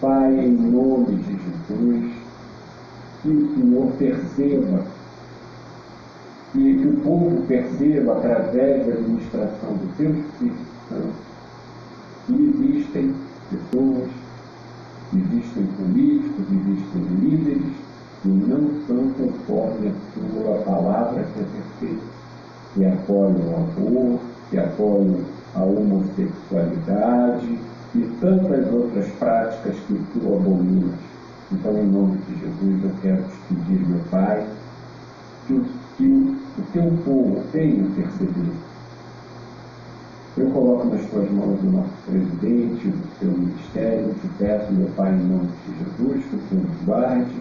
Pai, 0.00 0.34
em 0.34 0.52
nome 0.52 1.16
de 1.16 1.32
Jesus, 1.32 2.12
que 3.22 3.28
o 3.28 3.54
Senhor 3.54 3.92
perceba, 3.98 4.84
que, 6.52 6.78
que 6.78 6.86
o 6.86 6.96
povo 7.00 7.42
perceba 7.46 8.12
através 8.12 8.86
da 8.86 8.92
administração 8.92 9.72
do 9.72 9.96
teu 9.96 10.10
Espírito 10.10 10.66
Santo, 10.88 11.14
que 12.26 12.34
existem 12.34 13.14
pessoas, 13.50 14.10
existem 15.14 15.66
políticos, 15.66 16.44
existem 16.50 17.02
líderes 17.20 17.72
que 18.22 18.28
não 18.28 18.86
são 18.86 19.10
conforme 19.14 19.88
a 19.88 19.92
sua 20.14 20.58
palavra 20.58 21.24
que 21.34 21.40
é 21.40 21.44
perfeita, 21.44 22.04
que 22.74 22.84
apoiam 22.84 23.36
o 23.36 23.56
amor, 23.56 24.20
que 24.50 24.58
apoiam 24.58 25.20
a 25.54 25.62
homossexualidade 25.62 27.58
e 27.94 28.00
tantas 28.20 28.72
outras 28.72 29.06
práticas 29.18 29.76
que 29.86 29.94
tu 30.12 30.34
abominas. 30.34 30.98
Então, 31.50 31.76
em 31.76 31.86
nome 31.86 32.18
de 32.28 32.40
Jesus, 32.40 32.84
eu 32.84 32.90
quero 33.02 33.22
te 33.24 33.36
pedir, 33.48 33.86
meu 33.86 34.00
Pai, 34.10 34.46
que 35.46 35.54
o, 35.54 35.66
que 35.96 36.41
o 36.58 36.62
teu 36.72 36.92
povo 37.04 37.42
tenha 37.50 37.84
percebido. 37.94 38.52
Eu 40.36 40.50
coloco 40.50 40.88
nas 40.88 41.04
tuas 41.06 41.30
mãos 41.30 41.60
o 41.62 41.66
nosso 41.66 41.92
presidente, 42.06 42.88
o 42.88 43.18
seu 43.18 43.30
ministério, 43.30 44.14
te 44.20 44.28
peço, 44.38 44.72
meu 44.72 44.88
Pai, 44.96 45.12
em 45.12 45.24
nome 45.28 45.48
de 45.66 45.78
Jesus, 45.78 46.24
que 46.26 46.36
o 46.36 46.40
Senhor 46.48 46.64
nos 46.64 46.84
guarde, 46.84 47.36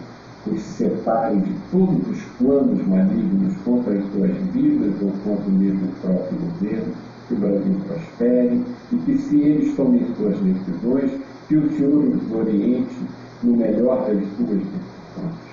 os 0.48 0.62
separe 0.62 1.38
de 1.38 1.54
todos 1.72 2.08
os 2.08 2.22
planos 2.38 2.88
malignos 2.88 3.56
contra 3.64 3.94
as 3.94 4.04
suas 4.12 4.36
vidas 4.54 4.94
ou 5.02 5.12
contra 5.24 5.50
o 5.50 5.52
mesmo 5.52 5.88
próprio 6.02 6.40
governo 6.40 6.94
que 7.28 7.34
o 7.34 7.38
Brasil 7.38 7.82
prospere 7.88 8.62
e 8.92 8.96
que, 8.98 9.18
se 9.18 9.40
eles 9.40 9.76
tomem 9.76 10.06
suas 10.16 10.38
decisões, 10.40 11.12
que 11.48 11.58
o 11.58 11.70
Senhor 11.78 12.04
os 12.04 12.32
oriente 12.34 12.98
no 13.44 13.56
melhor 13.56 14.00
das 14.08 14.18
suas 14.36 14.50
decisões. 14.50 15.51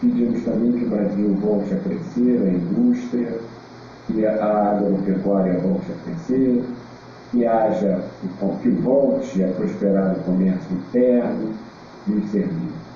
Pedimos 0.00 0.44
também 0.44 0.72
que 0.72 0.84
o 0.84 0.90
Brasil 0.90 1.34
volte 1.40 1.74
a 1.74 1.78
crescer, 1.78 2.40
a 2.42 2.50
indústria, 2.50 3.40
que 4.06 4.24
a 4.24 4.70
agropecuária 4.70 5.58
volte 5.58 5.90
a 5.90 6.04
crescer, 6.04 6.64
que 7.32 7.44
haja, 7.44 8.00
que 8.62 8.70
volte 8.70 9.42
a 9.42 9.48
prosperar 9.48 10.16
o 10.16 10.22
comércio 10.22 10.76
interno 10.76 11.52
e 12.06 12.12
os 12.12 12.30
serviços. 12.30 12.88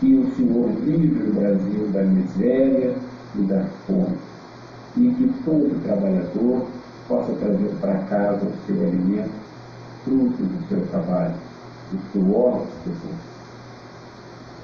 Que 0.00 0.14
o 0.14 0.34
Senhor 0.34 0.70
livre 0.84 1.28
o 1.28 1.34
Brasil 1.34 1.88
da 1.92 2.02
miséria 2.02 2.94
e 3.36 3.42
da 3.42 3.64
fome 3.86 4.16
e 4.96 5.08
que 5.10 5.32
todo 5.44 5.82
trabalhador 5.84 6.66
possa 7.08 7.32
trazer 7.34 7.70
para 7.80 7.94
casa 8.04 8.44
o 8.44 8.66
seu 8.66 8.80
alimento, 8.82 9.30
fruto 10.04 10.42
do 10.42 10.68
seu 10.68 10.86
trabalho, 10.88 11.34
do 11.90 11.98
suor 12.12 12.66
do 12.84 13.00
seu. 13.00 13.31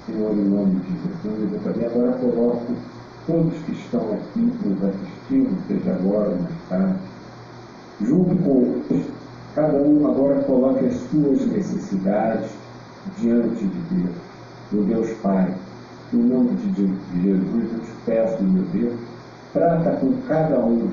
Senhor, 0.09 0.33
em 0.33 0.49
nome 0.49 0.81
de 0.81 0.89
Jesus, 0.89 1.53
eu 1.53 1.61
também 1.61 1.87
agora 1.87 2.13
coloco 2.13 2.65
todos 3.27 3.53
que 3.65 3.73
estão 3.73 4.11
aqui 4.15 4.41
nos 4.41 4.83
assistindo, 4.83 5.67
seja 5.69 5.91
agora 5.91 6.31
ou 6.31 6.39
mais 6.39 6.55
tarde, 6.71 6.99
junto 8.01 8.35
com 8.37 9.03
cada 9.55 9.77
um 9.77 10.11
agora 10.11 10.43
coloque 10.45 10.87
as 10.87 10.95
suas 11.11 11.47
necessidades 11.49 12.51
diante 13.19 13.67
de 13.67 13.79
Deus, 13.95 14.17
do 14.71 14.83
Deus 14.87 15.11
Pai. 15.23 15.55
Em 16.15 16.23
nome 16.23 16.57
de 16.57 16.75
Jesus, 17.23 17.73
eu 17.75 17.81
te 17.81 17.93
peço, 18.07 18.43
meu 18.43 18.65
Deus, 18.73 18.99
trata 19.53 19.91
com 19.97 20.15
cada 20.27 20.59
um, 20.61 20.91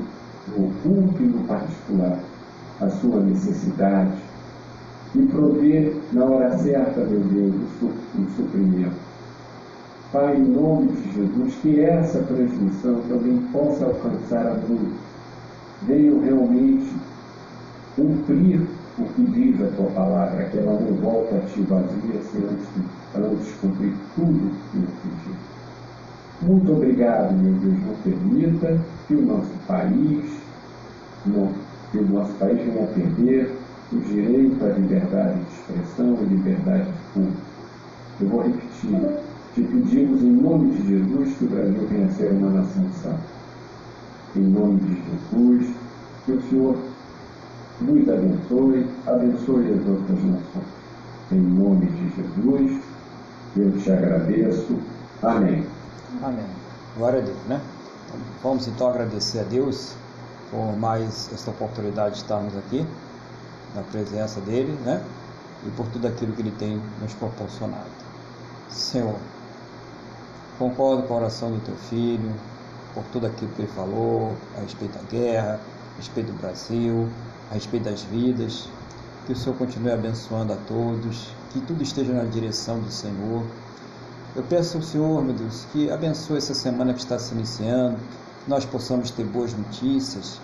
no 0.49 0.71
culto 0.83 1.23
e 1.23 1.27
no 1.27 1.47
particular, 1.47 2.19
a 2.81 2.89
sua 2.89 3.21
necessidade 3.21 4.11
e 5.15 5.25
provê 5.27 5.95
na 6.11 6.25
hora 6.25 6.57
certa, 6.57 6.99
meu 7.05 7.21
Deus, 7.21 7.55
o 7.81 8.35
suprimento. 8.35 9.04
Pai, 10.15 10.37
em 10.37 10.45
nome 10.45 10.93
de 10.93 11.11
Jesus, 11.11 11.55
que 11.55 11.81
essa 11.81 12.19
transmissão 12.19 13.01
também 13.09 13.37
possa 13.51 13.83
alcançar 13.83 14.47
a 14.47 14.53
muitos. 14.53 14.97
Venham 15.81 16.21
realmente 16.21 16.89
cumprir 17.97 18.61
o 18.97 19.03
que 19.03 19.23
diz 19.23 19.61
a 19.61 19.75
tua 19.75 19.91
palavra, 19.91 20.45
que 20.45 20.57
ela 20.57 20.79
não 20.79 20.95
volta 21.01 21.35
a 21.35 21.39
ti 21.41 21.59
vazia, 21.63 22.21
se 22.31 22.37
antes, 23.17 23.55
cumprir 23.59 23.93
tudo 24.15 24.29
o 24.31 24.71
que 24.71 24.77
nos 24.77 24.89
pediu. 25.03 25.35
Muito 26.43 26.71
obrigado, 26.71 27.33
meu 27.33 27.53
Deus, 27.55 27.85
não 27.85 27.95
permita 27.95 28.81
que 29.09 29.15
o 29.15 29.21
nosso 29.21 29.51
país, 29.67 30.31
não, 31.25 31.51
que 31.91 31.97
o 31.97 32.07
nosso 32.07 32.31
país 32.35 32.57
venha 32.57 32.87
perder 32.87 33.51
o 33.91 33.97
direito 33.97 34.63
à 34.63 34.69
liberdade 34.69 35.41
de 35.41 35.51
expressão 35.51 36.17
e 36.21 36.25
liberdade 36.33 36.85
de 36.85 37.13
culto. 37.13 37.37
Eu 38.21 38.27
vou 38.29 38.43
repetir. 38.43 39.34
Te 39.55 39.61
pedimos 39.61 40.21
em 40.21 40.31
nome 40.31 40.75
de 40.75 40.85
Jesus 40.85 41.37
que 41.37 41.45
o 41.45 41.47
Brasil 41.47 41.87
venha 41.89 42.07
a 42.07 42.11
ser 42.11 42.29
uma 42.33 42.49
nação 42.49 42.85
santa. 43.01 43.23
Em 44.35 44.41
nome 44.41 44.81
de 44.81 44.95
Jesus, 44.95 45.73
que 46.25 46.31
o 46.33 46.41
Senhor 46.49 46.77
nos 47.79 48.09
abençoe, 48.09 48.85
abençoe 49.07 49.71
as 49.71 49.87
outras 49.87 50.23
nações. 50.25 50.67
Em 51.31 51.39
nome 51.39 51.85
de 51.85 52.09
Jesus, 52.17 52.83
eu 53.55 53.71
te 53.79 53.91
agradeço. 53.93 54.77
Amém. 55.23 55.65
Amém. 56.21 56.45
Glória 56.97 57.21
a 57.21 57.23
Deus, 57.23 57.37
né? 57.47 57.61
Vamos 58.43 58.67
então 58.67 58.89
agradecer 58.89 59.39
a 59.39 59.43
Deus 59.43 59.95
por 60.51 60.77
mais 60.77 61.29
esta 61.33 61.51
oportunidade 61.51 62.15
de 62.15 62.21
estarmos 62.23 62.57
aqui, 62.57 62.85
na 63.73 63.83
presença 63.83 64.41
dele, 64.41 64.77
né? 64.83 65.01
E 65.65 65.69
por 65.71 65.87
tudo 65.87 66.09
aquilo 66.09 66.33
que 66.33 66.41
ele 66.41 66.53
tem 66.59 66.81
nos 67.01 67.13
proporcionado. 67.13 67.85
Senhor, 68.69 69.15
concordo 70.57 71.03
com 71.03 71.13
a 71.13 71.17
oração 71.17 71.51
do 71.51 71.59
teu 71.59 71.75
filho, 71.75 72.33
por 72.93 73.03
tudo 73.11 73.27
aquilo 73.27 73.51
que 73.51 73.61
ele 73.61 73.71
falou 73.71 74.35
a 74.57 74.61
respeito 74.61 74.93
da 74.93 75.03
guerra, 75.09 75.59
a 75.93 75.97
respeito 75.97 76.31
do 76.31 76.39
Brasil, 76.39 77.07
a 77.51 77.53
respeito 77.53 77.83
das 77.83 78.03
vidas. 78.03 78.69
Que 79.25 79.33
o 79.33 79.35
Senhor 79.35 79.57
continue 79.57 79.91
abençoando 79.91 80.53
a 80.53 80.57
todos, 80.67 81.29
que 81.51 81.59
tudo 81.61 81.81
esteja 81.81 82.13
na 82.13 82.25
direção 82.25 82.79
do 82.79 82.91
Senhor 82.91 83.43
eu 84.35 84.43
peço 84.43 84.75
ao 84.75 84.83
Senhor, 84.83 85.23
meu 85.23 85.33
Deus, 85.33 85.65
que 85.71 85.89
abençoe 85.89 86.35
essa 86.35 86.53
semana 86.53 86.93
que 86.93 86.99
está 86.99 87.17
se 87.17 87.33
iniciando, 87.33 87.95
que 88.43 88.49
nós 88.49 88.65
possamos 88.65 89.09
ter 89.09 89.23
boas 89.23 89.53
notícias, 89.53 90.41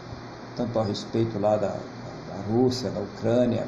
tanto 0.55 0.79
a 0.79 0.83
respeito 0.85 1.37
lá 1.37 1.57
da, 1.57 1.67
da 1.67 2.41
Rússia, 2.49 2.89
da 2.89 3.01
Ucrânia, 3.01 3.67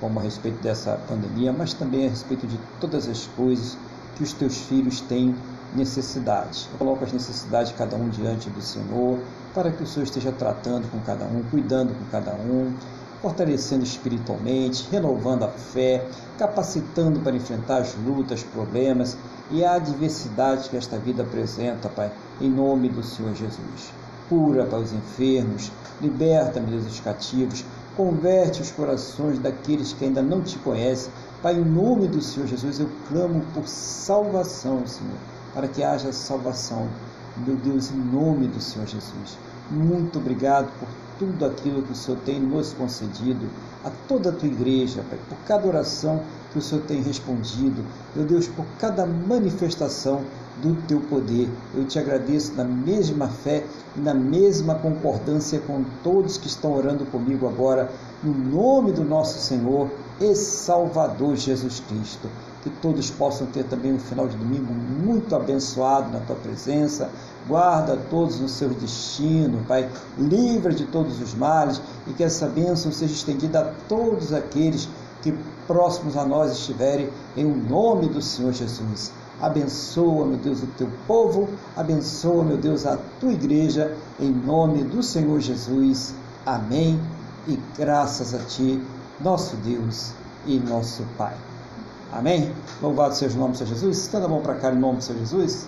como 0.00 0.18
a 0.18 0.22
respeito 0.24 0.60
dessa 0.60 0.98
pandemia, 1.08 1.52
mas 1.52 1.74
também 1.74 2.06
a 2.06 2.10
respeito 2.10 2.44
de 2.44 2.58
todas 2.80 3.08
as 3.08 3.28
coisas 3.36 3.78
que 4.16 4.24
os 4.24 4.32
teus 4.32 4.56
filhos 4.62 5.00
têm 5.02 5.32
necessidade. 5.74 6.68
Eu 6.72 6.78
coloco 6.78 7.04
as 7.04 7.12
necessidades 7.12 7.70
de 7.70 7.78
cada 7.78 7.96
um 7.96 8.08
diante 8.08 8.50
do 8.50 8.60
Senhor, 8.60 9.18
para 9.54 9.70
que 9.70 9.82
o 9.82 9.86
Senhor 9.86 10.04
esteja 10.04 10.32
tratando 10.32 10.90
com 10.90 11.00
cada 11.00 11.24
um, 11.24 11.42
cuidando 11.50 11.94
com 11.94 12.04
cada 12.10 12.32
um, 12.32 12.74
fortalecendo 13.22 13.84
espiritualmente, 13.84 14.86
renovando 14.90 15.44
a 15.44 15.48
fé, 15.48 16.04
capacitando 16.36 17.20
para 17.20 17.36
enfrentar 17.36 17.78
as 17.78 17.94
lutas, 17.94 18.42
problemas 18.42 19.16
e 19.50 19.64
a 19.64 19.74
adversidade 19.74 20.68
que 20.68 20.76
esta 20.76 20.98
vida 20.98 21.22
apresenta, 21.22 21.88
Pai, 21.88 22.10
em 22.40 22.50
nome 22.50 22.88
do 22.88 23.02
Senhor 23.02 23.34
Jesus. 23.34 23.92
Cura, 24.28 24.64
Pai, 24.66 24.82
os 24.82 24.92
enfermos, 24.92 25.70
liberta, 26.00 26.60
meu 26.60 26.70
Deus, 26.70 26.86
os 26.86 27.00
cativos, 27.00 27.64
converte 27.96 28.62
os 28.62 28.70
corações 28.70 29.38
daqueles 29.38 29.92
que 29.92 30.04
ainda 30.04 30.22
não 30.22 30.42
te 30.42 30.58
conhecem. 30.58 31.12
Pai, 31.42 31.54
em 31.54 31.64
nome 31.64 32.08
do 32.08 32.20
Senhor 32.20 32.46
Jesus, 32.46 32.80
eu 32.80 32.88
clamo 33.08 33.42
por 33.54 33.68
salvação, 33.68 34.86
Senhor, 34.86 35.14
para 35.54 35.68
que 35.68 35.82
haja 35.82 36.12
salvação. 36.12 36.88
Meu 37.46 37.56
Deus, 37.56 37.90
em 37.90 37.96
nome 37.96 38.46
do 38.46 38.60
Senhor 38.60 38.86
Jesus. 38.86 39.38
Muito 39.70 40.18
obrigado 40.18 40.70
por 40.78 40.88
tudo 41.18 41.46
aquilo 41.46 41.82
que 41.82 41.92
o 41.92 41.96
Senhor 41.96 42.18
tem 42.24 42.40
nos 42.40 42.72
concedido, 42.72 43.46
a 43.84 43.90
toda 44.08 44.30
a 44.30 44.32
tua 44.32 44.48
igreja, 44.48 45.04
Pai, 45.08 45.18
por 45.28 45.38
cada 45.46 45.66
oração 45.66 46.22
que 46.52 46.58
o 46.58 46.62
Senhor 46.62 46.82
tem 46.84 47.00
respondido, 47.00 47.84
meu 48.14 48.24
Deus, 48.24 48.48
por 48.48 48.66
cada 48.78 49.06
manifestação 49.06 50.22
do 50.60 50.74
teu 50.86 51.00
poder. 51.00 51.48
Eu 51.74 51.84
te 51.86 51.98
agradeço 51.98 52.54
na 52.54 52.64
mesma 52.64 53.28
fé 53.28 53.64
e 53.96 54.00
na 54.00 54.12
mesma 54.12 54.74
concordância 54.74 55.60
com 55.60 55.84
todos 56.02 56.36
que 56.36 56.48
estão 56.48 56.72
orando 56.72 57.06
comigo 57.06 57.48
agora, 57.48 57.90
no 58.22 58.34
nome 58.34 58.92
do 58.92 59.04
nosso 59.04 59.38
Senhor 59.38 59.90
e 60.20 60.34
Salvador 60.34 61.36
Jesus 61.36 61.80
Cristo 61.88 62.28
que 62.62 62.70
todos 62.70 63.10
possam 63.10 63.46
ter 63.48 63.64
também 63.64 63.92
um 63.92 63.98
final 63.98 64.28
de 64.28 64.36
domingo 64.36 64.72
muito 64.72 65.34
abençoado 65.34 66.10
na 66.12 66.20
tua 66.20 66.36
presença. 66.36 67.10
Guarda 67.48 67.98
todos 68.08 68.38
no 68.38 68.48
seu 68.48 68.68
destino, 68.68 69.64
Pai. 69.66 69.90
Livra 70.16 70.72
de 70.72 70.86
todos 70.86 71.20
os 71.20 71.34
males 71.34 71.82
e 72.06 72.12
que 72.12 72.22
essa 72.22 72.46
bênção 72.46 72.92
seja 72.92 73.12
estendida 73.12 73.60
a 73.60 73.64
todos 73.88 74.32
aqueles 74.32 74.88
que 75.22 75.34
próximos 75.66 76.16
a 76.16 76.24
nós 76.24 76.52
estiverem, 76.52 77.08
em 77.36 77.44
o 77.44 77.56
nome 77.56 78.08
do 78.08 78.20
Senhor 78.20 78.52
Jesus. 78.52 79.12
Abençoa, 79.40 80.26
meu 80.26 80.36
Deus, 80.36 80.62
o 80.62 80.66
teu 80.78 80.88
povo, 81.06 81.48
abençoa, 81.76 82.44
meu 82.44 82.56
Deus, 82.56 82.86
a 82.86 82.98
tua 83.18 83.32
igreja, 83.32 83.96
em 84.20 84.30
nome 84.30 84.84
do 84.84 85.02
Senhor 85.02 85.40
Jesus. 85.40 86.14
Amém. 86.46 87.00
E 87.48 87.58
graças 87.76 88.34
a 88.34 88.38
ti, 88.38 88.80
nosso 89.20 89.56
Deus 89.56 90.12
e 90.46 90.58
nosso 90.60 91.04
Pai. 91.16 91.34
Amém? 92.12 92.52
Louvado 92.82 93.14
seja 93.14 93.34
o 93.36 93.40
nome 93.40 93.52
do 93.52 93.58
Senhor 93.58 93.70
Jesus. 93.70 93.98
Estenda 93.98 94.26
a 94.26 94.28
mão 94.28 94.42
para 94.42 94.54
cá 94.56 94.70
em 94.70 94.76
nome 94.76 94.98
do 94.98 95.04
Senhor 95.04 95.18
Jesus. 95.20 95.66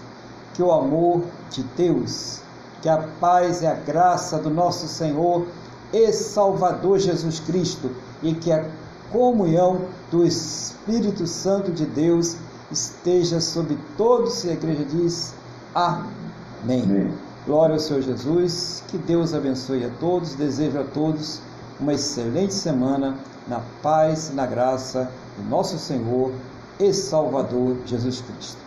Que 0.53 0.63
o 0.63 0.71
amor 0.71 1.23
de 1.51 1.63
Deus, 1.77 2.41
que 2.83 2.89
a 2.89 2.99
paz 3.19 3.63
e 3.63 3.67
a 3.67 3.75
graça 3.75 4.39
do 4.39 4.51
nosso 4.51 4.87
Senhor 4.87 5.47
e 5.93 6.13
Salvador 6.13 6.99
Jesus 6.99 7.41
Cristo 7.41 7.91
e 8.23 8.35
que 8.35 8.53
a 8.53 8.65
comunhão 9.11 9.87
do 10.11 10.25
Espírito 10.27 11.27
Santo 11.27 11.73
de 11.73 11.87
Deus 11.87 12.37
esteja 12.71 13.41
sobre 13.41 13.79
todos. 13.97 14.45
E 14.45 14.51
a 14.51 14.53
igreja 14.53 14.85
diz: 14.85 15.33
Amém. 15.75 16.83
Amém. 16.83 17.15
Glória 17.47 17.75
ao 17.75 17.81
Senhor 17.81 18.03
Jesus. 18.03 18.85
Que 18.89 18.99
Deus 18.99 19.33
abençoe 19.33 19.85
a 19.85 19.91
todos. 19.99 20.35
Desejo 20.35 20.79
a 20.79 20.85
todos 20.85 21.41
uma 21.81 21.95
excelente 21.95 22.53
semana 22.53 23.17
na 23.49 23.61
paz 23.83 24.29
e 24.29 24.35
na 24.35 24.47
graça 24.47 25.11
do 25.37 25.49
nosso 25.49 25.79
Senhor 25.79 26.33
e 26.79 26.93
Salvador 26.93 27.77
Jesus 27.87 28.21
Cristo. 28.21 28.64